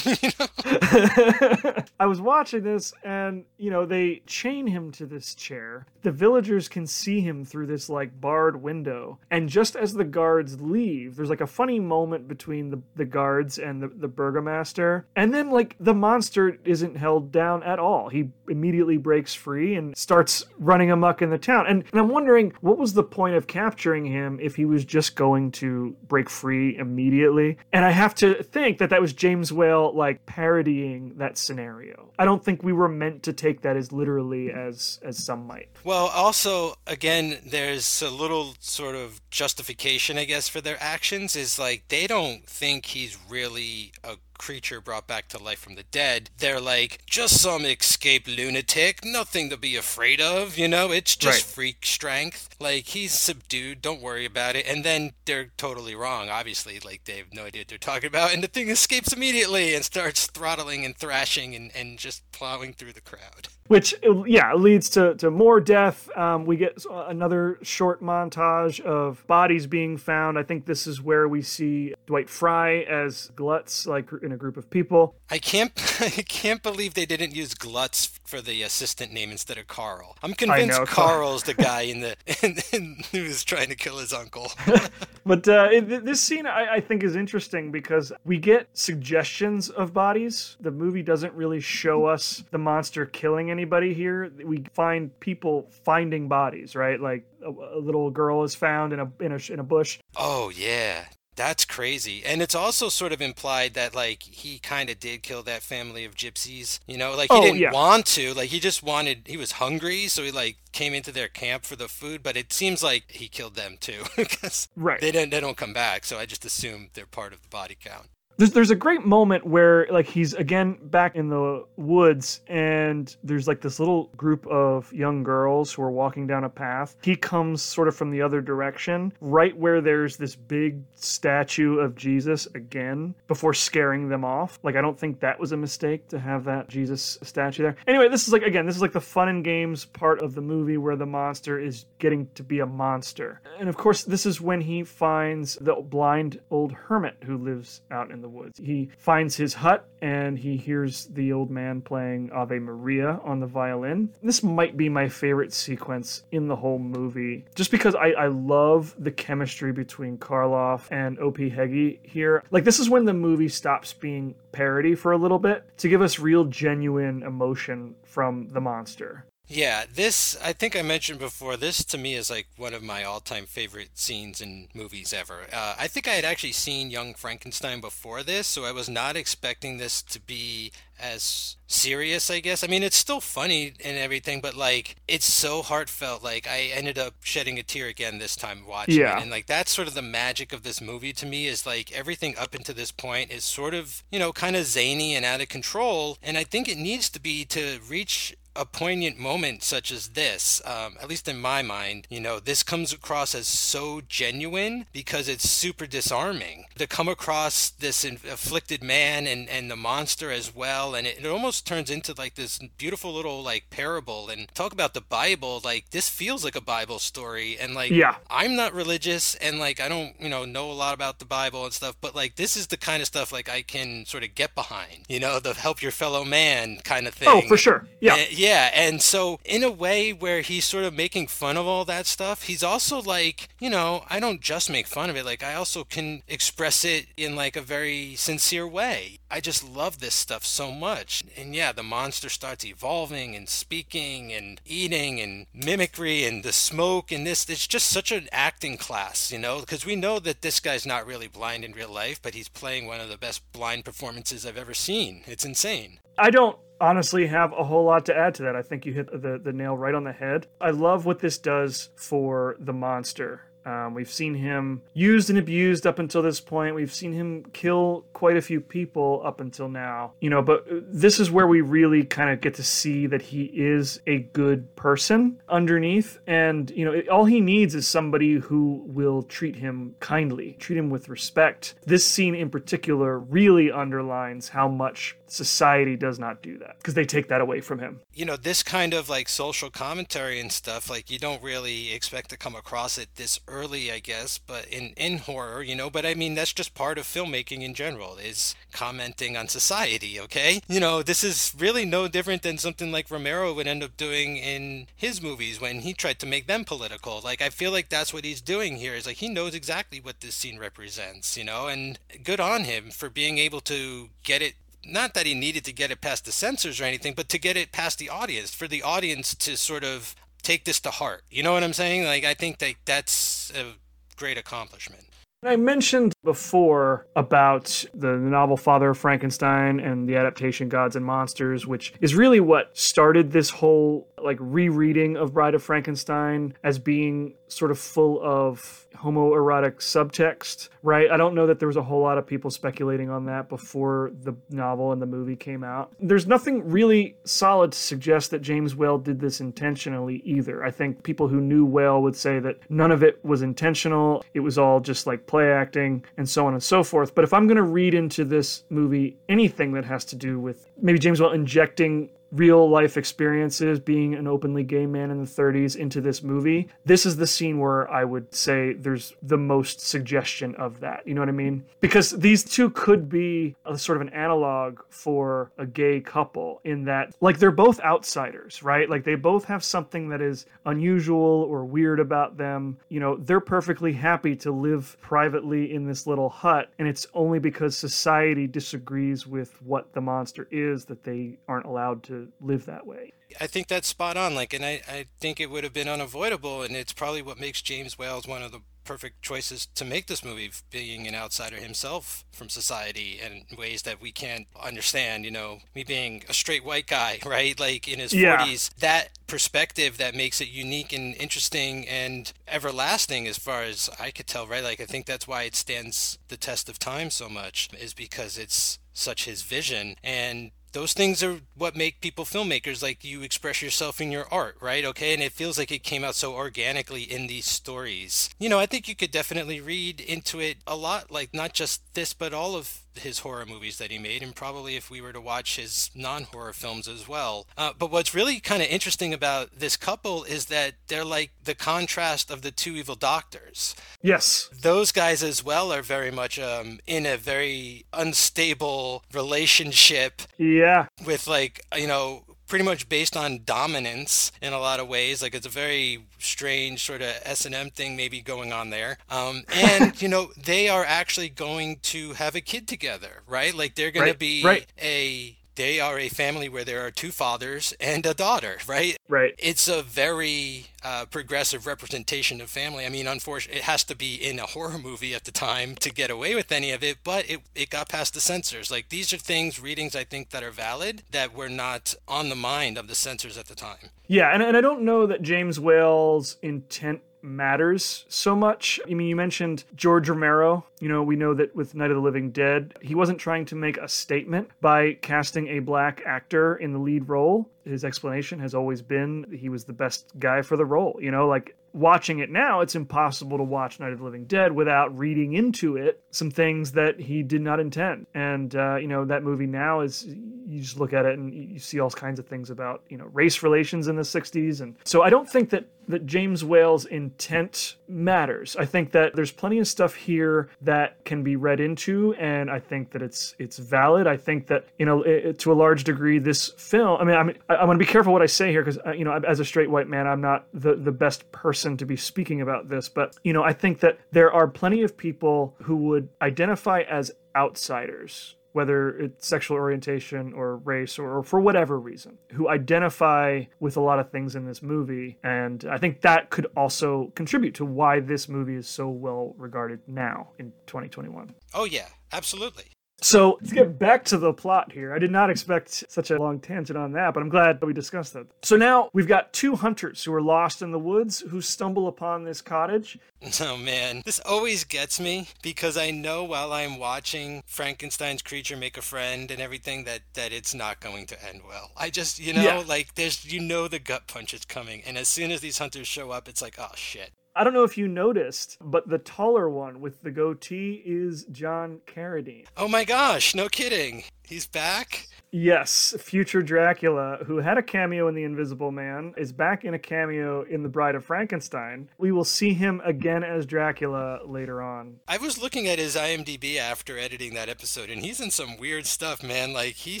[0.22, 1.74] you know?
[1.98, 5.86] I was watching this and, you know, they chain him to this chair.
[6.02, 9.18] The villagers can see him through this like barred window.
[9.30, 13.58] And just as the guards leave, there's like a funny moment between the, the guards
[13.58, 15.06] and the, the burgomaster.
[15.16, 18.08] And then like the monster isn't held down at all.
[18.08, 21.66] He immediately breaks free and starts running amok in the town.
[21.66, 25.14] And, and I'm wondering what was the point of capturing him if he was just
[25.14, 27.58] going to break free immediately?
[27.72, 32.12] And I have to think that that was James Whale like parodying that scenario.
[32.18, 35.68] I don't think we were meant to take that as literally as as some might.
[35.84, 41.36] Well, also, again, there's a little sort of justification, I guess, for their actions.
[41.36, 45.82] Is like they don't think he's really a creature brought back to life from the
[45.82, 46.30] dead.
[46.38, 50.90] They're like, just some escaped lunatic, nothing to be afraid of, you know?
[50.90, 51.54] It's just Right.
[51.54, 52.56] freak strength.
[52.58, 54.64] Like, he's subdued, don't worry about it.
[54.66, 56.80] And then they're totally wrong, obviously.
[56.80, 58.32] Like, they have no idea what they're talking about.
[58.32, 62.94] And the thing escapes immediately and starts throttling and thrashing and, and just plowing through
[62.94, 63.48] the crowd.
[63.70, 63.94] Which
[64.26, 66.10] yeah leads to to more death.
[66.16, 70.36] Um, we get another short montage of bodies being found.
[70.36, 74.56] I think this is where we see Dwight Frye as Glutz, like in a group
[74.56, 75.14] of people.
[75.30, 79.66] I can't I can't believe they didn't use Glutz for the assistant name instead of
[79.66, 80.16] Carl.
[80.22, 83.98] I'm convinced know, Carl's the guy in the in, in, who was trying to kill
[83.98, 84.52] his uncle.
[85.26, 90.56] But uh, this scene I, I think is interesting because we get suggestions of bodies.
[90.60, 94.32] The movie doesn't really show us the monster killing anybody here.
[94.42, 96.98] We find people finding bodies, right?
[96.98, 99.98] Like a, a little girl is found in a in a in a bush.
[100.16, 101.04] oh yeah.
[101.36, 102.22] That's crazy.
[102.24, 106.04] And it's also sort of implied that like he kind of did kill that family
[106.04, 107.16] of gypsies, you know?
[107.16, 107.72] Like he Oh, didn't yeah.
[107.72, 111.28] want to, like he just wanted he was hungry, so he like came into their
[111.28, 115.00] camp for the food, but it seems like he killed them too because Right.
[115.00, 117.76] they don't they don't come back, so I just assume they're part of the body
[117.80, 118.08] count.
[118.40, 123.46] There's there's a great moment where like he's again back in the woods and there's
[123.46, 126.96] like this little group of young girls who are walking down a path.
[127.02, 131.96] He comes sort of from the other direction, right where there's this big statue of
[131.96, 134.58] Jesus again before scaring them off.
[134.62, 137.76] Like I don't think that was a mistake to have that Jesus statue there.
[137.86, 140.40] Anyway, this is like again, this is like the fun and games part of the
[140.40, 143.42] movie where the monster is getting to be a monster.
[143.58, 148.10] And of course, this is when he finds the blind old hermit who lives out
[148.10, 148.58] in the woods.
[148.58, 153.46] He finds his hut and he hears the old man playing Ave Maria on the
[153.46, 154.14] violin.
[154.22, 158.94] This might be my favorite sequence in the whole movie, just because I, I love
[158.98, 161.50] the chemistry between Karloff and O.P.
[161.50, 162.42] Heggie here.
[162.50, 166.02] Like, this is when the movie stops being parody for a little bit to give
[166.02, 169.24] us real, genuine emotion from the monster.
[169.52, 173.02] Yeah, this, I think I mentioned before, this to me is like one of my
[173.02, 175.40] all time favorite scenes in movies ever.
[175.52, 179.16] Uh, I think I had actually seen Young Frankenstein before this, so I was not
[179.16, 180.70] expecting this to be
[181.00, 182.62] as serious, I guess.
[182.62, 186.22] I mean, it's still funny and everything, but like, it's so heartfelt.
[186.22, 189.18] Like, I ended up shedding a tear again this time watching Yeah.
[189.18, 189.22] it.
[189.22, 192.36] And like, that's sort of the magic of this movie to me is like everything
[192.38, 195.48] up until this point is sort of, you know, kind of zany and out of
[195.48, 196.18] control.
[196.22, 200.60] And I think it needs to be to reach a poignant moment such as this,
[200.66, 205.28] um, at least in my mind, you know, this comes across as so genuine because
[205.28, 210.94] it's super disarming to come across this afflicted man and, and the monster as well.
[210.94, 214.28] And it, it almost turns into like this beautiful little like parable.
[214.28, 217.56] And talk about the Bible, like this feels like a Bible story.
[217.58, 218.16] And like, Yeah.
[218.28, 221.64] I'm not religious and like I don't, you know, know a lot about the Bible
[221.64, 224.34] and stuff, but like this is the kind of stuff like I can sort of
[224.34, 227.28] get behind, you know, the help your fellow man kind of thing.
[227.30, 227.86] Oh, for sure.
[228.00, 228.14] Yeah.
[228.14, 231.84] Uh, yeah, and so in a way where he's sort of making fun of all
[231.84, 235.44] that stuff, he's also like, you know, I don't just make fun of it, like
[235.44, 239.18] I also can express it in like a very sincere way.
[239.30, 241.22] I just love this stuff so much.
[241.36, 247.12] And yeah, the monster starts evolving and speaking and eating and mimicry and the smoke
[247.12, 250.58] and this it's just such an acting class, you know, because we know that this
[250.58, 253.84] guy's not really blind in real life, but he's playing one of the best blind
[253.84, 255.22] performances I've ever seen.
[255.26, 256.00] It's insane.
[256.18, 258.56] I don't honestly have a whole lot to add to that.
[258.56, 260.46] I think you hit the, the nail right on the head.
[260.60, 263.42] I love what this does for the monster.
[263.64, 266.74] Um, we've seen him used and abused up until this point.
[266.74, 270.12] We've seen him kill quite a few people up until now.
[270.20, 273.44] You know, but this is where we really kind of get to see that he
[273.44, 276.18] is a good person underneath.
[276.26, 280.78] And, you know, it, all he needs is somebody who will treat him kindly, treat
[280.78, 281.74] him with respect.
[281.84, 287.04] This scene in particular really underlines how much society does not do that because they
[287.04, 288.00] take that away from him.
[288.12, 292.30] you know this kind of like social commentary and stuff like you don't really expect
[292.30, 296.06] to come across it this early i guess but in in horror you know but
[296.06, 300.80] i mean that's just part of filmmaking in general is commenting on society okay you
[300.80, 304.86] know this is really no different than something like romero would end up doing in
[304.96, 308.24] his movies when he tried to make them political like i feel like that's what
[308.24, 311.98] he's doing here is like he knows exactly what this scene represents you know and
[312.22, 314.54] good on him for being able to get it
[314.84, 317.56] not that he needed to get it past the censors or anything, but to get
[317.56, 321.22] it past the audience, for the audience to sort of take this to heart.
[321.30, 322.04] You know what I'm saying?
[322.04, 323.12] Like, I think that that's
[323.54, 323.74] a
[324.16, 325.04] great accomplishment.
[325.42, 331.66] I mentioned before about the novel Father of Frankenstein and the adaptation Gods and Monsters,
[331.66, 337.34] which is really what started this whole like rereading of Bride of Frankenstein as being
[337.48, 341.10] sort of full of homoerotic subtext, right?
[341.10, 344.12] I don't know that there was a whole lot of people speculating on that before
[344.22, 345.92] the novel and the movie came out.
[346.00, 350.64] There's nothing really solid to suggest that James Whale did this intentionally either.
[350.64, 354.24] I think people who knew Whale would say that none of it was intentional.
[354.34, 357.14] It was all just like play acting and so on and so forth.
[357.14, 360.70] But if I'm going to read into this movie anything that has to do with
[360.80, 365.76] maybe James Whale injecting real life experiences being an openly gay man in the 30s
[365.76, 370.54] into this movie this is the scene where i would say there's the most suggestion
[370.56, 371.64] of that you know what i mean?
[371.80, 376.84] Because these two could be a sort of an analog for a gay couple in
[376.84, 378.88] that like they're both outsiders right?
[378.88, 382.78] Like they both have something that is unusual or weird about them.
[382.88, 387.38] You know they're perfectly happy to live privately in this little hut and it's only
[387.38, 392.86] because society disagrees with what the monster is that they aren't allowed to live that
[392.86, 394.34] way I think that's spot on.
[394.34, 397.62] Like, and I, I think it would have been unavoidable, and it's probably what makes
[397.62, 402.24] James Whale's one of the perfect choices to make this movie, being an outsider himself
[402.32, 405.24] from society and in ways that we can't understand.
[405.24, 407.58] You know, me being a straight white guy, right?
[407.58, 408.38] Like in his Yeah.
[408.38, 414.10] 40s, that perspective that makes it unique and interesting and everlasting, as far as I
[414.10, 414.64] could tell, right?
[414.64, 418.36] Like, I think that's why it stands the test of time so much, is because
[418.36, 419.94] it's such his vision.
[420.02, 424.56] And those things are what make people filmmakers like you express yourself in your art
[424.60, 424.84] right?
[424.84, 428.30] Okay and it feels like it came out so organically in these stories.
[428.38, 431.94] You know i think you could definitely read into it a lot like not just
[431.94, 435.12] this but all of his horror movies that he made and probably if we were
[435.12, 437.46] to watch his non-horror films as well.
[437.56, 441.54] Uh, but what's really kind of interesting about this couple is that they're like the
[441.54, 443.74] contrast of the two evil doctors.
[444.02, 444.48] Yes.
[444.52, 450.86] Those guys as well are very much um, in a very unstable relationship yeah.
[451.04, 455.22] with like you know pretty much based on dominance in a lot of ways.
[455.22, 458.98] Like it's a very strange sort of s&m thing maybe going on there.
[459.08, 463.54] Um, and you know they are actually going to have a kid together right?
[463.54, 464.66] Like they're going Right, to be right.
[464.82, 469.34] a they are a family where there are two fathers and a daughter right right
[469.38, 472.86] it's a very uh, progressive representation of family.
[472.86, 475.92] I mean, unfortunately, it has to be in a horror movie at the time to
[475.92, 478.70] get away with any of it, but it, it got past the censors.
[478.70, 482.36] Like, these are things, readings, I think, that are valid that were not on the
[482.36, 483.90] mind of the censors at the time.
[484.06, 488.80] Yeah, and, and I don't know that James Whale's intent matters so much.
[488.88, 490.64] I mean, you mentioned George Romero.
[490.80, 493.54] You know, we know that with Night of the Living Dead, he wasn't trying to
[493.54, 497.50] make a statement by casting a black actor in the lead role.
[497.64, 500.98] His explanation has always been he was the best guy for the role.
[501.00, 504.52] You know, like watching it now, it's impossible to watch Night of the Living Dead
[504.52, 508.06] without reading into it some things that he did not intend.
[508.14, 511.58] And, uh, you know, that movie now is, you just look at it and you
[511.58, 514.60] see all kinds of things about, you know, race relations in the 60s.
[514.60, 518.56] And so I don't think that that James Whale's intent matters.
[518.56, 522.58] I think that there's plenty of stuff here that can be read into, and I
[522.58, 524.06] think that it's it's valid.
[524.06, 527.00] I think that you know, it, to a large degree, this film.
[527.00, 528.92] I mean, I mean, I, want to be careful what I say here because uh,
[528.92, 531.96] you know, as a straight white man, I'm not the the best person to be
[531.96, 532.88] speaking about this.
[532.88, 537.12] But you know, I think that there are plenty of people who would identify as
[537.36, 543.76] outsiders whether it's sexual orientation or race or, or, for whatever reason, who identify with
[543.76, 545.18] a lot of things in this movie.
[545.22, 549.80] And I think that could also contribute to why this movie is so well regarded
[549.86, 551.34] now in 2021.
[551.54, 552.64] Oh, yeah, absolutely.
[553.02, 554.94] So let's get back to the plot here.
[554.94, 557.72] I did not expect such a long tangent on that, but I'm glad that we
[557.72, 558.26] discussed that.
[558.42, 562.24] So now we've got two hunters who are lost in the woods who stumble upon
[562.24, 562.98] this cottage.
[563.42, 568.78] Oh man, this always gets me because I know while I'm watching Frankenstein's creature make
[568.78, 571.70] a friend and everything that that it's not going to end well.
[571.76, 572.62] I just, you know, Yeah.
[572.66, 575.86] like there's you know the gut punch is coming and as soon as these hunters
[575.86, 579.48] show up, it's like, "Oh shit." I don't know if you noticed, but the taller
[579.48, 582.46] one with the goatee is John Carradine.
[582.56, 584.02] Oh my gosh, no kidding.
[584.24, 585.06] He's back?
[585.32, 589.78] Yes, future Dracula, who had a cameo in The Invisible Man, is back in a
[589.78, 591.88] cameo in The Bride of Frankenstein.
[591.98, 594.96] We will see him again as Dracula later on.
[595.06, 598.86] I was looking at his IMDb after editing that episode, and he's in some weird
[598.86, 599.52] stuff, man.
[599.52, 600.00] Like, he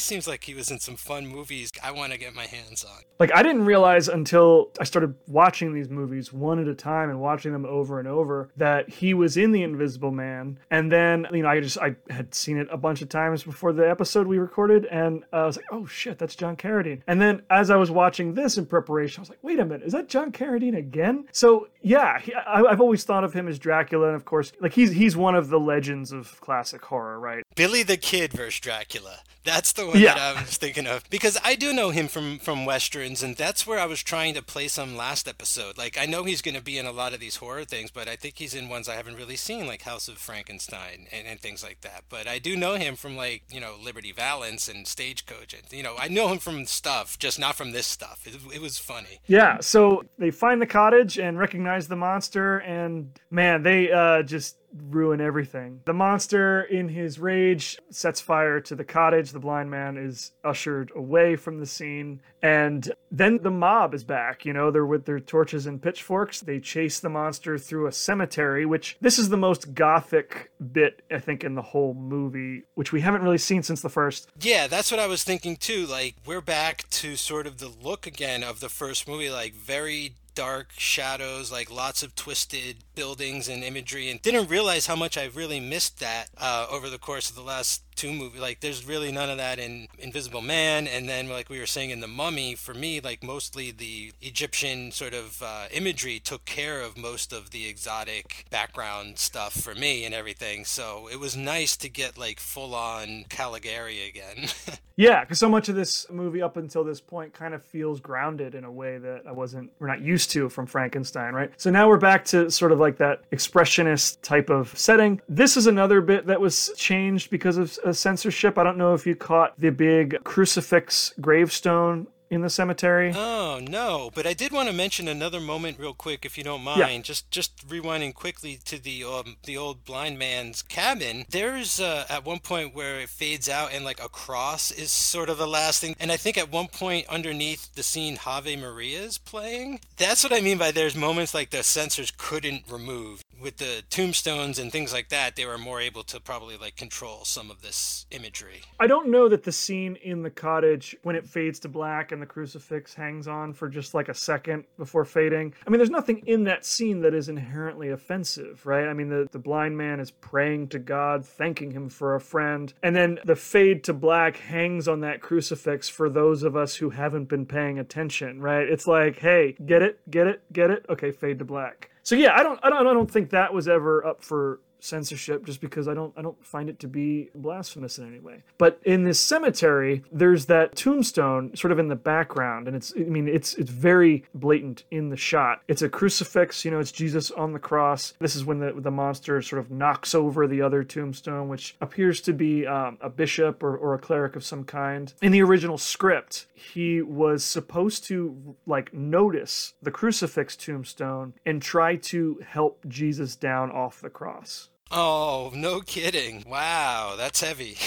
[0.00, 3.02] seems like he was in some fun movies I want to get my hands on.
[3.20, 7.19] Like, I didn't realize until I started watching these movies one at a time and
[7.20, 10.58] watching them over and over that he was in The Invisible Man.
[10.70, 13.72] And then, you know, I just, I had seen it a bunch of times before
[13.72, 17.02] the episode we recorded, and uh, I was like, oh shit, that's John Carradine.
[17.06, 19.86] And then as I was watching this in preparation, I was like, wait a minute,
[19.86, 21.26] is that John Carradine again?
[21.32, 24.72] So yeah, he, I, I've always thought of him as Dracula, and of course, like
[24.72, 27.42] he's he's one of the legends of classic horror, right?
[27.54, 29.18] Billy the Kid versus Dracula.
[29.42, 30.14] That's the one Yeah.
[30.14, 33.66] that I was thinking of because I do know him from from westerns, and that's
[33.66, 35.78] where I was trying to place him last episode.
[35.78, 38.08] Like I know he's going to be in a lot of these horror things, but
[38.08, 41.40] I think he's in ones I haven't really seen, like House of Frankenstein and, and
[41.40, 42.04] things like that.
[42.08, 45.82] But I do know him from like you know Liberty Valance and Stagecoach, and you
[45.82, 48.26] know I know him from stuff, just not from this stuff.
[48.26, 49.20] It, it was funny.
[49.26, 54.56] Yeah, so they find the cottage and recognize the monster, and man, they uh, just
[54.72, 55.80] ruin everything.
[55.84, 59.30] The monster, in his rage, sets fire to the cottage.
[59.30, 64.44] The blind man is ushered away from the scene, and then the mob is back.
[64.44, 66.40] You know, they're with their torches and pitchforks.
[66.40, 71.18] They chase the monster through a cemetery, which this is the most gothic bit, I
[71.18, 74.28] think, in the whole movie, which we haven't really seen since the first.
[74.40, 75.86] Yeah, that's what I was thinking too.
[75.86, 80.14] Like we're back to sort of the look again of the first movie, like very
[80.34, 85.26] dark shadows, like lots of twisted buildings and imagery, and didn't realize how much I
[85.26, 88.40] really missed that uh, over the course of the last two movies.
[88.40, 91.90] Like there's really none of that in Invisible Man, and then like we were saying
[91.90, 96.80] in The Mummy, for me, like mostly the Egyptian sort of uh, imagery took care
[96.80, 100.64] of most of the exotic background stuff for me and everything.
[100.64, 104.48] So it was nice to get like full on Caligari again.
[105.00, 108.54] Yeah, because so much of this movie up until this point kind of feels grounded
[108.54, 111.50] in a way that I wasn't, we're not used to from Frankenstein, right?
[111.56, 115.18] So now we're back to sort of like that expressionist type of setting.
[115.26, 118.58] This is another bit that was changed because of censorship.
[118.58, 123.12] I don't know if you caught the big crucifix gravestone in the cemetery.
[123.14, 124.10] Oh no!
[124.14, 126.78] But I did want to mention another moment real quick, if you don't mind.
[126.78, 126.98] Yeah.
[127.00, 131.26] Just just rewinding quickly to the um, the old blind man's cabin.
[131.28, 135.28] There's uh, at one point where it fades out and like a cross is sort
[135.28, 135.96] of the last thing.
[135.98, 139.80] And I think at one point underneath the scene, Ave Maria is playing.
[139.96, 144.58] That's what I mean by there's moments like the censors couldn't remove with the tombstones
[144.58, 145.34] and things like that.
[145.34, 148.62] They were more able to probably like control some of this imagery.
[148.78, 152.19] I don't know that the scene in the cottage when it fades to black and
[152.20, 155.54] the crucifix hangs on for just like a second before fading.
[155.66, 158.86] I mean, there's nothing in that scene that is inherently offensive, right?
[158.86, 162.72] I mean, the, the blind man is praying to God, thanking him for a friend.
[162.82, 166.90] And then the fade to black hangs on that crucifix for those of us who
[166.90, 168.68] haven't been paying attention, right?
[168.68, 170.86] It's like, hey, get it, get it, get it.
[170.88, 171.90] Okay, fade to black.
[172.02, 175.44] So yeah, I don't, I don't, I don't think that was ever up for censorship
[175.44, 178.42] just because I don't I don't find it to be blasphemous in any way.
[178.58, 183.00] But in this cemetery, there's that tombstone sort of in the background, and it's I
[183.00, 185.62] mean it's it's very blatant in the shot.
[185.68, 188.14] It's a crucifix, you know, it's Jesus on the cross.
[188.18, 192.20] This is when the the monster sort of knocks over the other tombstone, which appears
[192.22, 195.12] to be um, a bishop or, or a cleric of some kind.
[195.22, 201.96] In the original script, he was supposed to like notice the crucifix tombstone and try
[201.96, 204.69] to help Jesus down off the cross.
[204.90, 206.44] Oh, no kidding.
[206.46, 207.76] Wow, that's heavy.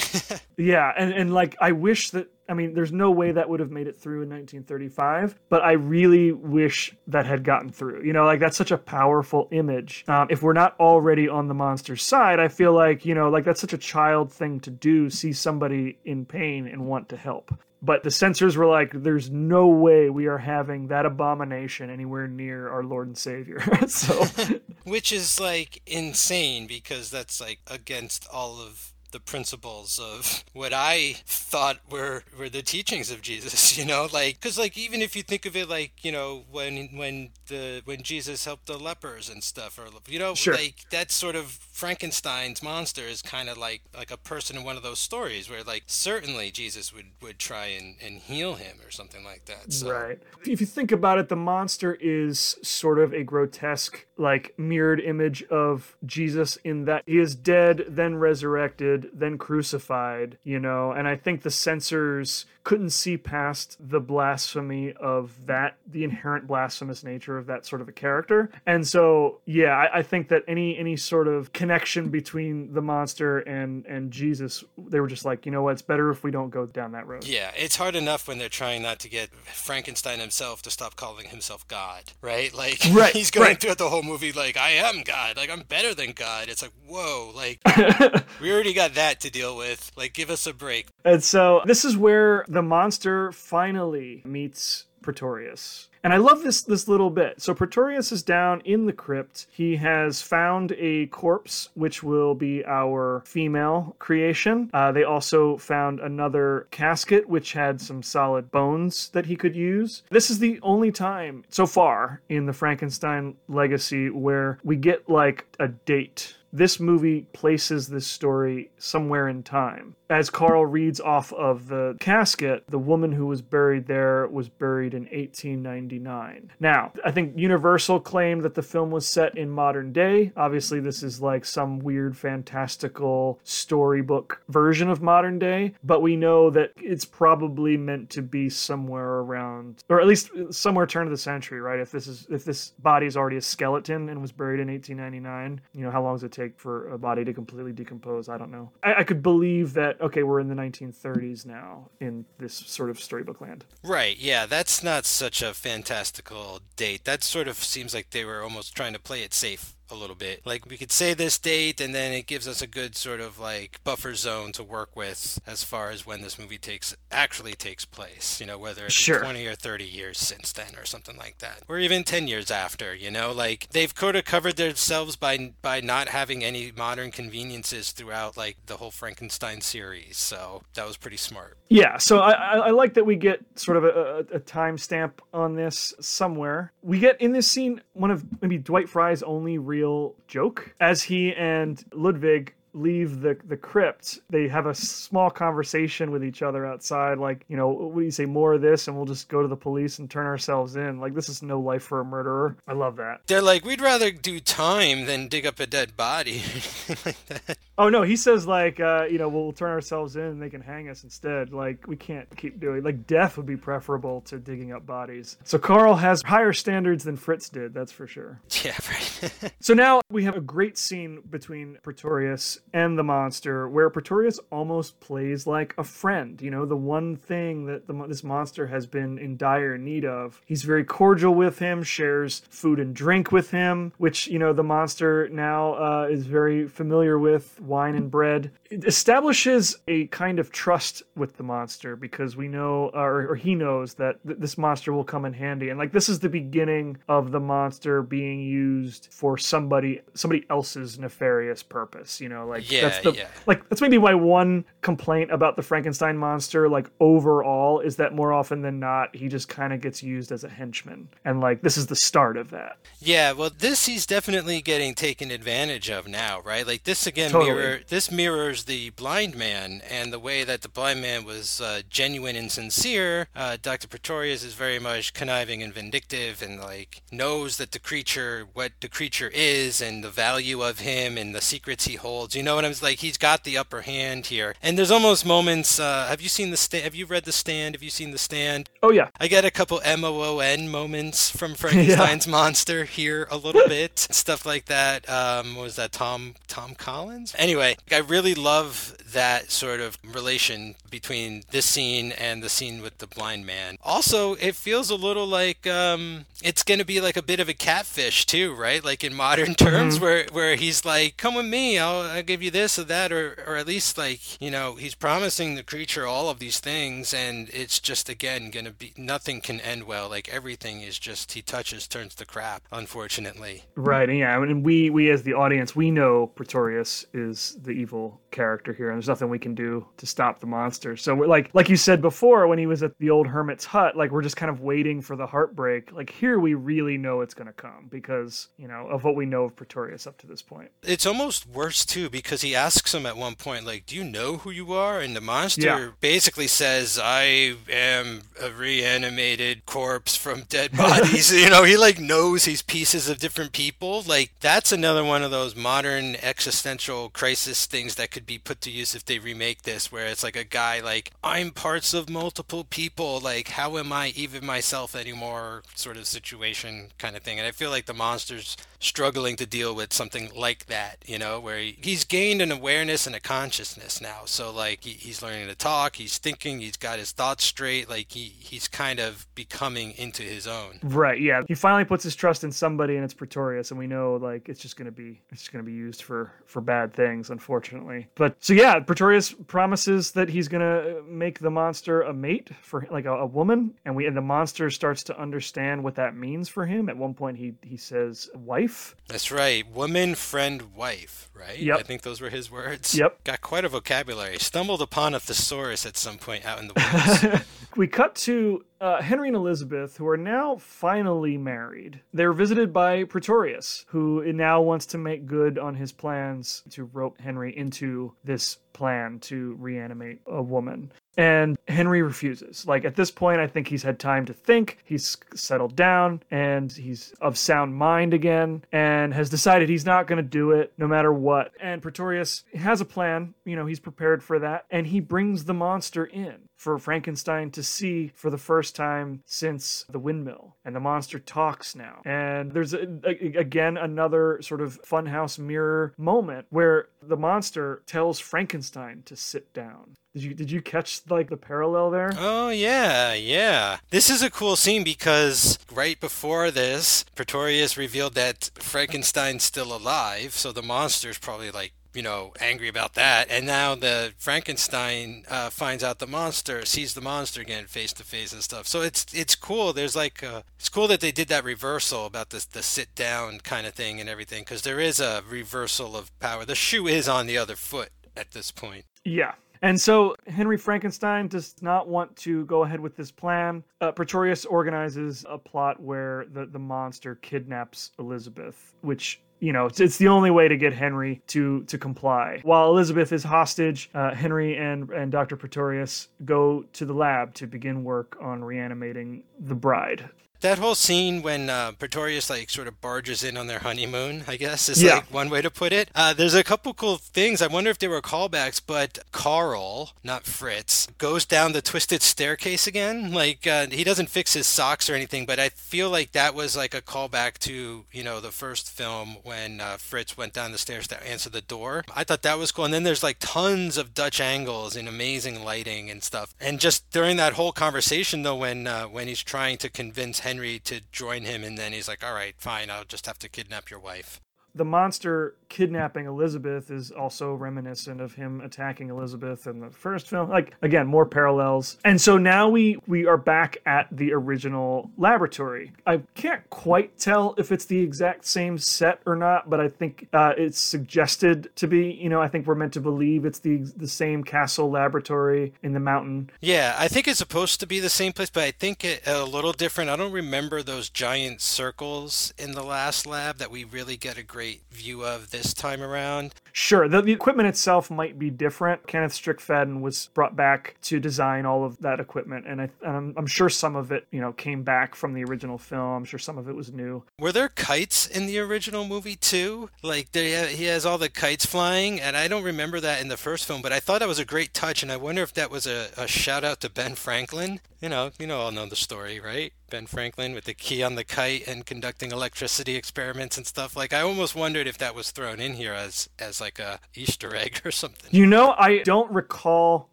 [0.55, 3.71] Yeah, and, and like I wish that I mean, there's no way that would have
[3.71, 8.03] made it through in 1935, but I really wish that had gotten through.
[8.03, 10.03] You know, like that's such a powerful image.
[10.07, 13.45] Um, if we're not already on the monster's side, I feel like, you know, like
[13.45, 17.51] that's such a child thing to do, see somebody in pain and want to help.
[17.85, 22.69] But the censors were like, there's no way we are having that abomination anywhere near
[22.69, 23.61] our Lord and Savior.
[23.87, 24.23] so,
[24.85, 31.17] Which is like insane because that's like against all of the principles of what I
[31.27, 35.21] thought were were the teachings of Jesus, you know, like cuz like even if you
[35.21, 39.43] think of it like, you know, when when the when Jesus helped the lepers and
[39.43, 40.55] stuff or you know, Sure.
[40.55, 44.77] like that sort of Frankenstein's monster is kind of like like a person in one
[44.77, 48.89] of those stories where like certainly Jesus would would try and and heal him or
[48.89, 49.73] something like that.
[49.73, 50.17] So Right.
[50.45, 55.43] If you think about it, the monster is sort of a grotesque, like mirrored image
[55.51, 61.17] of Jesus in that he is dead, then resurrected, then crucified, you know, and I
[61.17, 67.45] think the censors couldn't see past the blasphemy of that, the inherent blasphemous nature of
[67.47, 68.49] that sort of a character.
[68.65, 73.39] And so, yeah, I, I think that any any sort of connection between the monster
[73.39, 76.49] and and Jesus, they were just like, you know what, it's better if we don't
[76.49, 77.25] go down that road.
[77.25, 81.27] Yeah, it's hard enough when they're trying not to get Frankenstein himself to stop calling
[81.27, 82.53] himself God, right?
[82.53, 83.59] Like Right, he's going right.
[83.59, 86.47] throughout the whole movie like I am God, like I'm better than God.
[86.47, 87.59] It's like, whoa, like
[88.41, 89.91] we already got that to deal with.
[89.97, 90.87] Like give us a break.
[91.03, 95.89] And so this is where the monster finally meets Pretorius.
[96.03, 97.41] And I love this this little bit.
[97.41, 99.47] So Pretorius is down in the crypt.
[99.51, 104.69] He has found a corpse, which will be our female creation.
[104.73, 110.03] Uh, they also found another casket, which had some solid bones that he could use.
[110.09, 115.45] This is the only time so far in the Frankenstein legacy where we get like
[115.59, 119.95] a date this movie places this story somewhere in time.
[120.13, 124.93] As Carl reads off of the casket, the woman who was buried there was buried
[124.93, 126.51] in 1899.
[126.59, 130.31] Now, I think Universal claimed that the film was set in modern day.
[130.37, 136.51] Obviously, this is like some weird fantastical storybook version of modern day, but we know
[136.51, 141.17] that it's probably meant to be somewhere around or at least somewhere turn of the
[141.17, 141.79] century, right?
[141.79, 145.59] If this is if this body is already a skeleton and was buried in 1899,
[145.73, 148.29] you know, how long does it take for a body to completely decompose?
[148.29, 148.69] I don't know.
[148.83, 152.99] I, I could believe that okay, we're in the 1930s now in this sort of
[152.99, 153.65] storybook land.
[153.83, 157.05] Right, yeah, that's not such a fantastical date.
[157.05, 160.15] That sort of seems like they were almost trying to play it safe a little
[160.15, 160.41] bit.
[160.45, 163.39] Like we could say this date and then it gives us a good sort of
[163.39, 167.85] like buffer zone to work with as far as when this movie takes actually takes
[167.85, 169.19] place, you know, whether it's Sure.
[169.19, 171.63] 20 or 30 years since then or something like that.
[171.67, 175.81] Or even 10 years after, you know, like they've kind of covered themselves by by
[175.81, 180.17] not having any modern conveniences throughout like the whole Frankenstein series.
[180.17, 181.57] So that was pretty smart.
[181.69, 183.87] Yeah, so I, I, like that we get sort of a,
[184.31, 186.71] a, a timestamp on this somewhere.
[186.83, 191.33] We get in this scene one of maybe Dwight Frye's only real joke as he
[191.33, 197.19] and Ludwig leave the the crypt they have a small conversation with each other outside
[197.19, 199.47] like you know what do you say more of this and we'll just go to
[199.47, 202.73] the police and turn ourselves in like this is no life for a murderer i
[202.73, 206.41] love that They're like, we'd rather do time than dig up a dead body.
[207.05, 207.57] like that.
[207.77, 210.61] Oh no, he says like uh, you know we'll turn ourselves in and they can
[210.61, 211.53] hang us instead.
[211.53, 215.37] Like we can't keep doing like death would be preferable to digging up bodies.
[215.43, 218.41] So Carl has higher standards than Fritz did, that's for sure.
[218.63, 219.02] Yeah, right.
[219.59, 224.99] So now we have a great scene between Pretorius and the monster where Pretorius almost
[224.99, 226.41] plays like a friend.
[226.41, 230.41] You know, the one thing that the, this monster has been in dire need of.
[230.45, 234.63] He's very cordial with him, shares food and drink with him, which, you know, the
[234.63, 238.51] monster now uh, is very familiar with wine and bread.
[238.69, 243.55] It establishes a kind of trust with the monster because we know, or, or he
[243.55, 245.69] knows, that th- this monster will come in handy.
[245.69, 250.97] And like, this is the beginning of the monster being used for somebody somebody else's
[250.97, 252.19] nefarious purpose.
[252.19, 253.27] You know, like Yeah, that's the yeah.
[253.45, 256.67] like that's maybe my one complaint about the Frankenstein monster.
[256.67, 260.43] Like overall, is that more often than not he just kind of gets used as
[260.43, 262.77] a henchman, and like this is the start of that.
[262.99, 266.65] Yeah, well, this he's definitely getting taken advantage of now, right?
[266.65, 267.51] Like this again Totally.
[267.53, 271.81] mirror this mirrors the blind man and the way that the blind man was uh,
[271.87, 273.27] genuine and sincere.
[273.35, 278.47] Uh, Doctor Pretorius is very much conniving and vindictive, and like knows that the creature,
[278.53, 282.35] what the creature is, and the value of him, and the secrets he holds.
[282.35, 282.99] You know what I'm like?
[282.99, 285.79] He's got the upper hand here, and there's almost moments.
[285.79, 286.83] Uh, have you seen the stand?
[286.83, 287.75] Have you read the stand?
[287.75, 288.69] Have you seen the stand?
[288.81, 293.99] Oh yeah, I get a couple MOON moments from Frankenstein's monster here a little bit,
[294.11, 295.07] stuff like that.
[295.09, 297.33] Um, what was that Tom Tom Collins?
[297.37, 302.97] Anyway, I really love that sort of relation between this scene and the scene with
[302.97, 303.77] the blind man.
[303.83, 307.47] Also, it feels a little like um, it's going to be like a bit of
[307.49, 308.82] a catfish too, right?
[308.83, 310.03] Like in modern terms, mm-hmm.
[310.03, 313.43] where where he's like, "Come with me, I'll, I'll give you this or that," or
[313.47, 317.49] or at least like you know he's promising the creature all of these things, and
[317.53, 320.09] it's just again going to be nothing can end well.
[320.09, 322.63] Like everything is just he touches turns to crap.
[322.71, 328.21] Unfortunately, Right, yeah, and we we as the audience we know Pretorius is the evil
[328.33, 330.97] character here, and there's nothing we can do to stop the monster.
[330.97, 333.95] So we're like like you said before, when he was at the old hermit's hut,
[333.95, 335.93] like we're just kind of waiting for the heartbreak.
[335.93, 339.25] Like here, we really know it's going to come because you know of what we
[339.25, 340.69] know of Pretorius up to this point.
[340.83, 344.37] it's almost worse too because he asks him at one point, like, "Do you know
[344.37, 345.89] who you are?" And the monster Yeah.
[346.01, 352.45] basically says, "I am a reanimated corpse from dead bodies." you know, he like knows
[352.45, 354.01] he's pieces of different people.
[354.05, 358.71] Like that's another one of those modern existential crisis things that could be put to
[358.71, 362.63] use if they remake this, where it's like a guy like, "I'm parts of multiple
[362.63, 363.19] people.
[363.19, 367.39] Like, how am I even myself anymore?" Sort of situation, kind of thing.
[367.39, 371.39] And I feel like the monster's struggling to deal with something like that, you know,
[371.39, 374.21] where he, he's gained an awareness and a consciousness now.
[374.25, 378.11] So like he, he's learning to talk, he's thinking, he's got his thoughts straight, like
[378.11, 380.79] he he's kind of becoming into his own.
[380.83, 384.15] Right, yeah, he finally puts his trust in somebody, and it's Pretorius, and we know
[384.15, 386.93] like it's just going to be it's just going to be used for for bad
[386.93, 388.07] things, unfortunately.
[388.15, 392.87] But so yeah, Pretorius promises that he's going to make the monster a mate for
[392.91, 396.49] like a, a woman, and we and the monster starts to understand what that means
[396.49, 396.89] for him.
[396.89, 398.72] At one point, he he says wife.
[399.07, 401.59] That's right, woman, friend, wife, right?
[401.59, 401.77] Yep.
[401.79, 402.95] I think those were his words.
[402.95, 403.23] Yep.
[403.23, 404.37] Got quite a vocabulary.
[404.39, 406.73] Stumbled upon a thesaurus at some point out in the
[407.31, 407.45] woods.
[407.75, 412.01] we cut to uh, Henry and Elizabeth, who are now finally married.
[412.13, 417.21] They're visited by Pretorius, who now wants to make good on his plans to rope
[417.21, 420.91] Henry into this plan to reanimate a woman.
[421.15, 422.67] And Henry refuses.
[422.67, 426.69] Like at this point, I think he's had time to think, he's settled down, and
[426.69, 430.87] he's of sound mind again, and has decided he's not going to do it no
[430.87, 431.53] matter what.
[431.61, 435.53] And Pretorius has a plan, you know, he's prepared for that, and he brings the
[435.53, 440.55] monster in for Frankenstein to see for the first time since the windmill.
[440.63, 442.01] And the monster talks now.
[442.05, 448.19] And there's a, a- again another sort of funhouse mirror moment where the monster tells
[448.19, 449.95] Frankenstein to sit down.
[450.13, 452.11] Did you did you catch like the parallel there?
[452.17, 453.79] Oh yeah, yeah.
[453.89, 460.33] This is a cool scene because right before this, Pretorius revealed that Frankenstein's still alive,
[460.33, 463.29] so the monster's probably like you know, angry about that.
[463.29, 468.03] And now the Frankenstein uh, finds out the monster, sees the monster again face to
[468.03, 468.67] face and stuff.
[468.67, 469.73] So it's it's cool.
[469.73, 473.39] There's like uh it's cool that they did that reversal about this the sit down
[473.39, 476.45] kind of thing and everything because there is a reversal of power.
[476.45, 478.85] The shoe is on the other foot at this point.
[479.05, 479.33] Yeah.
[479.61, 483.63] And so Henry Frankenstein does not want to go ahead with this plan.
[483.79, 489.81] Uh, Pretorius organizes a plot where the, the monster kidnaps Elizabeth, which you know it's,
[489.81, 492.39] it's the only way to get Henry to to comply.
[492.43, 495.35] While Elizabeth is hostage, uh, Henry and and Dr.
[495.35, 500.09] Pretorius go to the lab to begin work on reanimating the bride.
[500.43, 504.35] That whole scene when uh, Pretorius like sort of barges in on their honeymoon, I
[504.35, 504.95] guess is Yeah.
[504.95, 505.89] like one way to put it.
[505.95, 507.41] Uh, there's a couple cool things.
[507.41, 512.67] I wonder if they were callbacks, but Carl, not Fritz, goes down the twisted staircase
[512.67, 513.13] again.
[513.13, 516.57] Like uh, he doesn't fix his socks or anything, but I feel like that was
[516.57, 520.57] like a callback to you know the first film when uh, Fritz went down the
[520.57, 521.85] stairs to answer the door.
[521.95, 522.65] I thought that was cool.
[522.65, 526.35] And then there's like tons of Dutch angles and amazing lighting and stuff.
[526.37, 530.32] And just during that whole conversation though, when uh, when he's trying to convince Henry
[530.59, 533.69] to join him, and then he's like, "All right, fine, I'll just have to kidnap
[533.69, 534.22] your wife."
[534.55, 540.29] The monster kidnapping Elizabeth is also reminiscent of him attacking Elizabeth in the first film.
[540.29, 541.77] Like again, more parallels.
[541.85, 545.71] And so now we we are back at the original laboratory.
[545.85, 550.07] I can't quite tell if it's the exact same set or not, but I think
[550.13, 551.91] uh, it's suggested to be.
[551.91, 555.73] You know, I think we're meant to believe it's the the same castle laboratory in
[555.73, 556.29] the mountain.
[556.41, 559.23] Yeah, I think it's supposed to be the same place, but I think it a
[559.23, 559.89] little different.
[559.89, 564.23] I don't remember those giant circles in the last lab that we really get a
[564.23, 566.33] great view of this time around.
[566.51, 568.85] Sure, the, the equipment itself might be different.
[568.87, 573.13] Kenneth Strickfaden was brought back to design all of that equipment, and, I, and I'm,
[573.17, 575.91] I'm sure some of it, you know, came back from the original film.
[575.93, 577.03] I'm sure some of it was new.
[577.19, 579.69] Were there kites in the original movie too?
[579.81, 583.17] Like there, he has all the kites flying, and I don't remember that in the
[583.17, 585.51] first film, but I thought that was a great touch, and I wonder if that
[585.51, 587.59] was a, a shout out to Ben Franklin.
[587.83, 589.51] You know, you know, all know the story, right?
[589.69, 593.75] Ben Franklin with the key on the kite and conducting electricity experiments and stuff.
[593.75, 597.35] Like I almost wondered if that was thrown in here as as like a Easter
[597.43, 598.09] egg or something.
[598.11, 599.89] You know, I don't recall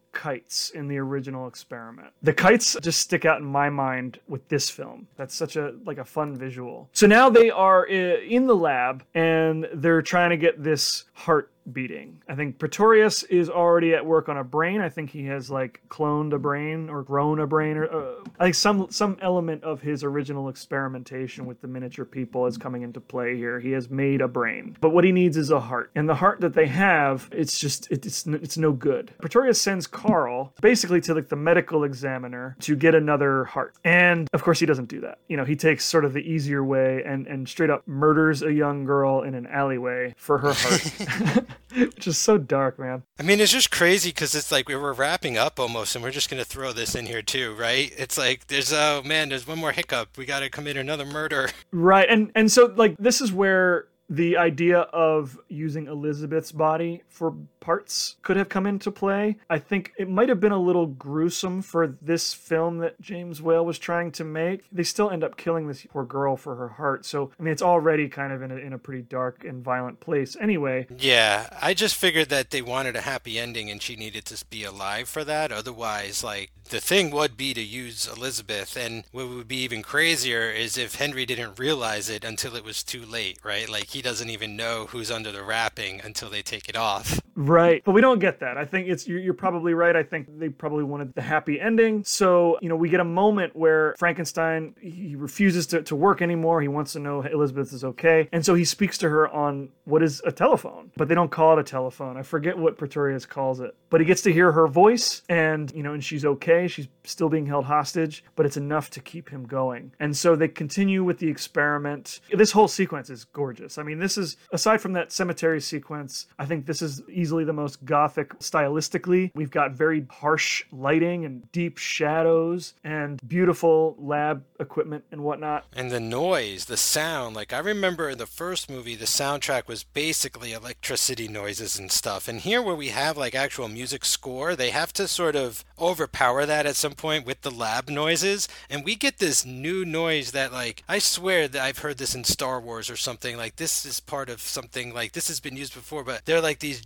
[0.13, 2.13] kites in the original experiment.
[2.23, 5.07] The kites just stick out in my mind with this film.
[5.17, 6.89] That's such a like a fun visual.
[6.93, 11.50] So now they are eh, in the lab and they're trying to get this heart
[11.71, 12.21] beating.
[12.27, 14.81] I think Pretorius is already at work on a brain.
[14.81, 18.43] I think he has like cloned a brain or grown a brain or uh, I
[18.45, 22.99] think some some element of his original experimentation with the miniature people is coming into
[22.99, 23.59] play here.
[23.59, 24.75] He has made a brain.
[24.81, 25.91] But what he needs is a heart.
[25.95, 29.11] And the heart that they have, it's just it- it's it's no good.
[29.21, 33.75] Pretorius sends Carl basically to like the medical examiner to get another heart.
[33.83, 35.19] And of course he doesn't do that.
[35.27, 38.51] You know, he takes sort of the easier way and and straight up murders a
[38.51, 41.45] young girl in an alleyway for her heart.
[41.75, 43.03] Which is so dark, man.
[43.19, 46.11] I mean, it's just crazy because it's like we were wrapping up almost, and we're
[46.11, 47.93] just gonna throw this in here too, right?
[47.97, 50.17] It's like there's oh man, there's one more hiccup.
[50.17, 51.49] We got to commit another murder.
[51.73, 52.07] Right.
[52.09, 58.17] And and so like this is where the idea of using Elizabeth's body for parts
[58.23, 59.37] could have come into play.
[59.49, 63.65] I think it might have been a little gruesome for this film that James Whale
[63.65, 64.65] was trying to make.
[64.69, 67.05] They still end up killing this poor girl for her heart.
[67.05, 70.01] So, I mean, it's already kind of in a, in a pretty dark and violent
[70.01, 70.87] place anyway.
[70.97, 74.65] Yeah, I just figured that they wanted a happy ending, and she needed to be
[74.65, 75.53] alive for that.
[75.53, 80.49] Otherwise, like the thing would be to use Elizabeth, and what would be even crazier
[80.49, 83.69] is if Henry didn't realize it until it was too late, right?
[83.69, 87.19] Like he doesn't even know who's under the wrapping until they take it off.
[87.41, 87.83] Right.
[87.83, 88.57] But we don't get that.
[88.57, 89.95] I think it's you're, probably right.
[89.95, 92.03] I think they probably wanted the happy ending.
[92.03, 96.61] So, you know, we get a moment where Frankenstein he refuses to, to work anymore.
[96.61, 98.29] He wants to know Elizabeth is okay.
[98.31, 100.91] And so he speaks to her on what is a telephone.
[100.95, 102.17] But they don't call it a telephone.
[102.17, 103.75] I forget what Pretorius calls it.
[103.89, 106.67] But he gets to hear her voice and, you know, and she's okay.
[106.67, 109.91] She's still being held hostage, but it's enough to keep him going.
[109.99, 112.19] And so they continue with the experiment.
[112.31, 113.77] This whole sequence is gorgeous.
[113.77, 117.53] I mean, this is aside from that cemetery sequence, I think this is easily the
[117.53, 119.31] most gothic stylistically.
[119.33, 125.65] We've got very harsh lighting and deep shadows and beautiful lab equipment and whatnot.
[125.75, 129.83] And the noise, the sound, like I remember in the first movie, the soundtrack was
[129.83, 132.27] basically electricity noises and stuff.
[132.27, 136.45] And here, where we have like actual music score, they have to sort of overpower
[136.45, 138.47] that at some point with the lab noises.
[138.69, 142.23] And we get this new noise that, like, I swear that I've heard this in
[142.23, 143.37] Star Wars or something.
[143.37, 146.59] Like, this is part of something like this has been used before, but they're like
[146.59, 146.81] these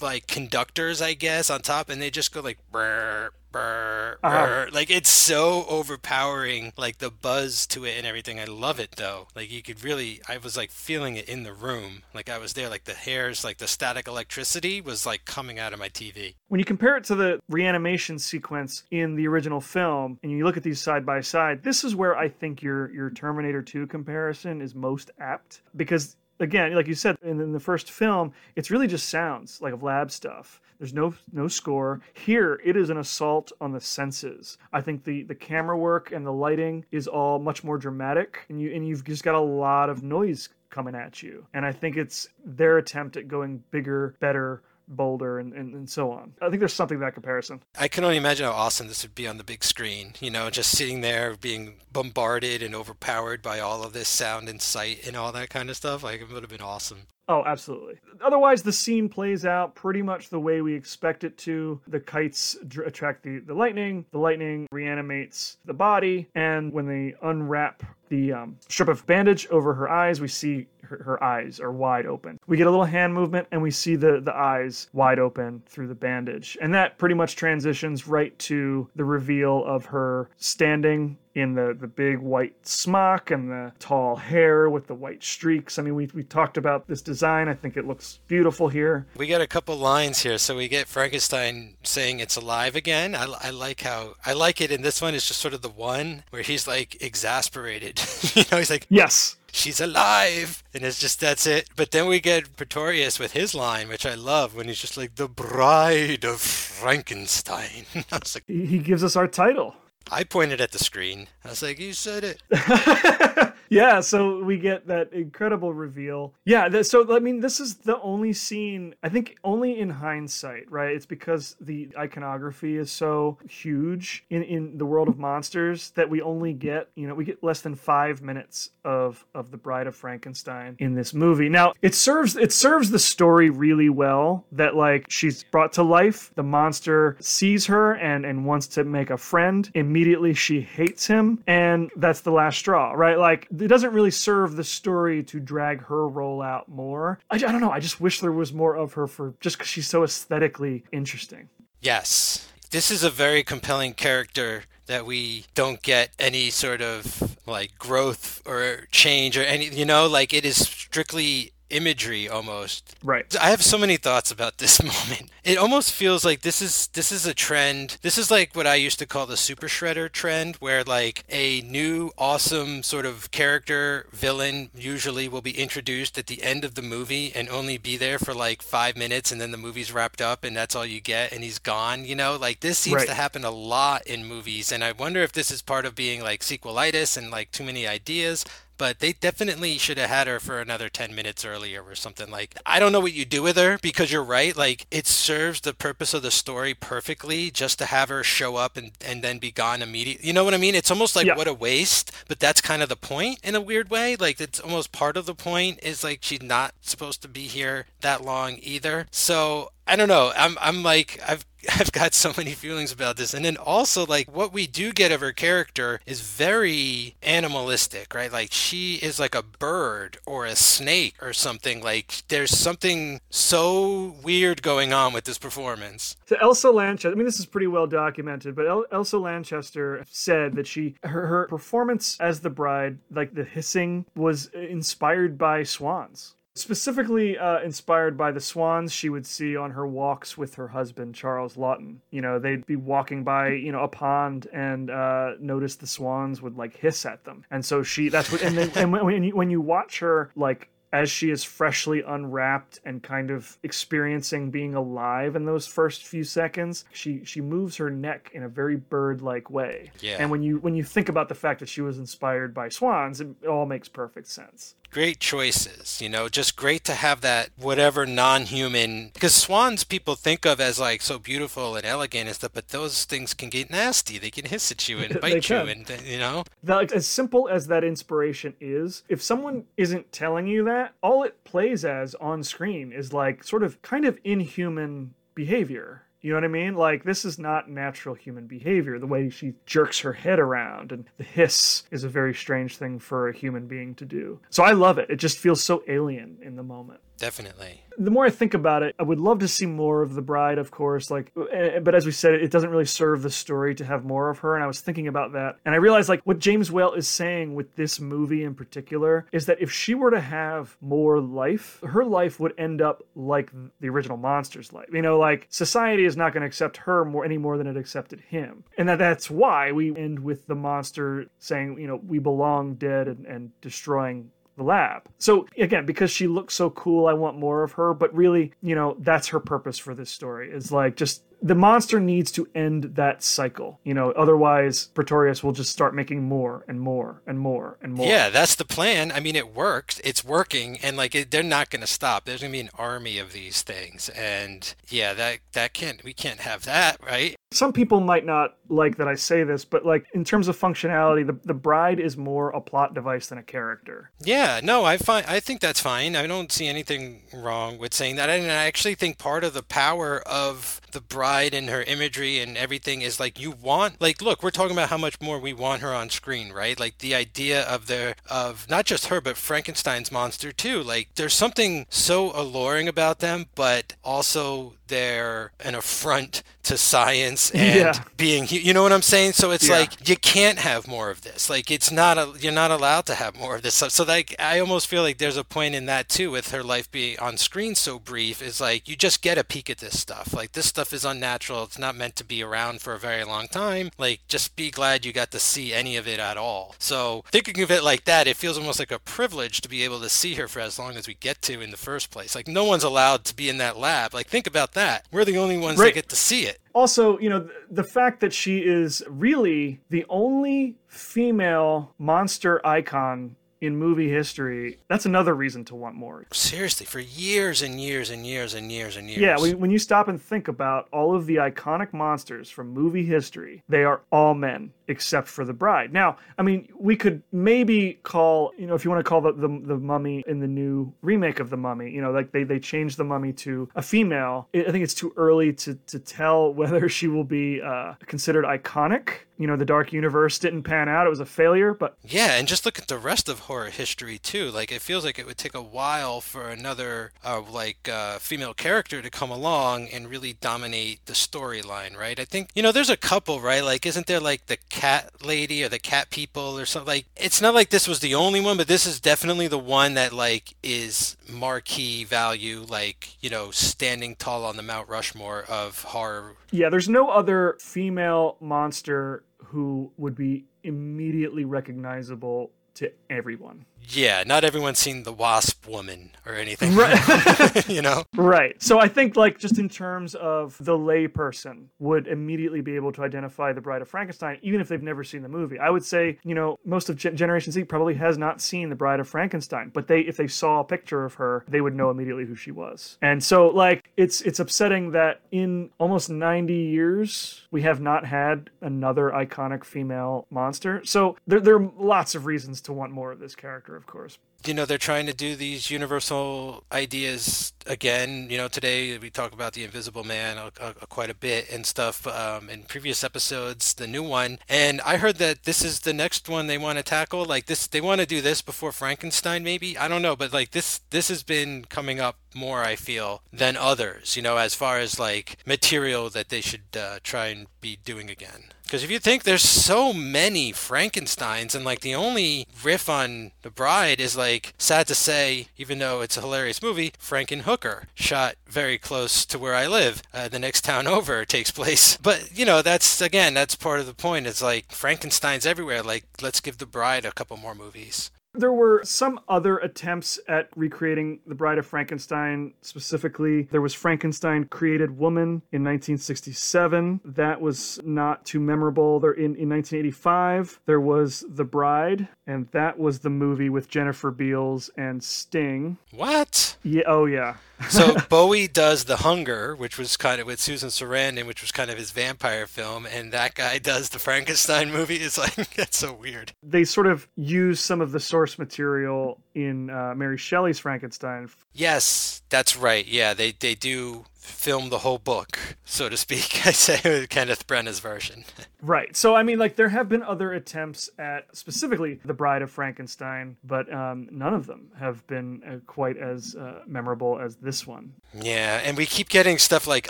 [0.00, 4.46] like conductors, I guess, on top, and they just go like brr, brr, Uh-huh.
[4.46, 4.68] brr.
[4.72, 8.38] like it's so overpowering, like the buzz to it and everything.
[8.38, 9.26] I love it though.
[9.34, 12.52] Like you could really, I was like feeling it in the room, like I was
[12.52, 12.68] there.
[12.68, 16.34] Like the hairs, like the static electricity was like coming out of my TV.
[16.46, 20.56] When you compare it to the reanimation sequence in the original film and you look
[20.56, 24.62] at these side by side, this is where I think your your Terminator 2 comparison
[24.62, 28.86] is most apt because again, like you said in, in the first film, it's really
[28.86, 30.60] just sounds like of lab stuff.
[30.78, 32.00] There's no no score.
[32.14, 34.58] Here it is an assault on the senses.
[34.72, 38.60] I think the the camera work and the lighting is all much more dramatic and
[38.60, 41.46] you and you've just got a lot of noise coming at you.
[41.54, 46.10] And I think it's their attempt at going bigger, better, bolder and, and, and so
[46.10, 46.32] on.
[46.40, 47.62] I think there's something that comparison.
[47.78, 50.14] I can only imagine how awesome this would be on the big screen.
[50.20, 54.60] You know, just sitting there being bombarded and overpowered by all of this sound and
[54.60, 56.02] sight and all that kind of stuff.
[56.02, 57.06] Like it would have been awesome.
[57.30, 57.96] Oh, absolutely.
[58.22, 61.78] Otherwise, the scene plays out pretty much the way we expect it to.
[61.86, 67.14] The kites dr- attract the, the lightning, the lightning reanimates the body, and when they
[67.22, 71.72] unwrap the um, strip of bandage over her eyes, we see her, her eyes are
[71.72, 72.38] wide open.
[72.46, 75.88] We get a little hand movement and we see the, the eyes wide open through
[75.88, 76.56] the bandage.
[76.60, 81.86] And that pretty much transitions right to the reveal of her standing in the, the
[81.86, 85.78] big white smock and the tall hair with the white streaks.
[85.78, 87.48] I mean, we, we talked about this design.
[87.48, 89.06] I think it looks beautiful here.
[89.16, 90.38] We got a couple lines here.
[90.38, 93.14] So we get Frankenstein saying it's alive again.
[93.14, 95.14] I, I like how, I like it in this one.
[95.14, 98.00] It's just sort of the one where he's like exasperated.
[98.34, 99.36] you know, he's like, Yes.
[99.52, 100.62] She's alive!
[100.74, 101.68] And it's just that's it.
[101.76, 105.14] But then we get pretorius with his line which i love when he's just like
[105.16, 107.84] the bride of frankenstein.
[108.12, 109.74] I was like He, he gives us our title.
[110.10, 111.28] i pointed at the screen.
[111.44, 112.42] I was like you said it
[113.68, 116.34] yeah, so we get that incredible reveal.
[116.44, 120.70] Yeah, th- so I mean, this is the only scene, I think, only in hindsight,
[120.70, 120.94] right?
[120.94, 126.22] It's because the iconography is so huge in, in the world of monsters that we
[126.22, 129.94] only get, you know, we get less than five minutes of of the Bride of
[129.94, 131.48] Frankenstein in this movie.
[131.48, 136.32] Now, it serves it serves the story really well that like she's brought to life.
[136.34, 139.70] The monster sees her and and wants to make a friend.
[139.74, 143.18] Immediately, she hates him, and that's the last straw, right?
[143.18, 147.18] Like it doesn't really serve the story to drag her role out more.
[147.30, 147.70] I, I don't know.
[147.70, 151.48] I just wish there was more of her for just because she's so aesthetically interesting.
[151.80, 157.78] yes this is a very compelling character that we don't get any sort of like
[157.78, 163.34] growth or change or any you know like it is strictly imagery almost Right.
[163.40, 165.30] I have so many thoughts about this moment.
[165.44, 167.98] It almost feels like this is this is a trend.
[168.02, 171.60] This is like what I used to call the super shredder trend where like a
[171.62, 176.82] new awesome sort of character villain usually will be introduced at the end of the
[176.82, 180.44] movie and only be there for like 5 minutes and then the movie's wrapped up
[180.44, 182.36] and that's all you get and he's gone, you know?
[182.36, 183.06] Like this seems Right.
[183.08, 186.22] to happen a lot in movies and I wonder if this is part of being
[186.22, 188.44] like sequelitis and like too many ideas
[188.78, 192.56] but they definitely should have had her for another 10 minutes earlier or something like
[192.64, 195.74] i don't know what you do with her because you're right like it serves the
[195.74, 199.50] purpose of the story perfectly just to have her show up and, and then be
[199.50, 201.36] gone immediately you know what i mean it's almost like Yeah.
[201.36, 204.60] what a waste but that's kind of the point in a weird way like it's
[204.60, 208.58] almost part of the point is like she's not supposed to be here that long
[208.62, 210.32] either so I don't know.
[210.36, 211.46] I'm I'm like I've
[211.78, 213.34] I've got so many feelings about this.
[213.34, 218.32] And then also like what we do get of her character is very animalistic, right?
[218.32, 221.82] Like she is like a bird or a snake or something.
[221.82, 226.16] Like there's something so weird going on with this performance.
[226.26, 230.54] So Elsa Lanchester, I mean, this is pretty well documented, but El- Elsa Lanchester said
[230.56, 236.34] that she, her, her performance as the bride, like the hissing, was inspired by swans.
[236.58, 241.14] Specifically uh, inspired by the swans she would see on her walks with her husband,
[241.14, 241.96] Charles Laughton.
[242.10, 246.42] You know, they'd be walking by, you know, a pond and uh, notice the swans
[246.42, 247.44] would like hiss at them.
[247.50, 250.30] And so she, that's what, and then, and when, when you, when you watch her,
[250.36, 256.06] like, as she is freshly unwrapped and kind of experiencing being alive in those first
[256.06, 260.16] few seconds she she moves her neck in a very bird-like way Yeah.
[260.18, 263.20] and when you when you think about the fact that she was inspired by swans
[263.20, 268.06] it all makes perfect sense Great choices, you know, just great to have that whatever
[268.06, 272.68] non-human because swans people think of as like so beautiful and elegant and stuff, but
[272.68, 274.18] those things can get nasty.
[274.18, 276.44] They can hiss at you and bite you and you know.
[276.64, 281.44] like, as simple as that inspiration is if someone isn't telling you that all it
[281.44, 286.44] plays as on screen is like sort of kind of inhuman behavior you know what
[286.44, 286.74] I mean?
[286.74, 288.98] Like, this is not natural human behavior.
[288.98, 292.98] The way she jerks her head around and the hiss is a very strange thing
[292.98, 294.40] for a human being to do.
[294.50, 295.10] So I love it.
[295.10, 297.00] It just feels so alien in the moment.
[297.18, 297.82] Definitely.
[297.98, 300.58] the more I think about it, I would love to see more of the bride,
[300.58, 301.10] of course.
[301.10, 304.30] Like, eh, but as we said, it doesn't really serve the story to have more
[304.30, 304.54] of her.
[304.54, 307.56] And I was thinking about that, and I realized like what James Whale is saying
[307.56, 312.04] with this movie in particular is that if she were to have more life, her
[312.04, 313.50] life would end up like
[313.80, 314.86] the original monster's life.
[314.92, 317.76] You know, like society is not going to accept her more any more than it
[317.76, 322.20] accepted him, and that that's why we end with the monster saying, you know, we
[322.20, 325.02] belong dead and, and destroying the lab.
[325.16, 328.74] So again, because she looks so cool, I want more of her, but really, you
[328.74, 330.50] know, that's her purpose for this story.
[330.50, 333.80] Is like just the monster needs to end that cycle.
[333.84, 338.06] You know, otherwise Pretorius will just start making more and more and more and more.
[338.06, 339.12] Yeah, that's the plan.
[339.12, 340.00] I mean, it works.
[340.04, 342.24] It's working, and like it, they're not going to stop.
[342.24, 346.12] There's going to be an army of these things, and yeah, that that can't we
[346.12, 347.36] can't have that, right?
[347.50, 351.26] Some people might not like that I say this, but like in terms of functionality,
[351.26, 354.10] the, the bride is more a plot device than a character.
[354.20, 356.14] Yeah, no, I find I think that's fine.
[356.14, 358.28] I don't see anything wrong with saying that.
[358.28, 362.56] And I actually think part of the power of the bride and her imagery and
[362.56, 365.80] everything is like you want like look, we're talking about how much more we want
[365.80, 366.78] her on screen, right?
[366.78, 370.82] Like the idea of their of not just her but Frankenstein's monster too.
[370.82, 377.78] Like there's something so alluring about them, but also they're an affront to science and
[377.78, 378.02] Yeah.
[378.16, 379.32] being you know what i'm saying?
[379.32, 379.78] So it's Yeah.
[379.78, 381.48] like you can't have more of this.
[381.48, 383.92] Like it's not a you're not allowed to have more of this stuff.
[383.92, 386.90] So like i almost feel like there's a point in that too with her life
[386.90, 390.34] being on screen so brief is like you just get a peek at this stuff.
[390.34, 391.64] Like this stuff is unnatural.
[391.64, 393.90] It's not meant to be around for a very long time.
[393.96, 396.74] Like just be glad you got to see any of it at all.
[396.78, 400.00] So thinking of it like that it feels almost like a privilege to be able
[400.00, 402.34] to see her for as long as we get to in the first place.
[402.34, 404.12] Like no one's allowed to be in that lab.
[404.12, 404.77] Like think about that
[405.12, 406.58] we're the only ones that get to see it.
[406.74, 413.36] Also, you know, th- the fact that she is really the only female monster icon
[413.60, 416.24] in movie history, that's another reason to want more.
[416.32, 419.20] seriously for years and years and years and years and years.
[419.20, 423.04] Yeah, when, when you stop and think about all of the iconic monsters from movie
[423.04, 425.92] history, they are all men except for the bride.
[425.92, 429.32] Now, I mean, we could maybe call, you know, if you want to call the,
[429.32, 432.58] the, the mummy in the new remake of the mummy, you know, like they, they
[432.58, 434.48] changed the mummy to a female.
[434.54, 439.10] I think it's too early to, to tell whether she will be uh, considered iconic.
[439.36, 442.48] You know, the Dark Universe didn't pan out, it was a failure, but Yeah, and
[442.48, 444.50] just look at the rest of horror history too.
[444.50, 448.52] Like it feels like it would take a while for another uh, like uh, female
[448.52, 452.18] character to come along and really dominate the storyline, right?
[452.18, 453.62] I think you know there's a couple, right?
[453.62, 456.86] Like isn't there like the cat lady or the cat people or something?
[456.88, 459.94] Like it's not like this was the only one, but this is definitely the one
[459.94, 465.82] that like is marquee value, like you know standing tall on the Mount Rushmore of
[465.82, 473.64] horror Yeah, there's no other female monster who would be immediately recognizable to everyone.
[473.90, 476.74] Yeah, not everyone's seen the Wasp Woman or anything.
[476.74, 477.68] Right.
[477.68, 478.04] you know?
[478.14, 478.60] Right.
[478.62, 483.02] So I think, like, just in terms of the layperson would immediately be able to
[483.02, 485.58] identify the Bride of Frankenstein, even if they've never seen the movie.
[485.58, 488.76] I would say, you know, most of Gen- Generation Z probably has not seen the
[488.76, 491.90] Bride of Frankenstein, but they, if they saw a picture of her, they would know
[491.90, 492.98] immediately who she was.
[493.00, 498.50] And so, like, it's it's upsetting that in almost 90 years we have not had
[498.60, 500.82] another iconic female monster.
[500.84, 504.18] So there there are lots of reasons to want more of this character, of course.
[504.46, 508.28] you know they're trying to do these universal ideas again.
[508.30, 511.64] You know today we talk about the invisible man uh, uh, quite a bit and
[511.66, 514.38] stuff um, in previous episodes the new one.
[514.48, 517.24] And i heard that this is the next one they want to tackle.
[517.24, 519.76] Like this they want to do this before frankenstein maybe?
[519.78, 523.56] I don't know but like this this has been coming up more i feel than
[523.56, 527.78] others you know as far as like material that they should uh, try and be
[527.84, 532.86] doing again because if you think there's so many Frankensteins, and like the only riff
[532.90, 537.84] on The Bride is like, sad to say, even though it's a hilarious movie, Frankenhooker,
[537.94, 540.02] shot very close to where I live.
[540.12, 541.96] Uh, the next town over takes place.
[541.96, 544.26] But, you know, that's, again, that's part of the point.
[544.26, 545.82] It's like Frankenstein's everywhere.
[545.82, 548.10] Like, let's give The Bride a couple more movies.
[548.38, 552.54] There were some other attempts at recreating The Bride of Frankenstein.
[552.62, 557.00] Specifically, there was Frankenstein Created Woman in 1967.
[557.04, 559.00] That was not too memorable.
[559.00, 564.12] There in, in 1985, there was The Bride, and that was the movie with Jennifer
[564.12, 565.76] Beals and Sting.
[565.90, 566.56] What?
[566.62, 567.38] Yeah, oh yeah.
[567.68, 571.70] So Bowie does The Hunger, which was kind of with Susan Sarandon, which was kind
[571.70, 574.96] of his vampire film, and that guy does the Frankenstein movie.
[574.96, 576.32] It's like, that's so weird.
[576.42, 581.28] They sort of use some of the source material in uh, Mary Shelley's Frankenstein.
[581.52, 582.86] Yes, that's right.
[582.86, 586.42] Yeah, they they do film the whole book, so to speak.
[586.46, 588.24] I say Kenneth Branagh's version.
[588.62, 588.96] Right.
[588.96, 593.36] So, I mean, like, there have been other attempts at specifically The Bride of Frankenstein,
[593.44, 597.94] but um, none of them have been uh, quite as uh, memorable as this one.
[598.14, 599.88] Yeah, and we keep getting stuff like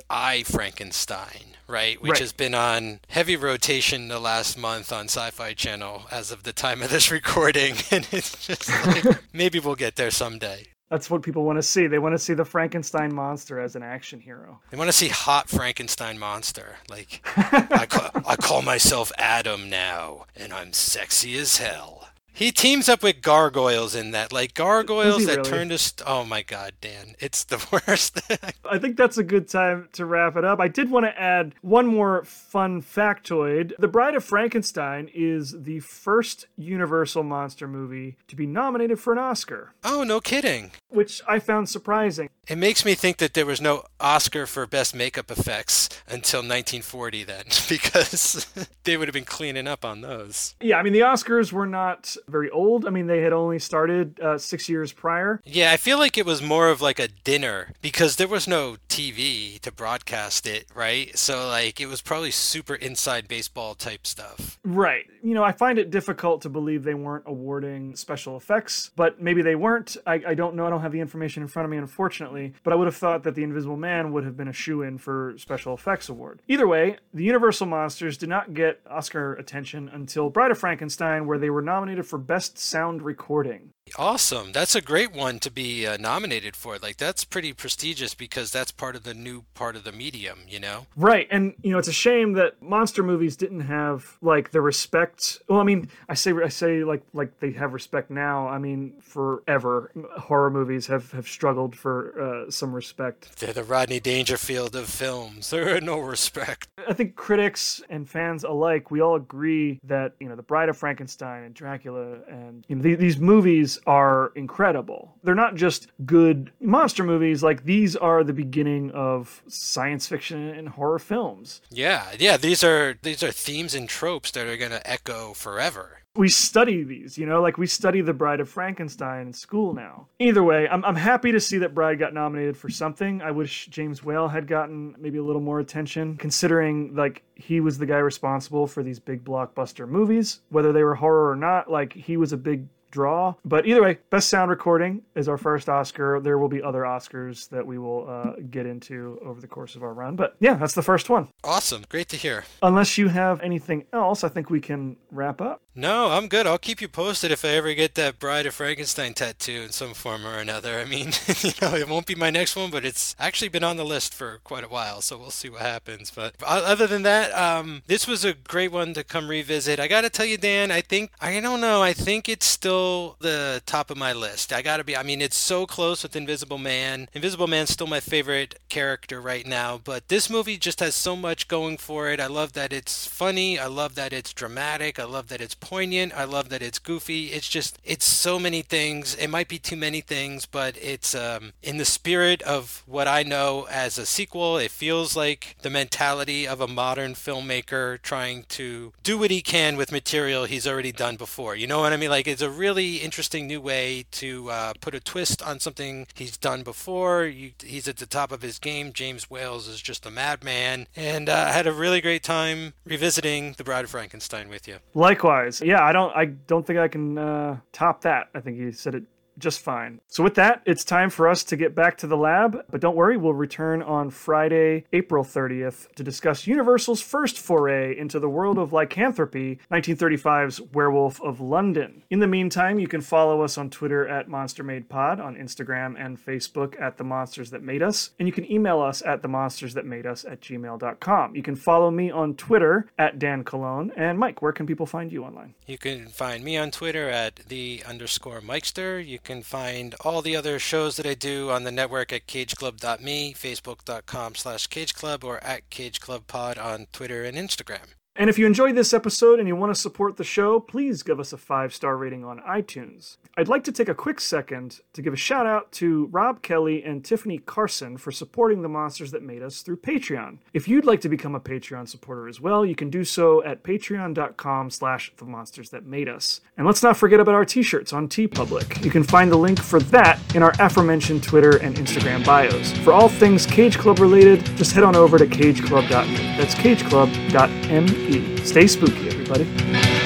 [0.10, 2.01] I Frankenstein, right?
[2.01, 2.20] Which Right.
[2.20, 6.82] has been on heavy rotation the last month on Sci-Fi Channel as of the time
[6.82, 10.66] of this recording, and it's just like maybe we'll get there someday.
[10.90, 11.86] That's what people want to see.
[11.86, 14.60] They want to see the Frankenstein monster as an action hero.
[14.70, 16.77] They want to see hot Frankenstein monster.
[16.89, 22.07] Like I call, I call myself Adam now, and I'm sexy as hell.
[22.39, 25.51] He teams up with gargoyles in that, like gargoyles that really?
[25.51, 25.78] turn to.
[25.78, 27.56] St- oh my god, Dan, it's the
[27.89, 28.20] worst.
[28.65, 30.60] I think that's a good time to wrap it up.
[30.60, 33.73] I did want to add one more fun factoid.
[33.81, 39.19] The Bride of Frankenstein is the first Universal monster movie to be nominated for an
[39.19, 40.70] Oscar, oh, no kidding.
[40.90, 42.31] Which I found surprising.
[42.48, 47.24] It makes me think that there was no Oscar for best makeup effects until 1940,
[47.24, 48.47] then, because
[48.85, 50.55] they would have been cleaning up on those.
[50.60, 52.86] Yeah, I mean, the Oscars were not very old.
[52.86, 55.40] I mean, they had only started uh, six years prior.
[55.44, 58.77] Yeah, I feel like it was more of like a dinner because there was no
[58.89, 61.16] TV to broadcast it, right?
[61.19, 64.59] So, like, it was probably super inside baseball type stuff.
[64.65, 65.05] Right.
[65.23, 69.43] You know, I find it difficult to believe they weren't awarding special effects, but maybe
[69.43, 69.97] they weren't.
[70.06, 70.66] I, I don't know.
[70.66, 73.22] I don't have the information in front of me, unfortunately, but I would have thought
[73.24, 76.40] that The Invisible Man would have been a shoe in for special effects award.
[76.48, 81.38] Either way, the Universal Monsters did not get Oscar attention until Bride of Frankenstein, where
[81.38, 83.70] they were nominated for Best Sound Recording.
[83.97, 84.52] Awesome.
[84.52, 86.78] That's a great one to be uh, nominated for.
[86.78, 90.60] Like, that's pretty prestigious because that's part of the new part of the medium, you
[90.60, 90.86] know?
[90.97, 95.39] Right, and you know it's a shame that monster movies didn't have like the respect.
[95.48, 98.48] Well, I mean, I say I say like like they have respect now.
[98.48, 103.39] I mean, forever horror movies have have struggled for uh, some respect.
[103.39, 105.52] They're the Rodney Dangerfield of films.
[105.59, 106.69] There are no respect.
[106.86, 110.77] I think critics and fans alike, we all agree that you know the Bride of
[110.77, 115.14] Frankenstein and Dracula and you know th- these movies are incredible.
[115.22, 117.42] They're not just good monster movies.
[117.42, 121.60] Like these are the beginning of science fiction and horror films.
[121.70, 126.02] Yeah, yeah, these are these are themes and tropes that are going to echo forever.
[126.16, 130.09] we study these, you know, like we study The Bride of Frankenstein in school now.
[130.18, 133.22] Either way, I'm, I'm happy to see that Bride got nominated for something.
[133.22, 137.78] I wish James Whale had gotten maybe a little more attention, considering like he was
[137.78, 141.70] the guy responsible for these big blockbuster movies, whether they were horror or not.
[141.70, 143.35] Like he was a big draw.
[143.44, 146.20] But either way, best sound recording is our first Oscar.
[146.20, 149.82] There will be other Oscars that we will uh, get into over the course of
[149.82, 150.16] our run.
[150.16, 151.28] But yeah, that's the first one.
[151.44, 151.85] Awesome.
[151.89, 152.44] Great to hear.
[152.62, 155.62] Unless you have anything else, I think we can wrap up.
[155.74, 156.44] No, I'm good.
[156.44, 159.94] I'll keep you posted if I ever get that Bride of Frankenstein tattoo in some
[159.94, 160.81] form or another.
[160.81, 161.12] I mean,
[161.43, 164.12] you know, it won't be my next one, but it's actually been on the list
[164.12, 166.10] for quite a while, so we'll see what happens.
[166.10, 169.78] But other than that, um, this was a great one to come revisit.
[169.78, 172.77] I got to tell you, Dan, I think, I don't know, I think it's still
[173.18, 174.52] the top of my list.
[174.52, 177.09] I got to be, I mean, it's so close with Invisible Man.
[177.12, 181.48] Invisible Man's still my favorite character right now, but this movie just has so much
[181.48, 182.20] going for it.
[182.20, 183.59] I love that it's funny.
[183.59, 184.98] I love that it's dramatic.
[184.98, 186.12] I love that it's poignant.
[186.14, 187.26] I love that it's goofy.
[187.26, 189.14] It's just, it's so many things.
[189.14, 193.22] It might be too many things, but it's um, in the spirit of what I
[193.22, 194.59] know as a sequel.
[194.59, 199.76] It feels like the mentality of a modern filmmaker trying to do what he can
[199.76, 201.55] with material he's already done before.
[201.55, 202.10] You know what I mean?
[202.10, 206.36] Like, it's a really interesting new way to uh, put a twist on something he's
[206.36, 207.24] done before.
[207.24, 208.93] You, he's at the top of his game.
[208.93, 210.86] James Whale's is just a madman.
[210.95, 214.77] And uh, I had a really great time revisiting The Bride of Frankenstein with you.
[214.93, 218.28] Likewise, yeah, I don't, I don't think I can uh, top that.
[218.35, 219.05] I think you said it
[219.39, 220.01] just fine.
[220.09, 222.65] So with that, it's time for us to get back to the lab.
[222.70, 228.19] But don't worry, we'll return on Friday, April 30th, to discuss Universal's first foray into
[228.19, 232.02] the world of lycanthropy, 1935's Werewolf of London.
[232.10, 235.94] In the meantime, you can follow us on Twitter at Monster Made Pod, on Instagram
[235.98, 239.28] and Facebook at The Monsters That Made Us, and you can email us at The
[239.28, 241.36] Monsters That Made Us at gmail.com.
[241.36, 243.93] You can follow me on Twitter at Dan Cologne.
[243.97, 245.55] And Mike, where can people find you online?
[245.66, 249.05] You can find me on Twitter at the underscore Mikester.
[249.05, 253.34] You can find all the other shows that I do on the network at cageclub.me,
[253.34, 257.98] facebook.com slash cageclub, or at cageclubpod on Twitter and Instagram.
[258.19, 261.20] And if you enjoyed this episode and you want to support the show, please give
[261.20, 263.19] us a five star rating on iTunes.
[263.36, 266.82] I'd like to take a quick second to give a shout out to Rob Kelly
[266.82, 270.39] and Tiffany Carson for supporting the monsters that made us through Patreon.
[270.53, 273.62] If you'd like to become a Patreon supporter as well, you can do so at
[273.62, 276.40] patreon.com slash the monsters that made us.
[276.57, 278.85] And let's not forget about our t-shirts on TeePublic.
[278.85, 282.73] You can find the link for that in our aforementioned Twitter and Instagram bios.
[282.78, 286.16] For all things Cage Club related, just head on over to cageclub.me.
[286.36, 288.07] That's cageclub.me.
[288.09, 289.98] Stay spooky, everybody.